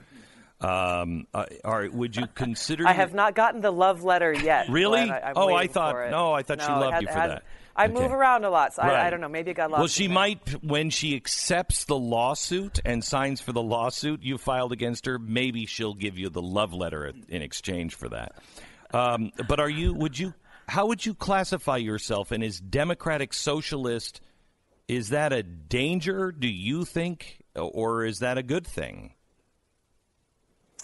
Um, 0.62 1.26
uh, 1.34 1.46
are, 1.64 1.90
would 1.90 2.16
you 2.16 2.28
consider? 2.36 2.88
I 2.88 2.94
have 2.94 3.14
not 3.14 3.36
gotten 3.36 3.62
the 3.62 3.72
love 3.72 4.04
letter 4.04 4.34
yet. 4.34 4.70
Really? 4.70 5.10
I, 5.10 5.34
oh, 5.36 5.54
I 5.54 5.68
thought. 5.68 6.12
No, 6.12 6.34
I 6.34 6.44
thought 6.44 6.58
no, 6.58 6.66
she 6.66 6.72
loved 6.72 6.94
had, 6.94 7.02
you 7.02 7.08
for 7.08 7.14
had, 7.14 7.30
that. 7.30 7.44
I 7.76 7.86
okay. 7.86 7.94
move 7.94 8.12
around 8.12 8.44
a 8.44 8.50
lot, 8.50 8.74
so 8.74 8.82
right. 8.82 8.92
I, 8.92 9.08
I, 9.08 9.10
don't 9.10 9.22
know. 9.22 9.30
Maybe 9.30 9.52
it 9.52 9.54
got 9.54 9.72
lost. 9.72 9.80
Well, 9.80 9.88
she 9.88 10.10
might 10.10 10.62
when 10.64 10.90
she 10.90 11.16
accepts 11.16 11.86
the 11.86 11.98
lawsuit 11.98 12.80
and 12.84 13.02
signs 13.04 13.40
for 13.40 13.54
the 13.54 13.62
lawsuit 13.62 14.22
you 14.22 14.38
filed 14.38 14.74
against 14.74 15.06
her. 15.06 15.18
Maybe 15.18 15.66
she'll 15.66 15.94
give 15.94 16.18
you 16.18 16.30
the 16.30 16.42
love 16.42 16.74
letter 16.74 17.14
in 17.30 17.42
exchange 17.42 17.96
for 17.96 18.10
that. 18.10 18.36
Um, 18.94 19.32
but 19.48 19.62
are 19.62 19.70
you? 19.70 19.94
Would 19.94 20.20
you? 20.20 20.34
How 20.68 20.88
would 20.88 21.06
you 21.06 21.14
classify 21.14 21.78
yourself? 21.78 22.32
And 22.32 22.44
is 22.44 22.60
Democratic 22.60 23.34
Socialist? 23.34 24.20
Is 24.90 25.10
that 25.10 25.32
a 25.32 25.42
danger? 25.42 26.34
Do 26.34 26.50
you 26.50 26.84
think, 26.84 27.44
or 27.56 28.04
is 28.04 28.20
that 28.20 28.38
a 28.38 28.44
good 28.44 28.68
thing? 28.68 29.14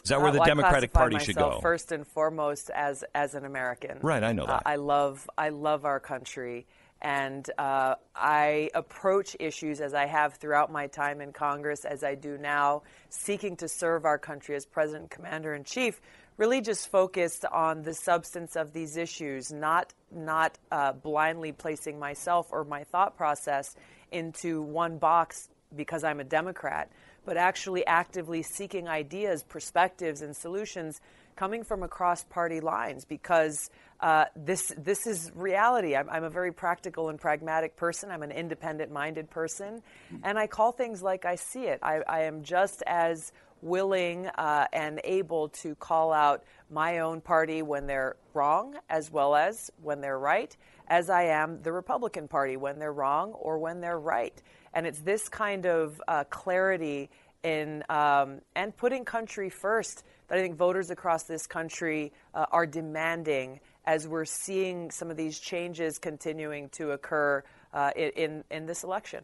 Is 0.05 0.09
that 0.09 0.21
where 0.21 0.31
the 0.31 0.39
uh, 0.39 0.45
Democratic 0.45 0.93
Party 0.93 1.17
should 1.17 1.35
go? 1.35 1.59
First 1.61 1.91
and 1.91 2.05
foremost, 2.05 2.69
as 2.69 3.03
as 3.15 3.33
an 3.33 3.43
American, 3.43 3.97
right? 4.01 4.23
I 4.23 4.33
know 4.33 4.45
that. 4.45 4.61
Uh, 4.65 4.69
I 4.69 4.75
love 4.75 5.27
I 5.35 5.49
love 5.49 5.83
our 5.83 5.99
country, 5.99 6.67
And 7.01 7.49
uh, 7.57 7.95
I 8.15 8.69
approach 8.75 9.35
issues 9.39 9.81
as 9.81 9.95
I 9.95 10.05
have 10.05 10.35
throughout 10.35 10.71
my 10.71 10.87
time 10.87 11.21
in 11.21 11.33
Congress, 11.33 11.85
as 11.85 12.03
I 12.03 12.13
do 12.13 12.37
now, 12.37 12.83
seeking 13.09 13.57
to 13.57 13.67
serve 13.67 14.05
our 14.05 14.19
country 14.19 14.55
as 14.55 14.65
President, 14.65 15.09
Commander 15.09 15.55
in 15.55 15.63
Chief, 15.63 15.99
really 16.37 16.61
just 16.61 16.87
focused 16.89 17.43
on 17.45 17.81
the 17.81 17.93
substance 17.93 18.55
of 18.55 18.73
these 18.73 18.97
issues, 18.97 19.51
not 19.51 19.91
not 20.11 20.57
uh, 20.71 20.91
blindly 20.91 21.51
placing 21.51 21.97
myself 21.99 22.49
or 22.51 22.63
my 22.63 22.83
thought 22.83 23.17
process 23.17 23.75
into 24.11 24.61
one 24.61 24.99
box 24.99 25.49
because 25.75 26.03
I'm 26.03 26.19
a 26.19 26.23
Democrat, 26.23 26.91
but 27.25 27.37
actually 27.37 27.85
actively 27.85 28.43
seeking 28.43 28.87
ideas, 28.87 29.43
perspectives, 29.43 30.21
and 30.21 30.35
solutions 30.35 31.01
coming 31.35 31.63
from 31.63 31.83
across 31.83 32.23
party 32.23 32.61
lines 32.61 33.03
because 33.05 33.69
uh, 33.99 34.25
this 34.35 34.73
this 34.77 35.07
is 35.07 35.31
reality. 35.35 35.95
I'm, 35.95 36.09
I'm, 36.09 36.23
a 36.23 36.29
very 36.29 36.51
practical 36.51 37.09
and 37.09 37.19
pragmatic 37.19 37.75
person. 37.75 38.11
I'm 38.11 38.23
an 38.23 38.31
independent 38.31 38.91
minded 38.91 39.29
person, 39.29 39.81
and 40.23 40.37
I 40.37 40.47
call 40.47 40.71
things 40.71 41.01
like 41.01 41.25
I 41.25 41.35
see 41.35 41.63
it. 41.63 41.79
I, 41.81 42.01
I 42.07 42.21
am 42.23 42.43
just 42.43 42.83
as 42.85 43.31
willing 43.61 44.27
uh, 44.27 44.67
and 44.73 45.01
able 45.03 45.49
to 45.49 45.75
call 45.75 46.13
out 46.13 46.43
my 46.69 46.99
own 46.99 47.21
party 47.21 47.61
when 47.61 47.87
they're 47.87 48.15
wrong 48.33 48.75
as 48.89 49.11
well 49.11 49.35
as 49.35 49.71
when 49.81 50.01
they're 50.01 50.19
right, 50.19 50.55
as 50.87 51.09
I 51.09 51.23
am 51.23 51.61
the 51.63 51.71
Republican 51.71 52.27
Party 52.27 52.57
when 52.57 52.79
they're 52.79 52.93
wrong 52.93 53.31
or 53.33 53.57
when 53.57 53.81
they're 53.81 53.99
right. 53.99 54.39
And 54.75 54.85
it's 54.85 54.99
this 54.99 55.29
kind 55.29 55.65
of 55.65 56.01
uh, 56.07 56.25
clarity 56.25 57.09
in 57.43 57.83
um, 57.89 58.41
and 58.55 58.75
putting 58.75 59.05
country 59.05 59.49
first 59.49 60.03
that 60.27 60.37
I 60.37 60.41
think 60.41 60.57
voters 60.57 60.89
across 60.89 61.23
this 61.23 61.47
country 61.47 62.11
uh, 62.33 62.45
are 62.51 62.65
demanding 62.65 63.61
as 63.85 64.07
we're 64.07 64.25
seeing 64.25 64.91
some 64.91 65.09
of 65.09 65.17
these 65.17 65.39
changes 65.39 65.97
continuing 65.97 66.69
to 66.69 66.91
occur 66.91 67.43
uh, 67.73 67.91
in 67.95 68.43
in 68.51 68.65
this 68.65 68.83
election. 68.83 69.23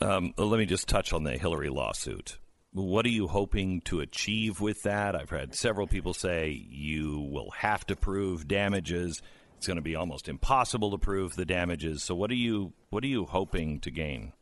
Um, 0.00 0.34
let 0.36 0.58
me 0.58 0.66
just 0.66 0.88
touch 0.88 1.12
on 1.12 1.24
the 1.24 1.36
Hillary 1.38 1.68
lawsuit. 1.68 2.38
What 2.72 3.04
are 3.04 3.10
you 3.10 3.26
hoping 3.26 3.80
to 3.82 4.00
achieve 4.00 4.60
with 4.60 4.82
that? 4.84 5.16
I've 5.16 5.30
had 5.30 5.54
several 5.54 5.86
people 5.86 6.14
say 6.14 6.50
you 6.70 7.28
will 7.32 7.50
have 7.58 7.84
to 7.86 7.96
prove 7.96 8.46
damages. 8.46 9.20
It's 9.56 9.66
going 9.66 9.76
to 9.76 9.82
be 9.82 9.96
almost 9.96 10.28
impossible 10.28 10.92
to 10.92 10.98
prove 10.98 11.34
the 11.34 11.44
damages. 11.44 12.02
So, 12.02 12.14
what 12.14 12.30
are 12.30 12.36
you 12.36 12.72
what 12.90 13.04
are 13.04 13.08
you 13.08 13.26
hoping 13.26 13.80
to 13.80 13.90
gain? 13.90 14.32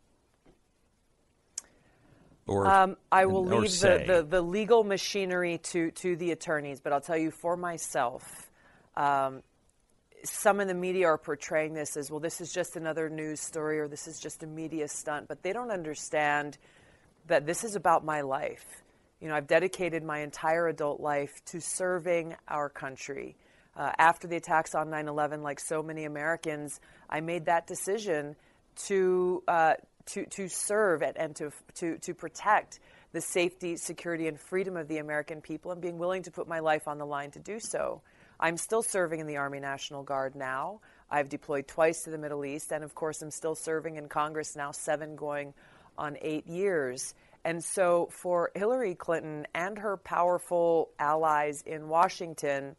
Or, 2.49 2.67
um, 2.67 2.97
I 3.13 3.27
will 3.27 3.45
leave 3.45 3.79
the, 3.81 4.05
the, 4.07 4.27
the, 4.29 4.41
legal 4.41 4.83
machinery 4.83 5.59
to, 5.65 5.91
to 5.91 6.17
the 6.17 6.33
attorneys, 6.33 6.81
but 6.81 6.95
I'll 6.95 7.01
tell 7.01 7.19
you 7.19 7.31
for 7.31 7.59
myself, 7.59 8.51
um, 8.97 9.43
some 10.25 10.59
in 10.61 10.67
the 10.67 10.75
media 10.75 11.07
are 11.07 11.19
portraying 11.19 11.75
this 11.75 11.97
as 11.97 12.11
well, 12.11 12.21
this 12.21 12.41
is 12.41 12.51
just 12.51 12.77
another 12.77 13.11
news 13.11 13.41
story 13.41 13.79
or 13.79 13.87
this 13.87 14.09
is 14.09 14.19
just 14.19 14.43
a 14.43 14.47
media 14.47 14.89
stunt, 14.89 15.29
but 15.29 15.43
they 15.43 15.53
don't 15.53 15.71
understand 15.71 16.57
that 17.27 17.45
this 17.45 17.65
is 17.65 17.77
about 17.77 18.03
my 18.03 18.23
life. 18.23 18.83
You 19.21 19.29
know, 19.29 19.35
I've 19.35 19.47
dedicated 19.47 20.03
my 20.03 20.21
entire 20.21 20.69
adult 20.69 21.01
life 21.01 21.45
to 21.47 21.61
serving 21.61 22.35
our 22.49 22.71
country. 22.71 23.37
Uh, 23.77 23.93
after 23.99 24.27
the 24.27 24.37
attacks 24.37 24.75
on 24.75 24.91
9 24.91 25.07
11, 25.07 25.43
like 25.43 25.61
so 25.61 25.83
many 25.83 26.05
Americans, 26.05 26.81
I 27.11 27.21
made 27.21 27.45
that 27.45 27.67
decision 27.67 28.37
to, 28.87 29.43
uh, 29.47 29.75
to, 30.09 30.27
to 30.27 30.49
serve 30.49 31.03
and, 31.03 31.17
and 31.17 31.37
to, 31.37 31.53
to, 31.75 31.99
to 31.99 32.15
protect 32.15 32.81
the 33.13 33.21
safety, 33.21 33.77
security, 33.77 34.29
and 34.29 34.39
freedom 34.39 34.77
of 34.77 34.89
the 34.89 34.99
American 34.99 35.41
people 35.41 35.73
and 35.73 35.81
being 35.81 35.99
willing 35.99 36.23
to 36.23 36.31
put 36.31 36.47
my 36.47 36.59
life 36.59 36.89
on 36.89 36.99
the 36.99 37.07
line 37.07 37.31
to 37.31 37.39
do 37.39 37.59
so. 37.59 38.03
I'm 38.39 38.57
still 38.57 38.83
serving 38.83 39.21
in 39.21 39.27
the 39.27 39.37
Army 39.37 39.61
National 39.61 40.03
Guard 40.03 40.37
now. 40.37 40.81
I've 41.11 41.29
deployed 41.29 41.67
twice 41.67 42.05
to 42.05 42.11
the 42.11 42.19
Middle 42.19 42.45
East, 42.45 42.71
and 42.71 42.85
of 42.85 42.95
course, 42.95 43.23
I'm 43.23 43.31
still 43.31 43.55
serving 43.55 43.97
in 43.97 44.09
Congress 44.09 44.55
now, 44.55 44.73
seven 44.73 45.17
going 45.17 45.55
on 45.97 46.17
eight 46.21 46.47
years. 46.47 47.15
And 47.45 47.65
so, 47.65 48.09
for 48.11 48.51
Hillary 48.55 48.95
Clinton 48.95 49.47
and 49.55 49.79
her 49.79 49.97
powerful 49.97 50.91
allies 50.99 51.63
in 51.63 51.89
Washington 51.89 52.77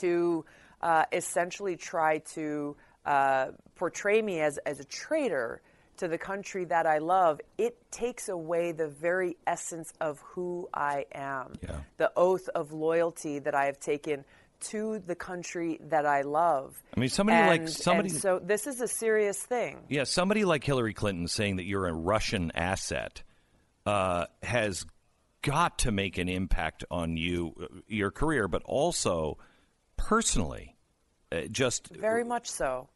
to 0.00 0.44
uh, 0.82 1.04
essentially 1.12 1.76
try 1.76 2.18
to 2.34 2.76
uh, 3.06 3.46
portray 3.76 4.20
me 4.20 4.40
as, 4.40 4.58
as 4.58 4.80
a 4.80 4.84
traitor 4.84 5.62
to 5.98 6.08
the 6.08 6.18
country 6.18 6.64
that 6.66 6.86
I 6.86 6.98
love, 6.98 7.40
it 7.56 7.76
takes 7.90 8.28
away 8.28 8.72
the 8.72 8.88
very 8.88 9.36
essence 9.46 9.92
of 10.00 10.20
who 10.20 10.68
I 10.72 11.06
am. 11.12 11.54
Yeah. 11.62 11.76
The 11.96 12.12
oath 12.16 12.48
of 12.54 12.72
loyalty 12.72 13.38
that 13.40 13.54
I 13.54 13.66
have 13.66 13.78
taken 13.78 14.24
to 14.60 14.98
the 15.06 15.14
country 15.14 15.78
that 15.88 16.04
I 16.06 16.22
love. 16.22 16.82
I 16.96 17.00
mean, 17.00 17.08
somebody 17.08 17.38
and, 17.38 17.48
like 17.48 17.68
somebody. 17.68 18.08
so 18.08 18.40
this 18.42 18.66
is 18.66 18.80
a 18.80 18.88
serious 18.88 19.40
thing. 19.40 19.84
Yeah, 19.88 20.04
somebody 20.04 20.44
like 20.44 20.64
Hillary 20.64 20.94
Clinton 20.94 21.28
saying 21.28 21.56
that 21.56 21.64
you're 21.64 21.86
a 21.86 21.92
Russian 21.92 22.50
asset 22.54 23.22
uh, 23.86 24.26
has 24.42 24.84
got 25.42 25.78
to 25.80 25.92
make 25.92 26.18
an 26.18 26.28
impact 26.28 26.84
on 26.90 27.16
you, 27.16 27.84
your 27.86 28.10
career, 28.10 28.48
but 28.48 28.62
also 28.64 29.38
personally. 29.96 30.74
Uh, 31.30 31.42
just 31.50 31.88
very 31.88 32.24
much 32.24 32.48
so. 32.48 32.88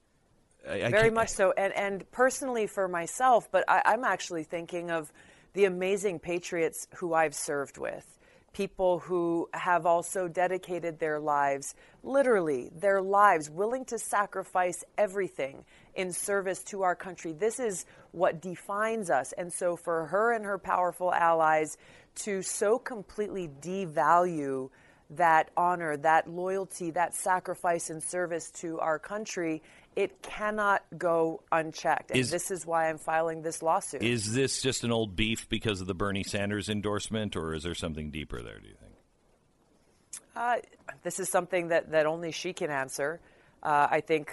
I, 0.69 0.85
I 0.85 0.91
very 0.91 1.11
much 1.11 1.31
so, 1.31 1.53
and 1.53 1.73
and 1.75 2.11
personally 2.11 2.67
for 2.67 2.89
myself, 2.89 3.49
but 3.51 3.65
I, 3.69 3.83
I'm 3.85 4.05
actually 4.05 4.45
thinking 4.45 4.91
of 4.91 5.13
the 5.55 5.65
amazing 5.65 6.19
patriots 6.19 6.89
who 6.97 7.15
I've 7.15 7.35
served 7.35 7.79
with 7.79 8.07
people 8.53 8.99
who 8.99 9.49
have 9.55 9.87
also 9.87 10.29
dedicated 10.29 10.99
their 10.99 11.19
lives, 11.19 11.75
literally 12.03 12.71
their 12.75 13.01
lives, 13.01 13.49
willing 13.51 13.85
to 13.87 13.99
sacrifice 13.99 14.85
everything 14.99 15.65
in 15.95 16.13
service 16.13 16.63
to 16.65 16.83
our 16.83 16.95
country. 16.95 17.33
This 17.33 17.59
is 17.59 17.87
what 18.13 18.41
defines 18.41 19.11
us. 19.11 19.33
And 19.33 19.53
so 19.53 19.77
for 19.77 20.07
her 20.07 20.33
and 20.33 20.45
her 20.45 20.59
powerful 20.59 21.13
allies 21.13 21.77
to 22.17 22.43
so 22.43 22.79
completely 22.79 23.49
devalue 23.61 24.69
that 25.11 25.51
honor, 25.57 25.97
that 25.99 26.29
loyalty, 26.29 26.91
that 26.91 27.15
sacrifice 27.15 27.91
and 27.91 28.03
service 28.03 28.51
to 28.51 28.79
our 28.81 28.99
country, 28.99 29.63
it 29.95 30.23
cannot 30.23 30.83
go 30.97 31.43
unchecked. 31.53 32.11
And 32.11 32.21
is, 32.21 32.31
this 32.31 32.51
is 32.51 32.67
why 32.67 32.89
I'm 32.89 32.99
filing 32.99 33.43
this 33.43 33.63
lawsuit. 33.63 34.03
Is 34.03 34.33
this 34.33 34.63
just 34.63 34.85
an 34.85 34.93
old 34.93 35.17
beef 35.17 35.49
because 35.49 35.81
of 35.81 35.87
the 35.87 35.95
Bernie 35.95 36.25
Sanders 36.25 36.69
endorsement, 36.69 37.37
or 37.37 37.55
is 37.55 37.63
there 37.63 37.75
something 37.75 38.11
deeper 38.11 38.43
there, 38.43 38.59
do 38.59 38.69
you 38.69 38.75
think? 38.75 38.93
Uh, 40.35 40.57
this 41.03 41.21
is 41.21 41.29
something 41.29 41.69
that, 41.69 41.91
that 41.91 42.07
only 42.07 42.33
she 42.33 42.53
can 42.53 42.71
answer. 42.71 43.21
Uh, 43.63 43.87
I 43.91 44.01
think, 44.01 44.33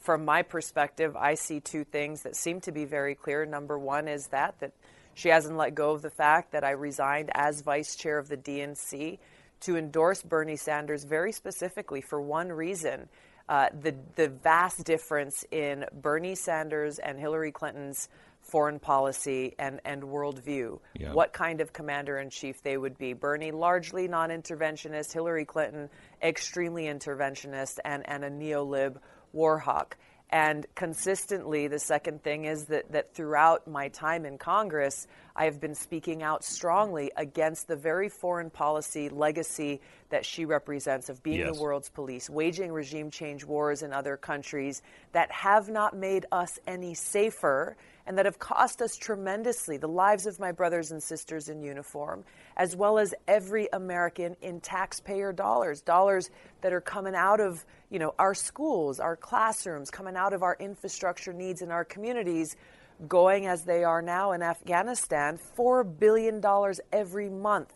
from 0.00 0.24
my 0.24 0.42
perspective, 0.42 1.16
I 1.16 1.34
see 1.34 1.60
two 1.60 1.84
things 1.84 2.22
that 2.22 2.34
seem 2.34 2.60
to 2.62 2.72
be 2.72 2.86
very 2.86 3.14
clear. 3.14 3.44
Number 3.44 3.78
one 3.78 4.08
is 4.08 4.28
that 4.28 4.58
that 4.60 4.72
she 5.14 5.28
hasn't 5.28 5.56
let 5.56 5.74
go 5.74 5.92
of 5.92 6.02
the 6.02 6.10
fact 6.10 6.52
that 6.52 6.64
I 6.64 6.70
resigned 6.70 7.30
as 7.34 7.60
vice 7.60 7.94
chair 7.94 8.18
of 8.18 8.28
the 8.28 8.36
DNC 8.36 9.18
to 9.60 9.76
endorse 9.76 10.22
Bernie 10.22 10.56
Sanders 10.56 11.04
very 11.04 11.32
specifically 11.32 12.00
for 12.00 12.20
one 12.20 12.50
reason 12.50 13.08
uh, 13.48 13.68
the, 13.80 13.94
the 14.16 14.28
vast 14.28 14.84
difference 14.84 15.44
in 15.50 15.84
Bernie 15.92 16.34
Sanders 16.34 16.98
and 16.98 17.18
Hillary 17.18 17.52
Clinton's 17.52 18.08
foreign 18.42 18.78
policy 18.78 19.54
and, 19.58 19.80
and 19.84 20.02
worldview, 20.02 20.78
yeah. 20.98 21.12
what 21.12 21.32
kind 21.32 21.60
of 21.60 21.72
commander 21.72 22.18
in 22.18 22.30
chief 22.30 22.62
they 22.62 22.76
would 22.76 22.96
be. 22.98 23.12
Bernie, 23.12 23.50
largely 23.50 24.08
non 24.08 24.30
interventionist, 24.30 25.12
Hillary 25.12 25.44
Clinton, 25.44 25.88
extremely 26.22 26.84
interventionist, 26.84 27.78
and, 27.84 28.08
and 28.08 28.24
a 28.24 28.30
neolib 28.30 28.96
war 29.32 29.58
hawk. 29.58 29.96
And 30.30 30.66
consistently, 30.74 31.68
the 31.68 31.78
second 31.78 32.22
thing 32.22 32.44
is 32.44 32.66
that, 32.66 32.92
that 32.92 33.14
throughout 33.14 33.66
my 33.66 33.88
time 33.88 34.26
in 34.26 34.36
Congress, 34.36 35.06
I 35.34 35.44
have 35.44 35.58
been 35.58 35.74
speaking 35.74 36.22
out 36.22 36.44
strongly 36.44 37.10
against 37.16 37.66
the 37.66 37.76
very 37.76 38.10
foreign 38.10 38.50
policy 38.50 39.08
legacy 39.08 39.80
that 40.10 40.26
she 40.26 40.44
represents 40.44 41.08
of 41.08 41.22
being 41.22 41.40
yes. 41.40 41.56
the 41.56 41.62
world's 41.62 41.88
police, 41.88 42.28
waging 42.28 42.72
regime 42.72 43.10
change 43.10 43.44
wars 43.44 43.82
in 43.82 43.92
other 43.92 44.18
countries 44.18 44.82
that 45.12 45.30
have 45.30 45.70
not 45.70 45.96
made 45.96 46.26
us 46.30 46.58
any 46.66 46.92
safer 46.92 47.76
and 48.08 48.16
that 48.16 48.24
have 48.24 48.38
cost 48.38 48.80
us 48.80 48.96
tremendously 48.96 49.76
the 49.76 49.86
lives 49.86 50.24
of 50.24 50.40
my 50.40 50.50
brothers 50.50 50.90
and 50.92 51.02
sisters 51.02 51.50
in 51.50 51.62
uniform, 51.62 52.24
as 52.56 52.74
well 52.74 52.98
as 52.98 53.14
every 53.28 53.68
American 53.74 54.34
in 54.40 54.60
taxpayer 54.60 55.30
dollars, 55.30 55.82
dollars 55.82 56.30
that 56.62 56.72
are 56.72 56.80
coming 56.80 57.14
out 57.14 57.38
of 57.38 57.66
you 57.90 57.98
know 57.98 58.14
our 58.18 58.34
schools, 58.34 58.98
our 58.98 59.14
classrooms, 59.14 59.90
coming 59.90 60.16
out 60.16 60.32
of 60.32 60.42
our 60.42 60.56
infrastructure 60.58 61.34
needs 61.34 61.60
in 61.60 61.70
our 61.70 61.84
communities, 61.84 62.56
going 63.06 63.46
as 63.46 63.64
they 63.64 63.84
are 63.84 64.00
now 64.00 64.32
in 64.32 64.42
Afghanistan, 64.42 65.36
four 65.36 65.84
billion 65.84 66.40
dollars 66.40 66.80
every 66.90 67.28
month. 67.28 67.74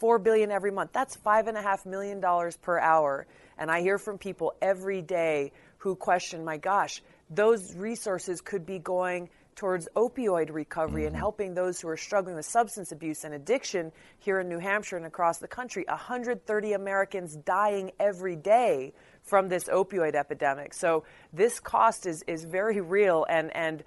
Four 0.00 0.18
billion 0.18 0.50
every 0.50 0.72
month. 0.72 0.90
That's 0.92 1.14
five 1.14 1.46
and 1.46 1.56
a 1.56 1.62
half 1.62 1.86
million 1.86 2.18
dollars 2.18 2.56
per 2.56 2.80
hour. 2.80 3.28
And 3.56 3.70
I 3.70 3.80
hear 3.82 3.98
from 3.98 4.18
people 4.18 4.54
every 4.60 5.02
day 5.02 5.52
who 5.78 5.94
question, 5.94 6.44
my 6.44 6.56
gosh, 6.56 7.00
those 7.30 7.76
resources 7.76 8.40
could 8.40 8.66
be 8.66 8.80
going 8.80 9.30
towards 9.54 9.88
opioid 9.94 10.52
recovery 10.52 11.06
and 11.06 11.14
helping 11.14 11.54
those 11.54 11.80
who 11.80 11.88
are 11.88 11.96
struggling 11.96 12.36
with 12.36 12.46
substance 12.46 12.92
abuse 12.92 13.24
and 13.24 13.34
addiction 13.34 13.92
here 14.18 14.40
in 14.40 14.48
New 14.48 14.58
Hampshire 14.58 14.96
and 14.96 15.06
across 15.06 15.38
the 15.38 15.48
country. 15.48 15.84
130 15.88 16.72
Americans 16.72 17.36
dying 17.36 17.92
every 18.00 18.36
day 18.36 18.92
from 19.22 19.48
this 19.48 19.64
opioid 19.64 20.14
epidemic. 20.14 20.74
So 20.74 21.04
this 21.32 21.60
cost 21.60 22.06
is, 22.06 22.22
is 22.26 22.44
very 22.44 22.80
real, 22.80 23.24
and, 23.28 23.54
and 23.54 23.84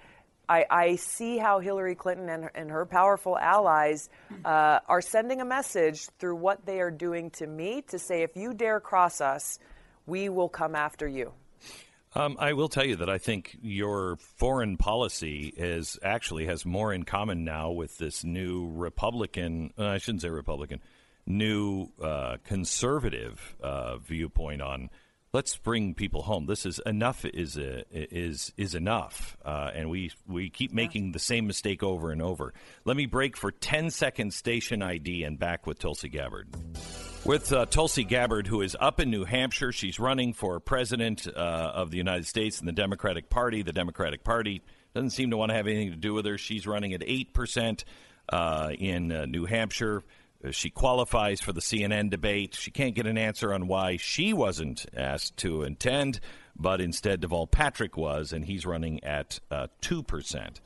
I, 0.48 0.64
I 0.70 0.96
see 0.96 1.38
how 1.38 1.58
Hillary 1.58 1.94
Clinton 1.94 2.28
and, 2.28 2.50
and 2.54 2.70
her 2.70 2.86
powerful 2.86 3.36
allies 3.36 4.08
uh, 4.44 4.80
are 4.88 5.00
sending 5.00 5.40
a 5.40 5.44
message 5.44 6.06
through 6.18 6.36
what 6.36 6.64
they 6.64 6.80
are 6.80 6.90
doing 6.90 7.30
to 7.32 7.46
me 7.46 7.82
to 7.88 7.98
say, 7.98 8.22
if 8.22 8.36
you 8.36 8.54
dare 8.54 8.80
cross 8.80 9.20
us, 9.20 9.58
we 10.06 10.28
will 10.28 10.48
come 10.48 10.74
after 10.74 11.08
you. 11.08 11.32
Um, 12.16 12.38
I 12.40 12.54
will 12.54 12.70
tell 12.70 12.86
you 12.86 12.96
that 12.96 13.10
I 13.10 13.18
think 13.18 13.58
your 13.60 14.16
foreign 14.16 14.78
policy 14.78 15.52
is 15.54 15.98
actually 16.02 16.46
has 16.46 16.64
more 16.64 16.90
in 16.90 17.02
common 17.02 17.44
now 17.44 17.72
with 17.72 17.98
this 17.98 18.24
new 18.24 18.70
Republican. 18.72 19.74
Uh, 19.78 19.88
I 19.88 19.98
shouldn't 19.98 20.22
say 20.22 20.30
Republican, 20.30 20.80
new 21.26 21.88
uh, 22.02 22.38
conservative 22.42 23.54
uh, 23.62 23.98
viewpoint 23.98 24.62
on 24.62 24.88
let's 25.34 25.58
bring 25.58 25.92
people 25.92 26.22
home. 26.22 26.46
This 26.46 26.64
is 26.64 26.80
enough 26.86 27.26
is 27.26 27.58
a, 27.58 27.84
is 27.92 28.50
is 28.56 28.74
enough, 28.74 29.36
uh, 29.44 29.72
and 29.74 29.90
we 29.90 30.10
we 30.26 30.48
keep 30.48 30.72
making 30.72 31.12
the 31.12 31.18
same 31.18 31.46
mistake 31.46 31.82
over 31.82 32.12
and 32.12 32.22
over. 32.22 32.54
Let 32.86 32.96
me 32.96 33.04
break 33.04 33.36
for 33.36 33.50
10 33.50 33.90
seconds 33.90 34.34
station 34.36 34.82
ID 34.82 35.22
and 35.24 35.38
back 35.38 35.66
with 35.66 35.78
Tulsi 35.78 36.08
Gabbard. 36.08 36.48
With 37.26 37.52
uh, 37.52 37.66
Tulsi 37.66 38.04
Gabbard, 38.04 38.46
who 38.46 38.60
is 38.62 38.76
up 38.78 39.00
in 39.00 39.10
New 39.10 39.24
Hampshire, 39.24 39.72
she's 39.72 39.98
running 39.98 40.32
for 40.32 40.60
president 40.60 41.26
uh, 41.26 41.30
of 41.74 41.90
the 41.90 41.96
United 41.96 42.24
States 42.24 42.60
in 42.60 42.66
the 42.66 42.72
Democratic 42.72 43.28
Party. 43.28 43.62
The 43.62 43.72
Democratic 43.72 44.22
Party 44.22 44.62
doesn't 44.94 45.10
seem 45.10 45.30
to 45.30 45.36
want 45.36 45.50
to 45.50 45.56
have 45.56 45.66
anything 45.66 45.90
to 45.90 45.96
do 45.96 46.14
with 46.14 46.24
her. 46.26 46.38
She's 46.38 46.68
running 46.68 46.92
at 46.94 47.02
eight 47.04 47.34
percent 47.34 47.84
uh, 48.28 48.70
in 48.78 49.10
uh, 49.10 49.26
New 49.26 49.44
Hampshire. 49.44 50.04
Uh, 50.44 50.52
She 50.52 50.70
qualifies 50.70 51.40
for 51.40 51.52
the 51.52 51.60
CNN 51.60 52.10
debate. 52.10 52.54
She 52.54 52.70
can't 52.70 52.94
get 52.94 53.08
an 53.08 53.18
answer 53.18 53.52
on 53.52 53.66
why 53.66 53.96
she 53.96 54.32
wasn't 54.32 54.86
asked 54.96 55.36
to 55.38 55.62
attend, 55.62 56.20
but 56.54 56.80
instead 56.80 57.22
Deval 57.22 57.50
Patrick 57.50 57.96
was, 57.96 58.32
and 58.32 58.44
he's 58.44 58.64
running 58.64 59.02
at 59.02 59.40
uh, 59.50 59.66
two 59.80 60.04
percent. 60.04 60.60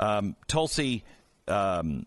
Um, 0.00 0.34
Tulsi, 0.48 1.04
um, 1.46 2.06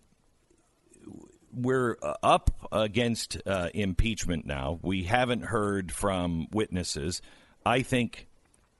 we're 1.53 1.97
uh, 2.01 2.13
up 2.23 2.51
against 2.71 3.37
uh, 3.45 3.69
impeachment 3.73 4.45
now. 4.45 4.79
We 4.81 5.03
haven't 5.03 5.45
heard 5.45 5.91
from 5.91 6.47
witnesses. 6.51 7.21
I 7.65 7.81
think 7.81 8.27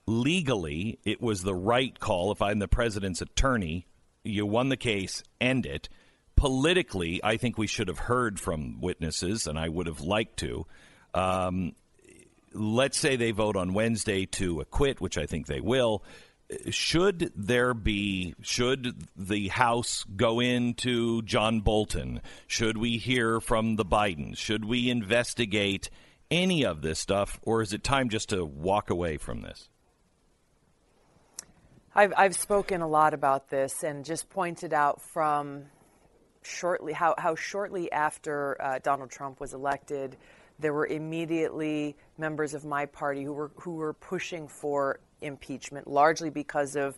legally 0.06 1.00
it 1.06 1.22
was 1.22 1.44
the 1.44 1.56
right 1.56 1.98
call. 2.00 2.32
If 2.32 2.42
I'm 2.42 2.60
the 2.60 2.68
president's 2.68 3.22
attorney, 3.22 3.88
you 4.24 4.46
won 4.46 4.70
the 4.70 4.78
case, 4.78 5.24
end 5.40 5.66
it. 5.66 5.90
Politically, 6.36 7.22
I 7.24 7.38
think 7.38 7.58
we 7.58 7.68
should 7.68 7.88
have 7.88 8.00
heard 8.00 8.40
from 8.40 8.82
witnesses, 8.82 9.46
and 9.48 9.58
I 9.58 9.70
would 9.70 9.88
have 9.88 10.02
liked 10.02 10.38
to. 10.38 10.66
Um, 11.14 11.76
let's 12.54 12.98
say 12.98 13.16
they 13.16 13.32
vote 13.32 13.56
on 13.56 13.74
Wednesday 13.74 14.26
to 14.26 14.62
acquit, 14.62 15.00
which 15.00 15.18
I 15.18 15.26
think 15.26 15.48
they 15.48 15.62
will. 15.62 16.04
Should 16.70 17.32
there 17.36 17.74
be, 17.74 18.36
should 18.41 18.95
the 19.16 19.47
House 19.49 20.06
go 20.16 20.39
into 20.39 21.22
John 21.24 21.62
Bolton? 21.62 22.22
Should 22.47 22.78
we 22.78 22.97
hear 22.97 23.39
from 23.39 23.76
the 23.76 23.86
Bidens? 23.86 24.38
Should 24.38 24.66
we 24.66 24.89
investigate 24.89 25.89
any 26.32 26.66
of 26.66 26.82
this 26.82 26.99
stuff, 26.99 27.39
or 27.43 27.62
is 27.62 27.74
it 27.74 27.84
time 27.84 28.10
just 28.10 28.30
to 28.30 28.43
walk 28.43 28.89
away 28.89 29.18
from 29.18 29.41
this? 29.41 29.70
I've, 31.95 32.14
I've 32.18 32.36
spoken 32.36 32.82
a 32.82 32.88
lot 32.88 33.14
about 33.14 33.49
this 33.49 33.84
and 33.84 34.04
just 34.04 34.30
pointed 34.30 34.74
out 34.74 35.01
from 35.01 35.66
shortly 36.41 36.93
how, 36.93 37.14
how 37.18 37.36
shortly 37.36 37.91
after 37.91 38.60
uh, 38.60 38.80
Donald 38.82 39.12
Trump 39.12 39.39
was 39.39 39.54
elected, 39.54 40.18
there 40.60 40.74
were 40.74 40.88
immediately 40.88 41.95
members 42.18 42.54
of 42.54 42.66
my 42.66 42.86
party 42.86 43.24
who 43.24 43.34
were 43.34 43.51
who 43.58 43.76
were 43.76 43.93
pushing 43.93 44.47
for 44.47 44.99
impeachment, 45.24 45.88
largely 45.88 46.30
because 46.30 46.76
of 46.76 46.98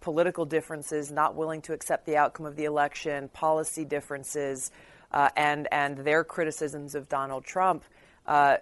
political 0.00 0.44
differences, 0.44 1.10
not 1.10 1.34
willing 1.34 1.60
to 1.62 1.72
accept 1.72 2.06
the 2.06 2.16
outcome 2.16 2.46
of 2.46 2.56
the 2.56 2.64
election, 2.64 3.28
policy 3.28 3.84
differences, 3.84 4.70
uh, 5.12 5.28
and 5.36 5.68
and 5.72 5.98
their 5.98 6.24
criticisms 6.24 6.94
of 6.94 7.08
Donald 7.08 7.44
Trump. 7.44 7.84
Uh, 8.26 8.56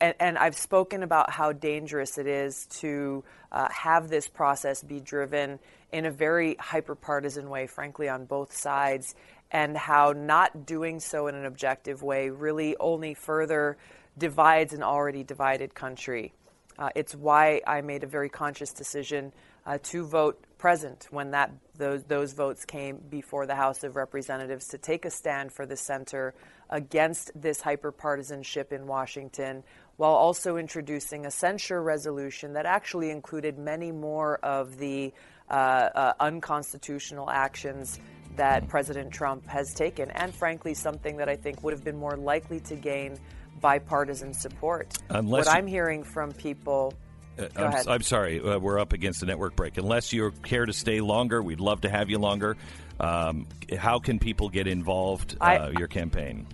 and, 0.00 0.14
and, 0.18 0.38
I've 0.38 0.56
spoken 0.56 1.02
about 1.02 1.30
how 1.30 1.52
dangerous 1.52 2.16
it 2.16 2.26
is 2.26 2.64
to 2.80 3.22
uh, 3.52 3.68
have 3.70 4.08
this 4.08 4.28
process 4.28 4.82
be 4.82 4.98
driven 4.98 5.58
in 5.92 6.06
a 6.06 6.10
very 6.10 6.56
hyper 6.58 6.94
partisan 6.94 7.50
way, 7.50 7.66
frankly, 7.66 8.08
on 8.08 8.24
both 8.24 8.56
sides, 8.56 9.14
and 9.50 9.76
how 9.76 10.12
not 10.16 10.64
doing 10.64 11.00
so 11.00 11.26
in 11.26 11.34
an 11.34 11.44
objective 11.44 12.02
way 12.02 12.30
really 12.30 12.76
only 12.78 13.12
further 13.12 13.76
divides 14.16 14.72
an 14.72 14.82
already 14.82 15.22
divided 15.22 15.74
country. 15.74 16.32
Uh, 16.80 16.88
it's 16.94 17.14
why 17.14 17.60
I 17.66 17.82
made 17.82 18.04
a 18.04 18.06
very 18.06 18.30
conscious 18.30 18.72
decision 18.72 19.32
uh, 19.66 19.76
to 19.82 20.06
vote 20.06 20.42
present 20.56 21.06
when 21.10 21.32
that 21.32 21.52
those, 21.76 22.02
those 22.04 22.32
votes 22.32 22.64
came 22.64 22.98
before 23.10 23.46
the 23.46 23.54
House 23.54 23.84
of 23.84 23.96
Representatives 23.96 24.68
to 24.68 24.78
take 24.78 25.04
a 25.04 25.10
stand 25.10 25.52
for 25.52 25.66
the 25.66 25.76
center 25.76 26.34
against 26.70 27.32
this 27.34 27.60
hyperpartisanship 27.60 28.72
in 28.72 28.86
Washington, 28.86 29.62
while 29.96 30.12
also 30.12 30.56
introducing 30.56 31.26
a 31.26 31.30
censure 31.30 31.82
resolution 31.82 32.54
that 32.54 32.64
actually 32.64 33.10
included 33.10 33.58
many 33.58 33.92
more 33.92 34.38
of 34.38 34.78
the 34.78 35.12
uh, 35.50 35.52
uh, 35.52 36.12
unconstitutional 36.20 37.28
actions 37.28 37.98
that 38.36 38.68
President 38.68 39.12
Trump 39.12 39.46
has 39.46 39.74
taken, 39.74 40.10
and 40.12 40.34
frankly, 40.34 40.72
something 40.72 41.16
that 41.18 41.28
I 41.28 41.36
think 41.36 41.62
would 41.62 41.74
have 41.74 41.84
been 41.84 41.98
more 41.98 42.16
likely 42.16 42.60
to 42.60 42.76
gain 42.76 43.18
bipartisan 43.60 44.34
support. 44.34 44.96
Unless 45.08 45.46
what 45.46 45.54
I'm 45.54 45.66
hearing 45.66 46.04
from 46.04 46.32
people. 46.32 46.94
Uh, 47.38 47.46
I'm. 47.56 47.88
I'm 47.88 48.02
sorry, 48.02 48.40
uh, 48.40 48.58
we're 48.58 48.78
up 48.78 48.92
against 48.92 49.22
a 49.22 49.26
network 49.26 49.56
break. 49.56 49.78
Unless 49.78 50.12
you 50.12 50.30
care 50.42 50.66
to 50.66 50.72
stay 50.72 51.00
longer, 51.00 51.42
we'd 51.42 51.60
love 51.60 51.82
to 51.82 51.88
have 51.88 52.10
you 52.10 52.18
longer. 52.18 52.56
Um, 52.98 53.46
how 53.78 53.98
can 53.98 54.18
people 54.18 54.48
get 54.48 54.66
involved? 54.66 55.36
Uh, 55.40 55.44
I- 55.44 55.70
your 55.70 55.88
campaign. 55.88 56.46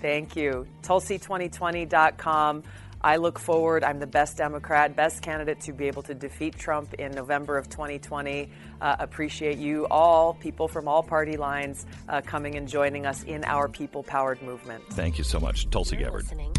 Thank 0.00 0.34
you. 0.34 0.66
Tulsi2020.com. 0.82 2.62
I 3.04 3.16
look 3.16 3.38
forward. 3.38 3.82
I'm 3.82 3.98
the 3.98 4.06
best 4.06 4.36
Democrat, 4.36 4.94
best 4.94 5.22
candidate 5.22 5.60
to 5.62 5.72
be 5.72 5.86
able 5.86 6.02
to 6.04 6.14
defeat 6.14 6.56
Trump 6.56 6.94
in 6.94 7.12
November 7.12 7.58
of 7.58 7.68
2020. 7.68 8.50
Uh, 8.80 8.96
appreciate 8.98 9.58
you 9.58 9.86
all, 9.88 10.34
people 10.34 10.68
from 10.68 10.86
all 10.86 11.02
party 11.02 11.36
lines, 11.36 11.86
uh, 12.08 12.20
coming 12.20 12.56
and 12.56 12.68
joining 12.68 13.06
us 13.06 13.24
in 13.24 13.44
our 13.44 13.68
people 13.68 14.02
powered 14.02 14.40
movement. 14.42 14.84
Thank 14.90 15.18
you 15.18 15.24
so 15.24 15.40
much, 15.40 15.68
Tulsi 15.70 15.96
Gabbard. 15.96 16.22
Listening. 16.24 16.52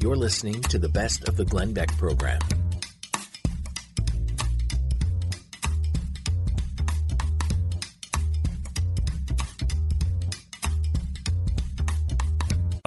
You're 0.00 0.16
listening 0.16 0.62
to 0.62 0.78
the 0.78 0.88
best 0.88 1.28
of 1.28 1.36
the 1.36 1.44
Glenn 1.44 1.72
Beck 1.72 1.88
program. 1.96 2.40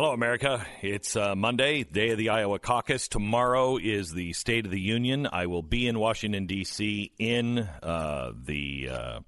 Hello, 0.01 0.13
America. 0.13 0.65
It's 0.81 1.15
uh, 1.15 1.35
Monday, 1.35 1.83
day 1.83 2.09
of 2.09 2.17
the 2.17 2.29
Iowa 2.29 2.57
caucus. 2.57 3.07
Tomorrow 3.07 3.77
is 3.77 4.11
the 4.11 4.33
State 4.33 4.65
of 4.65 4.71
the 4.71 4.79
Union. 4.79 5.27
I 5.31 5.45
will 5.45 5.61
be 5.61 5.87
in 5.87 5.99
Washington 5.99 6.47
D.C. 6.47 7.11
in 7.19 7.59
uh, 7.59 8.31
the 8.35 8.89
uh, 8.91 9.19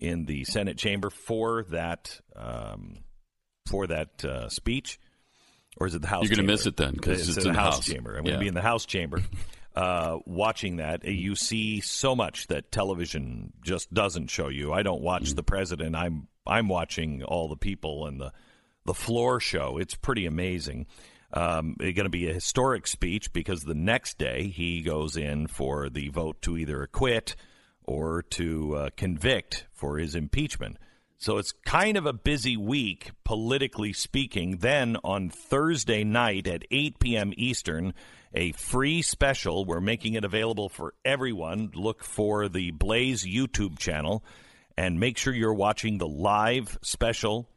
in 0.00 0.24
the 0.24 0.42
Senate 0.42 0.76
chamber 0.76 1.10
for 1.10 1.62
that 1.70 2.20
um, 2.34 2.96
for 3.66 3.86
that 3.86 4.24
uh, 4.24 4.48
speech, 4.48 4.98
or 5.76 5.86
is 5.86 5.94
it 5.94 6.02
the 6.02 6.08
House? 6.08 6.24
You're 6.24 6.34
gonna 6.34 6.48
miss 6.48 6.66
it 6.66 6.76
then 6.76 6.94
because 6.94 7.28
it's 7.28 7.38
in 7.38 7.50
in 7.50 7.52
the 7.52 7.60
House, 7.60 7.76
House. 7.76 7.86
chamber. 7.86 8.16
I'm 8.16 8.24
Yeah. 8.26 8.30
going 8.32 8.40
to 8.40 8.42
be 8.42 8.48
in 8.48 8.54
the 8.54 8.60
House 8.60 8.86
chamber. 8.86 9.22
Uh, 9.76 10.18
watching 10.26 10.78
that, 10.78 11.04
you 11.04 11.36
see 11.36 11.78
so 11.78 12.16
much 12.16 12.48
that 12.48 12.72
television 12.72 13.52
just 13.62 13.94
doesn't 13.94 14.26
show 14.28 14.48
you. 14.48 14.72
I 14.72 14.82
don't 14.82 15.02
watch 15.02 15.34
the 15.34 15.44
president. 15.44 15.94
I'm 15.94 16.26
I'm 16.44 16.66
watching 16.66 17.22
all 17.22 17.46
the 17.46 17.56
people 17.56 18.06
and 18.08 18.20
the 18.20 18.32
the 18.88 18.94
floor 18.94 19.38
show. 19.38 19.78
It's 19.78 19.94
pretty 19.94 20.26
amazing. 20.26 20.86
Um, 21.32 21.76
it's 21.78 21.94
going 21.94 22.06
to 22.06 22.10
be 22.10 22.28
a 22.28 22.34
historic 22.34 22.86
speech 22.86 23.32
because 23.32 23.60
the 23.60 23.74
next 23.74 24.18
day 24.18 24.48
he 24.48 24.80
goes 24.80 25.16
in 25.16 25.46
for 25.46 25.90
the 25.90 26.08
vote 26.08 26.40
to 26.42 26.56
either 26.56 26.82
acquit 26.82 27.36
or 27.84 28.22
to 28.30 28.74
uh, 28.74 28.90
convict 28.96 29.66
for 29.72 29.98
his 29.98 30.14
impeachment. 30.14 30.78
So 31.18 31.36
it's 31.36 31.52
kind 31.66 31.96
of 31.96 32.06
a 32.06 32.12
busy 32.12 32.56
week, 32.56 33.10
politically 33.24 33.92
speaking. 33.92 34.58
Then 34.58 34.96
on 35.04 35.28
Thursday 35.28 36.02
night 36.02 36.46
at 36.46 36.62
8 36.70 36.98
p.m. 36.98 37.32
Eastern, 37.36 37.92
a 38.32 38.52
free 38.52 39.02
special. 39.02 39.64
We're 39.64 39.80
making 39.80 40.14
it 40.14 40.24
available 40.24 40.68
for 40.68 40.94
everyone. 41.04 41.72
Look 41.74 42.04
for 42.04 42.48
the 42.48 42.70
Blaze 42.70 43.26
YouTube 43.26 43.78
channel 43.78 44.24
and 44.78 45.00
make 45.00 45.18
sure 45.18 45.34
you're 45.34 45.52
watching 45.52 45.98
the 45.98 46.08
live 46.08 46.78
special 46.82 47.50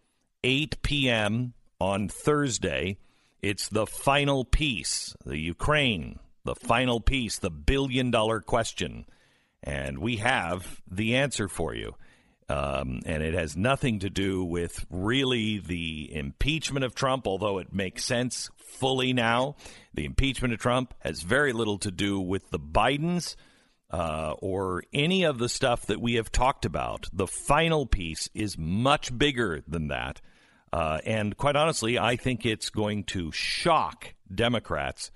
8 0.44 0.82
p.m. 0.82 1.54
on 1.80 2.08
Thursday. 2.08 2.98
It's 3.42 3.70
the 3.70 3.88
final 3.88 4.46
piece, 4.46 5.16
the 5.26 5.38
Ukraine 5.38 6.20
the 6.44 6.56
final 6.56 7.00
piece, 7.00 7.39
the 7.39 7.52
billion 7.52 8.12
dollar 8.12 8.42
question. 8.42 9.06
And 9.64 10.00
we 10.00 10.18
have 10.18 10.82
the 10.89 11.16
answer 11.16 11.48
for 11.48 11.74
you. 11.76 11.96
Um, 12.50 13.02
and 13.06 13.24
it 13.24 13.34
has 13.34 13.56
nothing 13.56 14.00
to 14.00 14.10
do 14.10 14.44
with 14.44 14.86
really 14.89 15.60
the 15.60 16.14
impeachment 16.14 16.84
of 16.84 16.96
Trump, 16.96 17.26
although 17.26 17.60
it 17.60 17.72
makes 17.72 18.04
sense 18.04 18.50
fully 18.58 19.14
now. 19.14 19.56
The 19.94 20.06
impeachment 20.06 20.54
of 20.54 20.60
Trump 20.60 20.94
has 21.00 21.22
very 21.22 21.54
little 21.54 21.78
to 21.80 21.92
do 21.92 22.20
with 22.20 22.50
the 22.50 22.60
Bidens 22.60 23.36
uh, 23.89 24.34
or 24.39 24.84
any 24.92 25.24
of 25.24 25.38
the 25.38 25.48
stuff 25.48 25.86
that 25.86 26.02
we 26.02 26.16
have 26.16 26.32
talked 26.32 26.66
about. 26.66 27.08
The 27.14 27.28
final 27.28 27.86
piece 27.86 28.30
is 28.34 28.58
much 28.58 29.18
bigger 29.18 29.64
than 29.66 29.88
that. 29.88 30.20
Uh, 30.74 31.00
and 31.06 31.36
quite 31.36 31.56
honestly, 31.56 32.00
I 32.00 32.16
think 32.16 32.46
it's 32.46 32.70
going 32.70 33.04
to 33.06 33.32
shock 33.32 34.14
Democrats. 34.34 35.12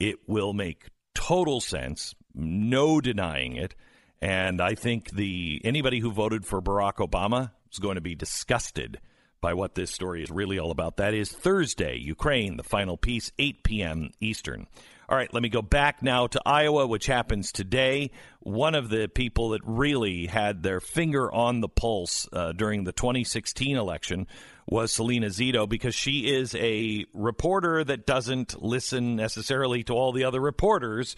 It 0.00 0.28
will 0.28 0.52
make 0.52 0.86
total 1.14 1.60
sense, 1.60 2.14
no 2.34 3.00
denying 3.00 3.56
it. 3.56 3.74
And 4.22 4.60
I 4.60 4.74
think 4.74 5.10
the 5.10 5.60
anybody 5.64 6.00
who 6.00 6.10
voted 6.10 6.46
for 6.46 6.62
Barack 6.62 6.96
Obama 6.96 7.50
is 7.70 7.78
going 7.78 7.96
to 7.96 8.00
be 8.00 8.14
disgusted 8.14 8.98
by 9.40 9.54
what 9.54 9.74
this 9.74 9.90
story 9.90 10.22
is 10.22 10.30
really 10.30 10.58
all 10.58 10.70
about. 10.70 10.96
That 10.96 11.14
is 11.14 11.30
Thursday, 11.30 11.98
Ukraine, 11.98 12.56
the 12.56 12.62
final 12.62 12.96
piece, 12.96 13.30
8 13.38 13.62
p.m. 13.62 14.10
Eastern. 14.20 14.66
All 15.08 15.16
right, 15.16 15.32
let 15.32 15.42
me 15.42 15.48
go 15.48 15.62
back 15.62 16.02
now 16.02 16.26
to 16.26 16.40
Iowa, 16.44 16.86
which 16.86 17.06
happens 17.06 17.52
today. 17.52 18.10
One 18.40 18.74
of 18.74 18.88
the 18.88 19.08
people 19.08 19.50
that 19.50 19.60
really 19.64 20.26
had 20.26 20.64
their 20.64 20.80
finger 20.80 21.32
on 21.32 21.60
the 21.60 21.68
pulse 21.68 22.28
uh, 22.32 22.52
during 22.52 22.82
the 22.82 22.92
2016 22.92 23.76
election 23.76 24.26
was 24.68 24.92
Salena 24.92 25.26
Zito 25.26 25.68
because 25.68 25.94
she 25.94 26.34
is 26.34 26.54
a 26.56 27.06
reporter 27.12 27.84
that 27.84 28.06
doesn't 28.06 28.62
listen 28.62 29.16
necessarily 29.16 29.84
to 29.84 29.94
all 29.94 30.12
the 30.12 30.24
other 30.24 30.40
reporters. 30.40 31.14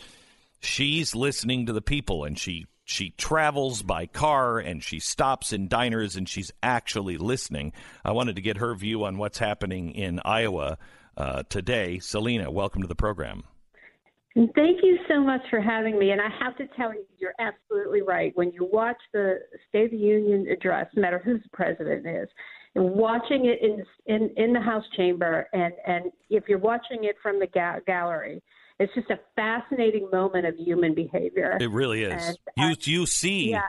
She's 0.61 1.14
listening 1.14 1.66
to 1.66 1.72
the 1.72 1.82
people 1.82 2.24
and 2.24 2.38
she 2.38 2.66
she 2.84 3.11
travels 3.11 3.82
by 3.82 4.07
car 4.07 4.59
and 4.59 4.82
she 4.82 4.99
stops 4.99 5.53
in 5.53 5.68
diners 5.68 6.16
and 6.16 6.26
she's 6.26 6.51
actually 6.62 7.18
listening. 7.18 7.72
I 8.03 8.12
wanted 8.12 8.36
to 8.36 8.42
get 8.42 8.57
her 8.57 8.74
view 8.74 9.05
on 9.05 9.18
what's 9.18 9.38
happening 9.38 9.90
in 9.90 10.20
Iowa 10.24 10.78
uh, 11.16 11.42
today. 11.51 11.99
Salena, 11.99 12.51
welcome 12.51 12.80
to 12.80 12.88
the 12.88 12.94
program. 12.94 13.44
Thank 14.34 14.82
you 14.82 14.99
so 15.09 15.20
much 15.20 15.42
for 15.51 15.61
having 15.61 15.99
me. 15.99 16.12
And 16.12 16.20
I 16.20 16.28
have 16.42 16.57
to 16.59 16.66
tell 16.76 16.94
you, 16.94 17.05
you're 17.18 17.34
absolutely 17.40 18.03
right. 18.03 18.34
When 18.36 18.53
you 18.53 18.68
watch 18.72 18.99
the 19.12 19.40
State 19.68 19.86
of 19.86 19.90
the 19.90 19.96
Union 19.96 20.46
address, 20.49 20.86
no 20.94 21.03
matter 21.03 21.18
who 21.18 21.38
the 21.38 21.49
president 21.53 22.07
is, 22.07 22.28
watching 22.74 23.46
it 23.46 23.60
in 23.62 23.84
in, 24.06 24.30
in 24.36 24.52
the 24.52 24.60
House 24.60 24.84
chamber, 24.96 25.48
and 25.52 25.72
and 25.86 26.12
if 26.30 26.44
you're 26.48 26.58
watching 26.58 27.04
it 27.04 27.16
from 27.22 27.38
the 27.38 27.46
ga- 27.46 27.80
gallery, 27.86 28.42
it's 28.78 28.94
just 28.94 29.10
a 29.10 29.18
fascinating 29.36 30.08
moment 30.12 30.46
of 30.46 30.56
human 30.56 30.94
behavior. 30.94 31.56
It 31.60 31.70
really 31.70 32.02
is. 32.02 32.12
And, 32.12 32.38
uh, 32.58 32.66
you 32.68 32.76
you 32.80 33.06
see 33.06 33.50
yeah. 33.50 33.62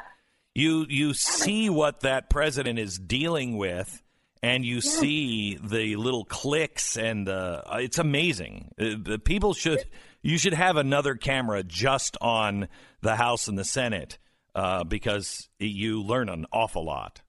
you 0.53 0.85
you 0.89 1.13
see 1.13 1.69
what 1.69 2.01
that 2.01 2.29
president 2.29 2.79
is 2.79 2.97
dealing 2.97 3.57
with 3.57 4.01
and 4.41 4.65
you 4.65 4.75
yeah. 4.75 4.81
see 4.81 5.57
the 5.61 5.95
little 5.95 6.25
clicks 6.25 6.97
and 6.97 7.27
uh, 7.27 7.61
it's 7.73 7.97
amazing. 7.97 8.71
Uh, 8.79 8.95
the 9.01 9.19
people 9.19 9.53
should 9.53 9.83
you 10.21 10.37
should 10.37 10.53
have 10.53 10.77
another 10.77 11.15
camera 11.15 11.63
just 11.63 12.17
on 12.21 12.67
the 13.01 13.15
House 13.15 13.47
and 13.47 13.57
the 13.57 13.65
Senate 13.65 14.17
uh, 14.55 14.83
because 14.83 15.49
you 15.59 16.01
learn 16.01 16.29
an 16.29 16.45
awful 16.51 16.85
lot. 16.85 17.21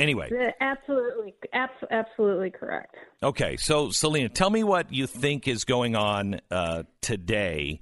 Anyway, 0.00 0.30
absolutely, 0.62 1.34
absolutely 1.52 2.50
correct. 2.50 2.96
Okay, 3.22 3.58
so 3.58 3.90
Salena, 3.90 4.30
tell 4.30 4.48
me 4.48 4.64
what 4.64 4.90
you 4.90 5.06
think 5.06 5.46
is 5.46 5.64
going 5.64 5.94
on 5.94 6.40
uh, 6.50 6.84
today 7.02 7.80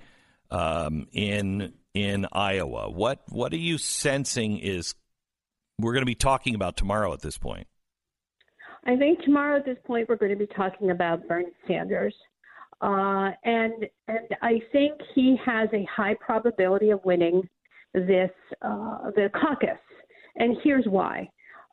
um, 0.50 1.06
in 1.12 1.74
in 1.94 2.26
Iowa. 2.32 2.90
What 2.90 3.20
what 3.28 3.52
are 3.52 3.58
you 3.58 3.78
sensing 3.78 4.58
is 4.58 4.96
we're 5.78 5.92
going 5.92 6.02
to 6.02 6.06
be 6.06 6.16
talking 6.16 6.56
about 6.56 6.76
tomorrow 6.76 7.12
at 7.12 7.20
this 7.20 7.38
point? 7.38 7.68
I 8.84 8.96
think 8.96 9.22
tomorrow 9.22 9.56
at 9.56 9.64
this 9.64 9.78
point 9.86 10.08
we're 10.08 10.16
going 10.16 10.32
to 10.32 10.36
be 10.36 10.52
talking 10.56 10.90
about 10.90 11.28
Bernie 11.28 11.46
Sanders. 11.68 12.14
Uh, 12.80 13.30
and 13.44 13.86
and 14.08 14.28
I 14.42 14.60
think 14.72 14.94
he 15.14 15.36
has 15.46 15.68
a 15.72 15.86
high 15.94 16.14
probability 16.14 16.90
of 16.90 17.04
winning 17.04 17.48
this 17.94 18.30
uh, 18.62 19.12
the 19.14 19.30
caucus, 19.40 19.78
and 20.34 20.56
here's 20.64 20.86
why. 20.86 21.30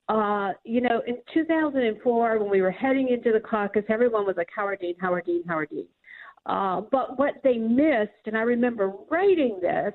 Uh, 0.08 0.52
you 0.64 0.82
know, 0.82 1.02
in 1.08 1.18
2004, 1.34 2.40
when 2.40 2.50
we 2.50 2.62
were 2.62 2.72
heading 2.72 3.10
into 3.10 3.32
the 3.32 3.40
caucus, 3.40 3.84
everyone 3.90 4.26
was 4.26 4.36
like 4.38 4.50
Howard 4.56 4.80
Dean, 4.80 4.96
Howard 5.00 5.26
Dean, 5.26 5.44
Howard 5.48 5.70
Dean. 5.70 5.88
Uh, 6.46 6.82
but 6.92 7.18
what 7.18 7.36
they 7.44 7.58
missed, 7.58 8.12
and 8.28 8.38
I 8.38 8.42
remember 8.42 8.94
writing 9.10 9.58
this 9.62 9.94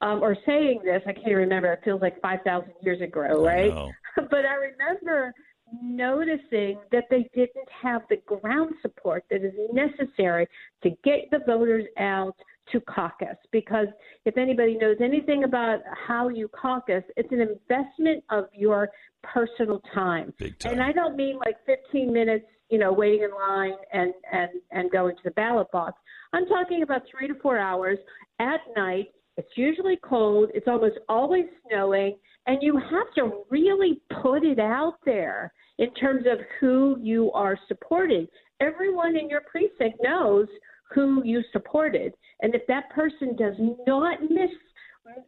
um, 0.00 0.22
or 0.22 0.36
saying 0.46 0.82
this, 0.84 1.02
I 1.06 1.12
can't 1.12 1.34
remember. 1.34 1.72
It 1.72 1.80
feels 1.84 2.00
like 2.00 2.20
5,000 2.20 2.70
years 2.82 3.00
ago, 3.00 3.44
right? 3.44 3.72
but 4.16 4.46
I 4.46 4.54
remember 4.54 5.34
noticing 5.82 6.78
that 6.92 7.04
they 7.10 7.28
didn't 7.34 7.68
have 7.82 8.02
the 8.08 8.16
ground 8.26 8.74
support 8.80 9.24
that 9.30 9.44
is 9.44 9.52
necessary 9.72 10.46
to 10.82 10.90
get 11.04 11.30
the 11.30 11.40
voters 11.46 11.84
out 11.98 12.36
to 12.72 12.80
caucus. 12.80 13.36
Because 13.52 13.86
if 14.24 14.36
anybody 14.36 14.76
knows 14.76 14.96
anything 15.00 15.44
about 15.44 15.80
how 16.06 16.28
you 16.28 16.48
caucus, 16.48 17.02
it's 17.16 17.30
an 17.32 17.40
investment 17.40 18.24
of 18.30 18.46
your 18.54 18.90
personal 19.22 19.80
time. 19.94 20.32
time. 20.38 20.72
And 20.72 20.82
I 20.82 20.92
don't 20.92 21.16
mean 21.16 21.38
like 21.44 21.56
15 21.66 22.12
minutes, 22.12 22.44
you 22.70 22.78
know, 22.78 22.92
waiting 22.92 23.22
in 23.22 23.30
line 23.30 23.76
and, 23.92 24.12
and, 24.32 24.50
and 24.70 24.90
going 24.90 25.16
to 25.16 25.22
the 25.24 25.30
ballot 25.32 25.70
box. 25.72 25.98
I'm 26.32 26.46
talking 26.46 26.82
about 26.82 27.02
three 27.10 27.28
to 27.28 27.34
four 27.40 27.58
hours 27.58 27.98
at 28.38 28.60
night. 28.76 29.08
It's 29.36 29.48
usually 29.56 29.98
cold. 30.02 30.50
It's 30.54 30.66
almost 30.66 30.98
always 31.08 31.44
snowing 31.68 32.16
and 32.48 32.62
you 32.62 32.78
have 32.78 33.12
to 33.14 33.44
really 33.50 34.00
put 34.22 34.42
it 34.42 34.58
out 34.58 34.94
there 35.04 35.52
in 35.76 35.92
terms 35.94 36.24
of 36.26 36.38
who 36.58 36.96
you 36.98 37.30
are 37.32 37.58
supporting. 37.68 38.26
Everyone 38.60 39.16
in 39.16 39.28
your 39.28 39.42
precinct 39.42 39.98
knows 40.02 40.48
who 40.90 41.22
you 41.24 41.42
supported. 41.52 42.14
And 42.40 42.54
if 42.54 42.62
that 42.68 42.90
person 42.90 43.36
does 43.36 43.54
not 43.86 44.22
miss 44.22 44.50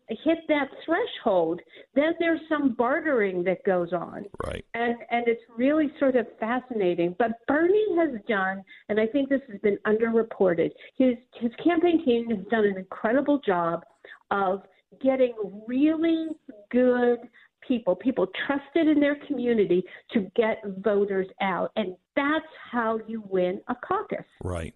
hit 0.08 0.38
that 0.48 0.68
threshold, 0.84 1.61
then 1.94 2.12
there's 2.18 2.40
some 2.48 2.74
bartering 2.74 3.42
that 3.44 3.64
goes 3.64 3.92
on. 3.92 4.26
Right. 4.44 4.64
And 4.74 4.96
and 5.11 5.26
it's 5.26 5.42
really 5.56 5.90
sort 5.98 6.16
of 6.16 6.26
fascinating. 6.38 7.16
But 7.18 7.32
Bernie 7.48 7.96
has 7.96 8.20
done, 8.28 8.62
and 8.88 9.00
I 9.00 9.06
think 9.06 9.28
this 9.28 9.40
has 9.50 9.61
been 9.61 9.78
underreported, 9.86 10.70
his 10.96 11.14
his 11.34 11.50
campaign 11.62 12.04
team 12.04 12.28
has 12.30 12.44
done 12.50 12.64
an 12.64 12.76
incredible 12.76 13.40
job 13.44 13.84
of 14.30 14.62
getting 15.02 15.34
really 15.66 16.28
good 16.70 17.18
people, 17.66 17.94
people 17.94 18.26
trusted 18.46 18.88
in 18.88 19.00
their 19.00 19.16
community 19.26 19.82
to 20.12 20.30
get 20.34 20.58
voters 20.78 21.28
out. 21.40 21.70
And 21.76 21.94
that's 22.16 22.46
how 22.70 22.98
you 23.06 23.22
win 23.28 23.61
a 23.68 23.74
caucus. 23.74 24.26
Right. 24.42 24.74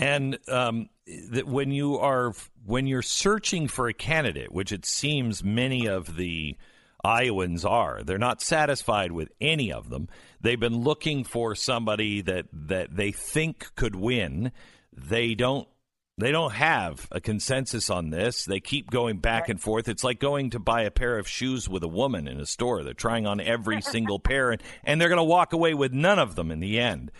And 0.00 0.38
um, 0.48 0.88
that 1.30 1.46
when 1.46 1.72
you 1.72 1.98
are 1.98 2.32
when 2.64 2.86
you're 2.86 3.02
searching 3.02 3.68
for 3.68 3.88
a 3.88 3.94
candidate, 3.94 4.50
which 4.50 4.72
it 4.72 4.86
seems 4.86 5.44
many 5.44 5.86
of 5.86 6.16
the 6.16 6.56
Iowans 7.04 7.64
are, 7.64 8.02
they're 8.02 8.18
not 8.18 8.42
satisfied 8.42 9.12
with 9.12 9.30
any 9.40 9.72
of 9.72 9.90
them. 9.90 10.08
They've 10.40 10.60
been 10.60 10.82
looking 10.82 11.24
for 11.24 11.54
somebody 11.54 12.22
that 12.22 12.46
that 12.52 12.96
they 12.96 13.12
think 13.12 13.74
could 13.76 13.94
win. 13.94 14.52
They 14.92 15.34
don't 15.34 15.68
they 16.20 16.32
don't 16.32 16.52
have 16.52 17.08
a 17.10 17.20
consensus 17.20 17.88
on 17.90 18.10
this. 18.10 18.44
They 18.44 18.60
keep 18.60 18.90
going 18.90 19.18
back 19.18 19.48
and 19.48 19.60
forth. 19.60 19.88
It's 19.88 20.04
like 20.04 20.20
going 20.20 20.50
to 20.50 20.58
buy 20.58 20.82
a 20.82 20.90
pair 20.90 21.18
of 21.18 21.26
shoes 21.26 21.68
with 21.68 21.82
a 21.82 21.88
woman 21.88 22.28
in 22.28 22.38
a 22.40 22.46
store. 22.46 22.84
They're 22.84 22.94
trying 22.94 23.26
on 23.26 23.40
every 23.40 23.80
single 23.82 24.18
pair, 24.18 24.50
and, 24.50 24.62
and 24.84 25.00
they're 25.00 25.08
going 25.08 25.16
to 25.18 25.24
walk 25.24 25.52
away 25.52 25.72
with 25.72 25.92
none 25.92 26.18
of 26.18 26.36
them 26.36 26.50
in 26.50 26.60
the 26.60 26.78
end. 26.78 27.10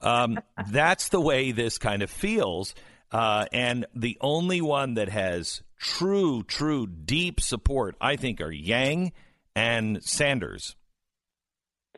Um, 0.00 0.38
that's 0.70 1.08
the 1.08 1.20
way 1.20 1.52
this 1.52 1.78
kind 1.78 2.02
of 2.02 2.10
feels. 2.10 2.74
Uh, 3.10 3.46
and 3.52 3.86
the 3.94 4.18
only 4.20 4.60
one 4.60 4.94
that 4.94 5.08
has 5.08 5.62
true, 5.78 6.42
true, 6.42 6.86
deep 6.86 7.40
support, 7.40 7.96
I 8.00 8.16
think, 8.16 8.40
are 8.40 8.50
Yang 8.50 9.12
and 9.54 10.02
Sanders. 10.02 10.76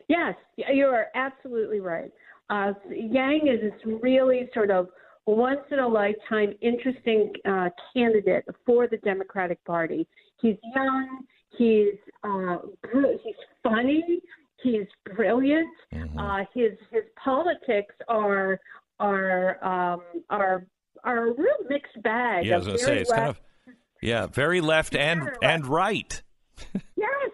Yes, 0.07 0.35
you 0.55 0.85
are 0.85 1.07
absolutely 1.15 1.79
right. 1.79 2.11
Uh, 2.49 2.73
Yang 2.89 3.47
is 3.47 3.61
this 3.61 3.99
really 4.01 4.49
sort 4.53 4.71
of 4.71 4.87
once 5.25 5.59
in 5.71 5.79
a 5.79 5.87
lifetime 5.87 6.53
interesting 6.61 7.33
uh, 7.45 7.69
candidate 7.93 8.45
for 8.65 8.87
the 8.87 8.97
Democratic 8.97 9.63
Party. 9.65 10.07
He's 10.41 10.55
young, 10.75 11.25
he's 11.57 11.95
uh, 12.23 12.57
he's 12.93 13.35
funny, 13.63 14.21
he's 14.61 14.87
brilliant. 15.15 15.69
Mm-hmm. 15.93 16.17
Uh, 16.17 16.39
his 16.53 16.73
his 16.91 17.03
politics 17.23 17.95
are 18.07 18.59
are 18.99 19.63
um, 19.63 20.01
are 20.29 20.65
are 21.03 21.27
a 21.27 21.31
real 21.31 21.57
mixed 21.69 22.01
bag. 22.03 22.45
Yeah, 22.45 22.55
I 22.55 22.57
was 22.57 22.67
going 22.67 22.79
to 22.79 22.83
say 22.83 22.99
it's 22.99 23.09
left, 23.09 23.19
kind 23.19 23.29
of 23.29 23.39
yeah, 24.01 24.27
very 24.27 24.61
left 24.61 24.95
and 24.95 25.23
left. 25.23 25.37
and 25.41 25.65
right. 25.65 26.21
yes, 26.95 27.31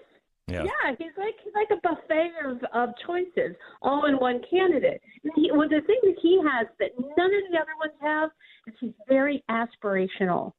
yeah. 0.47 0.63
yeah, 0.63 0.95
he's 0.97 1.11
like 1.17 1.35
he's 1.43 1.53
like 1.55 1.69
a 1.71 1.79
buffet 1.81 2.31
of, 2.45 2.57
of 2.73 2.93
choices, 3.05 3.55
all 3.81 4.05
in 4.05 4.15
one 4.17 4.41
candidate. 4.49 5.01
And 5.23 5.31
he, 5.35 5.51
well, 5.51 5.69
the 5.69 5.81
thing 5.87 5.99
that 6.03 6.15
he 6.21 6.39
has 6.43 6.67
that 6.79 6.91
none 6.97 7.33
of 7.33 7.51
the 7.51 7.57
other 7.57 7.71
ones 7.79 7.93
have 8.01 8.29
is 8.67 8.73
he's 8.79 8.93
very 9.07 9.43
aspirational. 9.49 10.53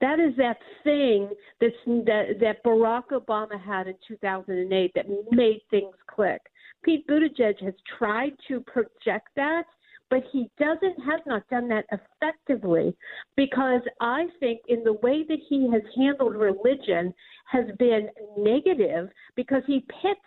That 0.00 0.18
is 0.18 0.34
that 0.36 0.56
thing 0.82 1.28
that's 1.60 1.74
that 1.86 2.38
that 2.40 2.64
Barack 2.64 3.08
Obama 3.12 3.62
had 3.62 3.86
in 3.86 3.94
2008 4.08 4.92
that 4.94 5.06
made 5.30 5.60
things 5.70 5.94
click. 6.06 6.40
Pete 6.82 7.06
Buttigieg 7.06 7.62
has 7.62 7.74
tried 7.98 8.32
to 8.48 8.60
project 8.60 9.28
that, 9.36 9.64
but 10.08 10.22
he 10.32 10.50
doesn't 10.58 10.98
has 11.04 11.20
not 11.26 11.46
done 11.50 11.68
that 11.68 11.84
effectively 11.92 12.96
because 13.36 13.82
I 14.00 14.26
think 14.40 14.60
in 14.68 14.82
the 14.84 14.94
way 14.94 15.24
that 15.28 15.38
he 15.48 15.68
has 15.70 15.82
handled 15.94 16.34
religion 16.34 17.12
has 17.46 17.66
been 17.78 18.08
negative 18.38 19.10
because 19.36 19.62
he 19.66 19.84
pits 20.02 20.20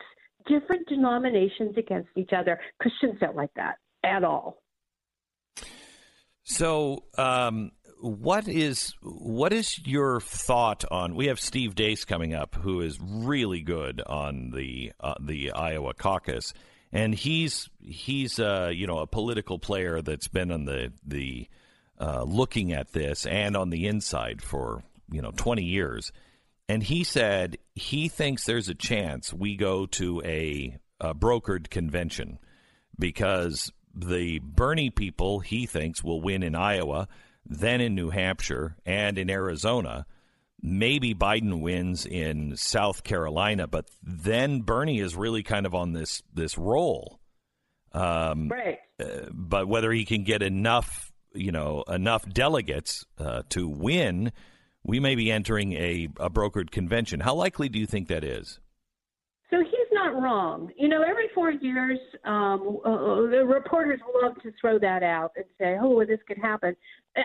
different 0.48 0.88
denominations 0.88 1.76
against 1.78 2.10
each 2.16 2.32
other. 2.36 2.60
Christians 2.80 3.20
don't 3.20 3.36
like 3.36 3.54
that 3.56 3.78
at 4.04 4.24
all. 4.24 4.58
So, 6.44 7.06
um, 7.18 7.72
what 8.04 8.50
is 8.50 8.94
what 9.02 9.54
is 9.54 9.80
your 9.86 10.20
thought 10.20 10.84
on? 10.92 11.16
We 11.16 11.28
have 11.28 11.40
Steve 11.40 11.74
Deace 11.74 12.04
coming 12.04 12.34
up, 12.34 12.56
who 12.56 12.82
is 12.82 13.00
really 13.00 13.62
good 13.62 14.02
on 14.06 14.52
the 14.52 14.92
uh, 15.00 15.14
the 15.22 15.54
Iowa 15.54 15.94
caucus, 15.94 16.54
and 16.92 17.16
he's 17.16 17.70
he's 17.82 18.40
uh, 18.40 18.72
you 18.74 18.88
know 18.88 19.00
a 19.00 19.08
political 19.08 19.58
player 19.58 20.02
that's 20.02 20.28
been 20.28 20.52
on 20.52 20.66
the 20.66 20.92
the 21.06 21.48
uh, 21.98 22.24
looking 22.24 22.74
at 22.74 22.92
this 22.92 23.26
and 23.26 23.56
on 23.56 23.70
the 23.70 23.88
inside 23.88 24.42
for 24.42 24.84
you 25.10 25.22
know 25.22 25.32
twenty 25.32 25.64
years, 25.64 26.12
and 26.68 26.84
he 26.84 27.06
said 27.06 27.58
he 27.74 28.10
thinks 28.10 28.44
there's 28.44 28.68
a 28.68 28.76
chance 28.76 29.34
we 29.34 29.56
go 29.56 29.86
to 29.86 30.22
a, 30.26 30.78
a 31.00 31.16
brokered 31.16 31.70
convention 31.70 32.38
because 33.00 33.72
the 33.96 34.40
Bernie 34.40 34.90
people 34.90 35.40
he 35.40 35.66
thinks 35.66 36.04
will 36.04 36.20
win 36.20 36.44
in 36.44 36.54
Iowa 36.54 37.08
then 37.46 37.82
in 37.82 37.96
New 37.96 38.10
Hampshire 38.10 38.76
and 38.86 39.18
in 39.18 39.30
Arizona. 39.30 40.06
Maybe 40.62 41.14
Biden 41.14 41.60
wins 41.62 42.06
in 42.06 42.56
South 42.56 43.04
Carolina, 43.04 43.68
but 43.68 43.90
then 44.02 44.62
Bernie 44.62 45.00
is 45.00 45.16
really 45.16 45.44
kind 45.44 45.66
of 45.66 45.76
on 45.76 45.92
this 45.92 46.24
this 46.34 46.58
roll. 46.58 47.20
Um, 47.92 48.48
right. 48.48 48.80
Uh, 49.00 49.30
but 49.32 49.68
whether 49.68 49.92
he 49.92 50.06
can 50.06 50.24
get 50.24 50.42
enough, 50.42 51.12
you 51.34 51.52
know, 51.52 51.84
enough 51.88 52.28
delegates 52.28 53.06
uh, 53.20 53.44
to 53.50 53.68
win, 53.68 54.32
we 54.84 55.00
may 55.00 55.16
be 55.16 55.32
entering 55.32 55.74
a, 55.74 56.08
a 56.18 56.30
brokered 56.30 56.72
convention. 56.72 57.20
How 57.20 57.36
likely 57.36 57.70
do 57.70 57.78
you 57.78 57.86
think 57.86 58.08
that 58.08 58.24
is? 58.24 58.60
Wrong. 60.14 60.72
You 60.78 60.90
know, 60.90 61.02
every 61.02 61.28
four 61.34 61.52
years, 61.52 61.98
um, 62.24 62.80
uh, 62.86 63.28
the 63.32 63.44
reporters 63.48 64.00
love 64.22 64.34
to 64.44 64.52
throw 64.62 64.78
that 64.80 65.02
out 65.02 65.32
and 65.36 65.46
say, 65.58 65.78
"Oh, 65.82 65.90
well, 65.90 66.06
this 66.06 66.20
could 66.28 66.38
happen." 66.38 66.76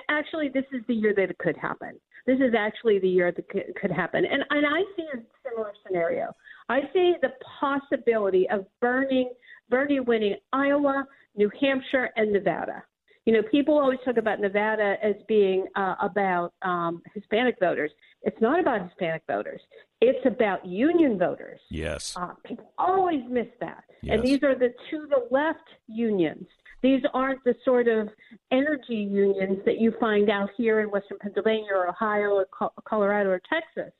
Actually, 0.09 0.49
this 0.49 0.64
is 0.72 0.82
the 0.86 0.95
year 0.95 1.12
that 1.14 1.30
it 1.30 1.39
could 1.39 1.57
happen. 1.57 2.01
This 2.26 2.39
is 2.39 2.55
actually 2.57 2.99
the 2.99 3.09
year 3.09 3.30
that 3.32 3.45
it 3.55 3.76
could 3.76 3.91
happen, 3.91 4.24
and 4.24 4.43
and 4.51 4.66
I 4.66 4.82
see 4.97 5.07
a 5.12 5.18
similar 5.47 5.72
scenario. 5.86 6.34
I 6.68 6.80
see 6.93 7.14
the 7.20 7.32
possibility 7.61 8.49
of 8.51 8.66
burning 8.80 9.30
Bernie 9.68 10.01
winning 10.01 10.36
Iowa, 10.53 11.07
New 11.36 11.51
Hampshire, 11.61 12.11
and 12.16 12.32
Nevada. 12.32 12.82
You 13.24 13.34
know, 13.34 13.43
people 13.51 13.78
always 13.78 13.99
talk 14.05 14.16
about 14.16 14.41
Nevada 14.41 14.97
as 15.03 15.14
being 15.26 15.66
uh, 15.76 15.97
about 16.01 16.55
um, 16.62 17.03
Hispanic 17.14 17.57
voters. 17.61 17.91
It's 18.23 18.41
not 18.41 18.61
about 18.61 18.83
Hispanic 18.83 19.23
voters. 19.27 19.61
It's 20.01 20.25
about 20.27 20.66
union 20.66 21.19
voters. 21.19 21.61
Yes. 21.71 22.14
Uh, 22.16 22.33
people 22.45 22.73
always 22.77 23.23
miss 23.29 23.47
that. 23.61 23.85
Yes. 24.03 24.16
And 24.16 24.25
these 24.27 24.43
are 24.43 24.55
the 24.55 24.75
to 24.91 25.07
the 25.09 25.27
left 25.31 25.69
unions. 25.87 26.47
These 26.83 27.03
aren't 27.12 27.43
the 27.45 27.55
sort 27.64 27.89
of 27.89 28.09
energy 28.53 28.95
unions 28.95 29.59
that 29.64 29.81
you 29.81 29.93
find 29.99 30.31
out 30.31 30.51
here 30.57 30.81
in 30.81 30.91
Western 30.91 31.19
Pennsylvania 31.19 31.71
or 31.73 31.89
Ohio 31.89 32.31
or 32.31 32.47
Colorado 32.85 33.31
or 33.31 33.41
Texas. 33.49 33.93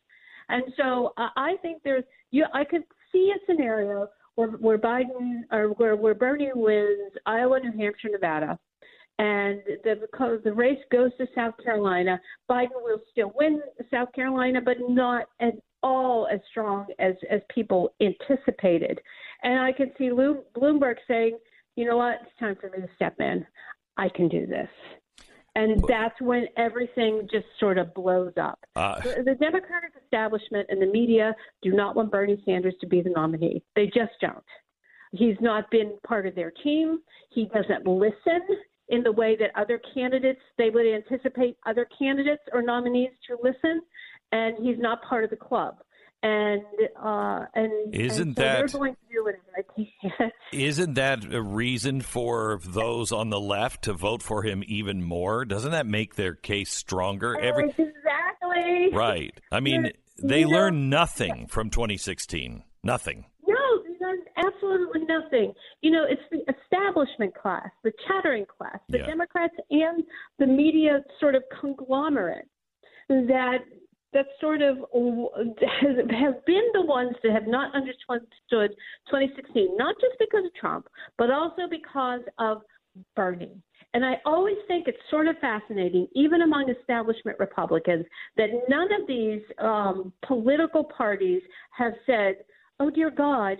And 0.49 0.62
so 0.77 1.12
uh, 1.16 1.29
I 1.37 1.57
think 1.61 1.83
there's, 1.83 2.05
you, 2.31 2.47
I 2.55 2.64
could 2.64 2.85
see 3.12 3.33
a 3.35 3.47
scenario 3.47 4.09
where, 4.37 4.49
where 4.49 4.79
Biden 4.79 5.43
or 5.51 5.71
where, 5.71 5.97
where 5.97 6.14
Bernie 6.14 6.51
wins 6.55 7.12
Iowa, 7.27 7.59
New 7.61 7.77
Hampshire, 7.77 8.11
Nevada, 8.11 8.59
and 9.19 9.61
the 9.83 10.41
the 10.45 10.53
race 10.53 10.79
goes 10.93 11.11
to 11.19 11.27
South 11.35 11.55
Carolina. 11.62 12.21
Biden 12.49 12.83
will 12.83 13.01
still 13.11 13.33
win 13.35 13.61
South 13.91 14.12
Carolina, 14.12 14.61
but 14.61 14.77
not 14.89 15.27
at 15.41 15.55
all 15.83 16.29
as 16.31 16.41
strong 16.51 16.87
as 16.99 17.14
as 17.31 17.41
people 17.53 17.95
anticipated. 18.01 19.01
And 19.43 19.61
I 19.61 19.73
can 19.73 19.91
see 19.99 20.11
Bloomberg 20.11 20.97
saying, 21.07 21.39
you 21.77 21.85
know 21.85 21.97
what, 21.97 22.21
it's 22.23 22.39
time 22.39 22.57
for 22.61 22.71
me 22.71 22.79
to 22.79 22.89
step 22.95 23.16
in. 23.21 23.47
I 23.97 24.09
can 24.09 24.29
do 24.29 24.47
this. 24.47 24.69
And 25.55 25.83
that's 25.89 26.21
when 26.21 26.47
everything 26.57 27.29
just 27.33 27.47
sort 27.59 27.79
of 27.79 27.93
blows 27.95 28.33
up. 28.41 28.61
Uh, 28.77 29.01
the, 29.01 29.23
the 29.25 29.35
Democratic 29.35 29.91
establishment 30.01 30.69
and 30.69 30.81
the 30.81 30.87
media 30.87 31.35
do 31.62 31.73
not 31.73 31.97
want 31.97 32.12
Bernie 32.12 32.41
Sanders 32.45 32.75
to 32.81 32.87
be 32.87 33.01
the 33.01 33.11
nominee. 33.11 33.64
They 33.75 33.87
just 33.87 34.12
don't. 34.21 34.45
He's 35.11 35.37
not 35.41 35.69
been 35.71 35.99
part 36.07 36.27
of 36.27 36.37
their 36.37 36.53
team. 36.62 37.01
He 37.31 37.47
doesn't 37.47 37.87
listen 37.87 38.41
in 38.89 39.03
the 39.03 39.12
way 39.12 39.36
that 39.36 39.51
other 39.55 39.80
candidates, 39.95 40.41
they 40.57 40.70
would 40.70 40.86
anticipate 40.86 41.57
other 41.66 41.86
candidates 41.99 42.43
or 42.53 42.62
nominees 42.62 43.11
to 43.28 43.36
listen, 43.43 43.82
and 44.32 44.57
he's 44.64 44.78
not 44.78 45.03
part 45.03 45.24
of 45.24 45.30
the 45.30 45.36
club 45.36 45.76
and 46.22 46.62
uh, 47.01 47.45
and 47.55 47.95
isn't 47.95 48.28
and 48.28 48.36
so 48.36 48.43
that 48.43 48.59
they're 48.59 48.66
going 48.68 48.95
to 48.95 49.01
do 49.12 49.24
whatever 49.24 50.32
isn't 50.53 50.95
that 50.95 51.32
a 51.32 51.41
reason 51.41 52.01
for 52.01 52.61
those 52.64 53.12
on 53.12 53.30
the 53.30 53.41
left 53.41 53.84
to 53.84 53.93
vote 53.93 54.22
for 54.22 54.43
him 54.43 54.62
even 54.66 55.03
more? 55.03 55.45
Doesn't 55.45 55.70
that 55.72 55.86
make 55.86 56.16
their 56.16 56.34
case 56.34 56.72
stronger? 56.72 57.39
Every 57.39 57.68
exactly 57.68 58.91
right. 58.93 59.39
I 59.53 59.61
mean, 59.61 59.93
they 60.22 60.45
learned 60.45 60.91
nothing 60.91 61.47
from 61.47 61.70
2016. 61.70 62.64
Nothing. 62.82 63.26
Absolutely 64.69 65.05
nothing. 65.07 65.53
You 65.83 65.91
know, 65.91 66.05
it's 66.09 66.23
the 66.31 66.41
establishment 66.53 67.35
class, 67.35 67.69
the 67.85 67.93
chattering 68.07 68.47
class, 68.47 68.79
the 68.89 68.99
yeah. 68.99 69.07
Democrats 69.07 69.55
and 69.71 70.05
the 70.39 70.47
media 70.47 71.03
sort 71.21 71.35
of 71.35 71.43
conglomerate 71.61 72.49
that 73.09 73.59
that 74.12 74.27
sort 74.41 74.62
of 74.62 74.79
has, 74.79 75.97
have 76.11 76.45
been 76.47 76.64
the 76.73 76.83
ones 76.83 77.14
that 77.23 77.33
have 77.33 77.47
not 77.47 77.75
understood 77.75 78.21
2016, 78.51 79.77
not 79.77 79.95
just 80.01 80.14
because 80.19 80.45
of 80.47 80.55
Trump, 80.55 80.89
but 81.19 81.31
also 81.31 81.62
because 81.71 82.21
of 82.39 82.62
Bernie. 83.14 83.62
And 83.95 84.05
I 84.05 84.14
always 84.25 84.57
think 84.66 84.87
it's 84.87 84.99
sort 85.11 85.29
of 85.29 85.37
fascinating, 85.41 86.07
even 86.14 86.43
among 86.43 86.71
establishment 86.71 87.39
Republicans, 87.39 88.05
that 88.37 88.49
none 88.69 88.93
of 88.93 89.07
these 89.07 89.41
um, 89.59 90.12
political 90.27 90.85
parties 90.85 91.43
have 91.77 91.93
said, 92.07 92.37
"Oh 92.81 92.91
dear 92.91 93.11
God, 93.11 93.59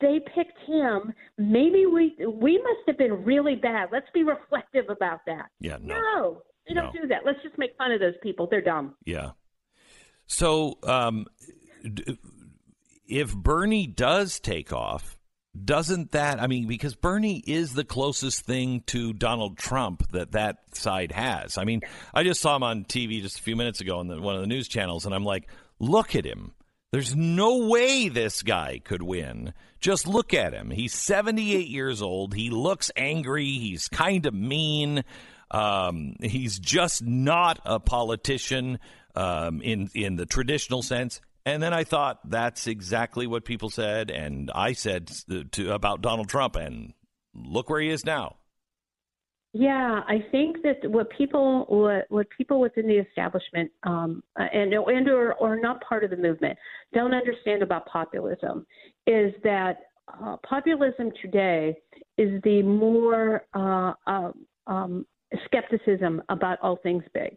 they 0.00 0.20
picked 0.34 0.58
him. 0.66 1.12
Maybe 1.38 1.86
we 1.86 2.14
we 2.26 2.58
must 2.58 2.86
have 2.86 2.98
been 2.98 3.24
really 3.24 3.56
bad. 3.56 3.88
Let's 3.92 4.10
be 4.12 4.22
reflective 4.22 4.88
about 4.88 5.20
that." 5.26 5.46
Yeah, 5.60 5.78
no, 5.80 5.94
no 5.94 6.42
they 6.68 6.74
don't 6.74 6.92
do 6.92 7.06
that. 7.08 7.24
Let's 7.24 7.42
just 7.42 7.56
make 7.58 7.76
fun 7.78 7.92
of 7.92 8.00
those 8.00 8.16
people. 8.22 8.48
They're 8.50 8.60
dumb. 8.60 8.96
Yeah, 9.04 9.30
so, 10.26 10.78
um, 10.82 11.26
if 13.08 13.34
Bernie 13.34 13.86
does 13.86 14.40
take 14.40 14.72
off, 14.72 15.18
doesn't 15.64 16.12
that, 16.12 16.40
I 16.40 16.48
mean, 16.48 16.66
because 16.66 16.94
Bernie 16.94 17.42
is 17.46 17.72
the 17.72 17.84
closest 17.84 18.44
thing 18.44 18.82
to 18.88 19.12
Donald 19.12 19.56
Trump 19.56 20.10
that 20.10 20.32
that 20.32 20.58
side 20.74 21.12
has. 21.12 21.56
I 21.56 21.64
mean, 21.64 21.80
I 22.12 22.24
just 22.24 22.40
saw 22.40 22.56
him 22.56 22.62
on 22.62 22.84
TV 22.84 23.22
just 23.22 23.38
a 23.38 23.42
few 23.42 23.56
minutes 23.56 23.80
ago 23.80 23.98
on 23.98 24.08
the, 24.08 24.20
one 24.20 24.34
of 24.34 24.40
the 24.42 24.46
news 24.46 24.68
channels, 24.68 25.06
and 25.06 25.14
I'm 25.14 25.24
like, 25.24 25.48
look 25.78 26.14
at 26.14 26.26
him. 26.26 26.52
There's 26.92 27.16
no 27.16 27.66
way 27.66 28.08
this 28.08 28.42
guy 28.42 28.80
could 28.82 29.02
win. 29.02 29.52
Just 29.80 30.06
look 30.06 30.32
at 30.32 30.52
him. 30.52 30.70
He's 30.70 30.94
78 30.94 31.68
years 31.68 32.00
old. 32.00 32.34
He 32.34 32.50
looks 32.50 32.90
angry. 32.96 33.58
He's 33.58 33.88
kind 33.88 34.24
of 34.26 34.34
mean. 34.34 35.04
Um, 35.50 36.14
he's 36.20 36.58
just 36.58 37.04
not 37.04 37.60
a 37.64 37.80
politician 37.80 38.78
um, 39.14 39.60
in 39.62 39.90
in 39.94 40.16
the 40.16 40.26
traditional 40.26 40.82
sense. 40.82 41.20
And 41.44 41.62
then 41.62 41.72
I 41.72 41.84
thought 41.84 42.28
that's 42.28 42.66
exactly 42.66 43.28
what 43.28 43.44
people 43.44 43.70
said, 43.70 44.10
and 44.10 44.50
I 44.52 44.72
said 44.72 45.12
to, 45.52 45.72
about 45.72 46.02
Donald 46.02 46.28
Trump, 46.28 46.56
and 46.56 46.92
look 47.34 47.70
where 47.70 47.80
he 47.80 47.88
is 47.88 48.04
now. 48.04 48.36
Yeah, 49.58 50.02
I 50.06 50.22
think 50.32 50.58
that 50.64 50.90
what 50.90 51.08
people 51.16 51.64
what, 51.68 52.04
what 52.10 52.26
people 52.36 52.60
within 52.60 52.86
the 52.86 52.98
establishment 52.98 53.70
um, 53.84 54.22
and 54.36 54.74
and 54.74 55.08
or, 55.08 55.32
or 55.34 55.58
not 55.58 55.80
part 55.80 56.04
of 56.04 56.10
the 56.10 56.16
movement 56.16 56.58
don't 56.92 57.14
understand 57.14 57.62
about 57.62 57.86
populism 57.86 58.66
is 59.06 59.32
that 59.44 59.78
uh, 60.12 60.36
populism 60.46 61.10
today 61.22 61.74
is 62.18 62.42
the 62.42 62.62
more 62.62 63.46
uh, 63.54 63.94
uh, 64.06 64.32
um, 64.66 65.06
skepticism 65.46 66.22
about 66.28 66.58
all 66.60 66.76
things 66.82 67.04
big. 67.14 67.34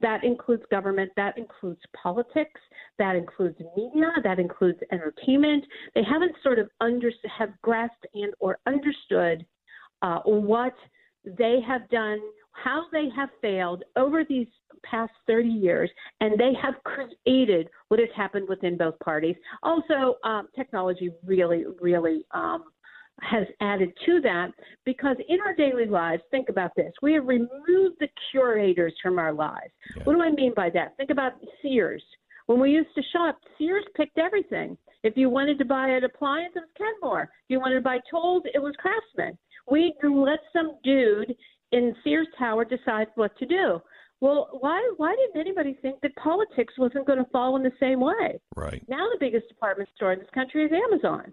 That 0.00 0.24
includes 0.24 0.62
government, 0.70 1.12
that 1.16 1.36
includes 1.36 1.80
politics, 2.02 2.60
that 2.98 3.14
includes 3.14 3.58
media, 3.76 4.10
that 4.24 4.38
includes 4.38 4.78
entertainment. 4.90 5.64
They 5.94 6.02
haven't 6.02 6.32
sort 6.42 6.58
of 6.58 6.70
under, 6.80 7.10
have 7.38 7.50
grasped 7.60 8.06
and 8.14 8.32
or 8.40 8.58
understood 8.66 9.44
uh, 10.00 10.20
what 10.24 10.74
they 11.36 11.58
have 11.66 11.88
done, 11.90 12.20
how 12.52 12.84
they 12.92 13.08
have 13.14 13.28
failed 13.42 13.84
over 13.96 14.24
these 14.24 14.46
past 14.84 15.12
30 15.26 15.48
years, 15.48 15.90
and 16.20 16.38
they 16.38 16.52
have 16.60 16.74
created 16.84 17.68
what 17.88 18.00
has 18.00 18.08
happened 18.16 18.48
within 18.48 18.76
both 18.76 18.98
parties. 19.00 19.36
Also, 19.62 20.16
um, 20.24 20.48
technology 20.56 21.10
really, 21.24 21.64
really 21.80 22.24
um, 22.32 22.64
has 23.20 23.46
added 23.60 23.92
to 24.06 24.20
that 24.20 24.50
because 24.84 25.16
in 25.28 25.38
our 25.40 25.54
daily 25.54 25.86
lives, 25.86 26.22
think 26.30 26.48
about 26.48 26.70
this 26.76 26.92
we 27.02 27.12
have 27.14 27.26
removed 27.26 27.96
the 27.98 28.08
curators 28.30 28.94
from 29.02 29.18
our 29.18 29.32
lives. 29.32 29.72
Yeah. 29.96 30.04
What 30.04 30.14
do 30.14 30.22
I 30.22 30.30
mean 30.30 30.52
by 30.54 30.70
that? 30.70 30.96
Think 30.96 31.10
about 31.10 31.32
Sears. 31.62 32.02
When 32.46 32.60
we 32.60 32.70
used 32.70 32.94
to 32.94 33.02
shop, 33.12 33.38
Sears 33.58 33.84
picked 33.94 34.18
everything. 34.18 34.76
If 35.02 35.16
you 35.16 35.30
wanted 35.30 35.58
to 35.58 35.64
buy 35.64 35.88
an 35.88 36.04
appliance, 36.04 36.54
it 36.56 36.60
was 36.60 36.68
Kenmore. 36.76 37.22
If 37.22 37.50
you 37.50 37.60
wanted 37.60 37.74
to 37.74 37.80
buy 37.80 37.98
tools, 38.10 38.42
it 38.52 38.58
was 38.58 38.74
Craftsman. 38.78 39.36
We 39.70 39.94
let 40.02 40.40
some 40.52 40.76
dude 40.82 41.34
in 41.72 41.94
Sears 42.02 42.28
Tower 42.38 42.64
decide 42.64 43.08
what 43.14 43.36
to 43.38 43.46
do. 43.46 43.80
Well, 44.20 44.48
why 44.60 44.92
why 44.96 45.14
didn't 45.14 45.40
anybody 45.40 45.78
think 45.80 46.00
that 46.00 46.14
politics 46.16 46.74
wasn't 46.76 47.06
going 47.06 47.18
to 47.18 47.30
fall 47.30 47.56
in 47.56 47.62
the 47.62 47.72
same 47.78 48.00
way? 48.00 48.40
Right. 48.56 48.82
Now 48.88 49.08
the 49.12 49.18
biggest 49.20 49.48
department 49.48 49.88
store 49.94 50.12
in 50.12 50.18
this 50.18 50.30
country 50.34 50.64
is 50.64 50.72
Amazon. 50.72 51.32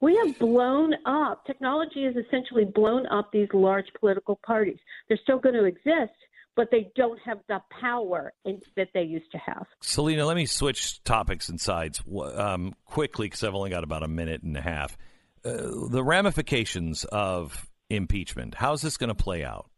We 0.00 0.16
have 0.16 0.38
blown 0.38 0.94
up. 1.06 1.46
Technology 1.46 2.04
has 2.04 2.16
essentially 2.16 2.64
blown 2.64 3.06
up 3.06 3.30
these 3.32 3.48
large 3.54 3.86
political 3.98 4.38
parties. 4.44 4.78
They're 5.08 5.20
still 5.22 5.38
going 5.38 5.54
to 5.54 5.64
exist, 5.64 6.12
but 6.56 6.72
they 6.72 6.90
don't 6.96 7.20
have 7.24 7.38
the 7.48 7.62
power 7.80 8.32
in, 8.44 8.60
that 8.76 8.88
they 8.94 9.04
used 9.04 9.30
to 9.30 9.38
have. 9.38 9.64
Salena, 9.80 10.26
let 10.26 10.36
me 10.36 10.44
switch 10.44 11.02
topics 11.04 11.48
and 11.48 11.60
sides 11.60 12.02
um, 12.34 12.74
quickly 12.84 13.26
because 13.26 13.44
I've 13.44 13.54
only 13.54 13.70
got 13.70 13.84
about 13.84 14.02
a 14.02 14.08
minute 14.08 14.42
and 14.42 14.56
a 14.56 14.60
half. 14.60 14.98
Uh, 15.44 15.88
the 15.88 16.04
ramifications 16.04 17.04
of 17.04 17.68
impeachment. 17.90 18.54
How's 18.54 18.82
this 18.82 18.96
going 18.96 19.08
to 19.08 19.14
play 19.14 19.44
out? 19.44 19.68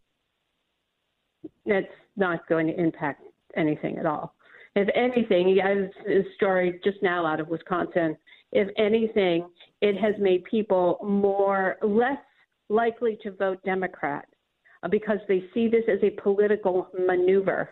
It's 1.64 1.88
not 2.16 2.46
going 2.48 2.66
to 2.66 2.78
impact 2.78 3.22
anything 3.56 3.98
at 3.98 4.06
all. 4.06 4.34
If 4.76 4.88
anything, 4.94 5.58
I 5.62 5.68
have 5.68 5.78
a 6.06 6.22
story 6.34 6.80
just 6.84 6.98
now 7.02 7.26
out 7.26 7.40
of 7.40 7.48
Wisconsin. 7.48 8.16
If 8.52 8.68
anything, 8.76 9.48
it 9.80 9.96
has 9.96 10.14
made 10.18 10.44
people 10.44 10.98
more 11.02 11.76
less 11.82 12.18
likely 12.68 13.18
to 13.22 13.30
vote 13.30 13.58
Democrat 13.64 14.26
uh, 14.82 14.88
because 14.88 15.18
they 15.28 15.44
see 15.54 15.68
this 15.68 15.84
as 15.88 15.98
a 16.02 16.10
political 16.20 16.88
maneuver 17.06 17.70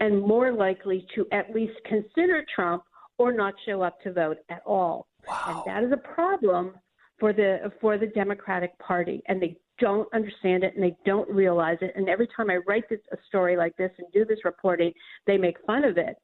and 0.00 0.20
more 0.20 0.52
likely 0.52 1.06
to 1.14 1.26
at 1.32 1.54
least 1.54 1.74
consider 1.86 2.44
Trump 2.54 2.82
or 3.18 3.32
not 3.32 3.54
show 3.66 3.82
up 3.82 4.00
to 4.02 4.12
vote 4.12 4.38
at 4.48 4.62
all. 4.66 5.06
Wow. 5.28 5.64
And 5.66 5.74
that 5.74 5.84
is 5.84 5.92
a 5.92 6.14
problem 6.14 6.74
for 7.22 7.32
the 7.32 7.70
for 7.80 7.98
the 7.98 8.08
Democratic 8.08 8.76
Party, 8.80 9.22
and 9.28 9.40
they 9.40 9.56
don't 9.78 10.12
understand 10.12 10.64
it 10.64 10.74
and 10.74 10.82
they 10.82 10.96
don't 11.06 11.30
realize 11.30 11.78
it. 11.80 11.92
And 11.94 12.08
every 12.08 12.26
time 12.36 12.50
I 12.50 12.56
write 12.66 12.88
this, 12.90 12.98
a 13.12 13.16
story 13.28 13.56
like 13.56 13.76
this 13.76 13.92
and 13.98 14.08
do 14.12 14.24
this 14.24 14.40
reporting, 14.44 14.92
they 15.28 15.38
make 15.38 15.56
fun 15.64 15.84
of 15.84 15.98
it. 15.98 16.16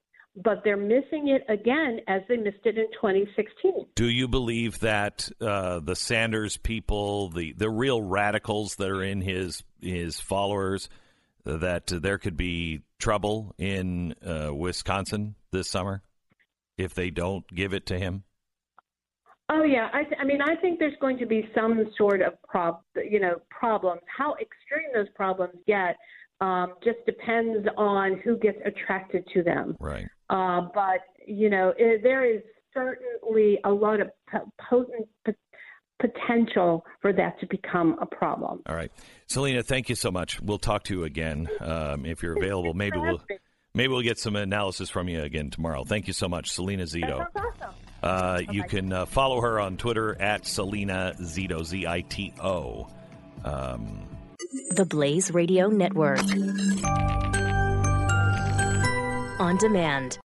But 0.43 0.63
they're 0.65 0.77
missing 0.77 1.29
it 1.29 1.43
again 1.49 2.01
as 2.09 2.23
they 2.29 2.37
missed 2.37 2.65
it 2.65 2.79
in 2.79 2.87
2016. 3.01 3.87
Do 3.95 4.09
you 4.09 4.27
believe 4.27 4.81
that 4.81 5.31
uh, 5.41 5.79
the 5.79 5.95
Sanders 5.95 6.57
people, 6.57 7.29
the 7.29 7.53
the 7.53 7.71
real 7.71 8.03
radicals 8.03 8.75
that 8.77 8.91
are 8.91 9.03
in 9.03 9.21
his 9.21 9.63
his 9.81 10.19
followers, 10.19 10.89
that 11.45 11.87
there 11.87 12.19
could 12.19 12.37
be 12.37 12.83
trouble 12.99 13.55
in 13.57 14.17
uh, 14.27 14.53
Wisconsin 14.53 15.37
this 15.53 15.71
summer 15.71 16.03
if 16.77 16.93
they 16.93 17.11
don't 17.11 17.47
give 17.55 17.73
it 17.73 17.87
to 17.87 17.99
him? 18.01 18.25
Oh 19.51 19.63
yeah, 19.63 19.89
I, 19.95 20.03
th- 20.05 20.17
I 20.21 20.25
mean, 20.25 20.43
I 20.43 20.57
think 20.57 20.79
there's 20.79 20.97
going 21.01 21.19
to 21.19 21.27
be 21.27 21.49
some 21.55 21.91
sort 21.97 22.21
of 22.21 22.35
prob, 22.43 22.81
you 22.97 23.19
know, 23.19 23.37
problems. 23.51 24.03
How 24.15 24.35
extreme 24.35 24.89
those 24.95 25.09
problems 25.15 25.55
get 25.67 25.97
um, 26.41 26.75
just 26.85 26.99
depends 27.07 27.67
on 27.77 28.21
who 28.25 28.37
gets 28.37 28.59
attracted 28.67 29.27
to 29.35 29.43
them. 29.43 29.77
Right. 29.81 30.07
Uh, 30.29 30.69
but 30.75 31.01
you 31.27 31.49
know, 31.49 31.73
it, 31.79 32.03
there 32.03 32.25
is 32.25 32.43
certainly 32.75 33.59
a 33.65 33.71
lot 33.71 34.01
of 34.01 34.09
p- 34.31 34.39
potent 34.69 35.09
potential 35.99 36.85
for 37.01 37.13
that 37.13 37.41
to 37.41 37.47
become 37.47 37.97
a 38.01 38.07
problem. 38.07 38.61
All 38.67 38.77
right, 38.77 38.93
Salena, 39.27 39.63
thank 39.63 39.89
you 39.89 39.95
so 39.95 40.11
much. 40.11 40.41
We'll 40.41 40.59
talk 40.59 40.85
to 40.85 40.95
you 40.95 41.05
again 41.05 41.49
um, 41.61 42.05
if 42.05 42.23
you're 42.23 42.37
available. 42.37 42.75
Maybe 42.75 42.99
we'll 42.99 43.23
maybe 43.75 43.93
we'll 43.93 44.03
get 44.03 44.19
some 44.19 44.37
analysis 44.37 44.91
from 44.91 45.09
you 45.09 45.23
again 45.23 45.51
tomorrow. 45.51 45.85
Thank 45.85 46.07
you 46.07 46.13
so 46.13 46.29
much, 46.29 46.51
Salena 46.51 46.85
Zito. 46.85 47.27
Awesome. 47.35 47.75
Uh, 48.03 48.41
you 48.51 48.63
can 48.63 48.93
uh, 48.93 49.07
follow 49.07 49.41
her 49.41 49.59
on 49.59 49.77
Twitter 49.77 50.21
at 50.21 50.47
Salena 50.47 51.15
Zito, 51.21 51.65
Z 51.65 51.87
I 51.87 52.03
T 52.03 52.33
O. 52.43 52.89
Um, 53.45 54.07
the 54.71 54.85
Blaze 54.85 55.33
Radio 55.33 55.69
Network. 55.69 56.21
On 59.41 59.57
demand. 59.59 60.19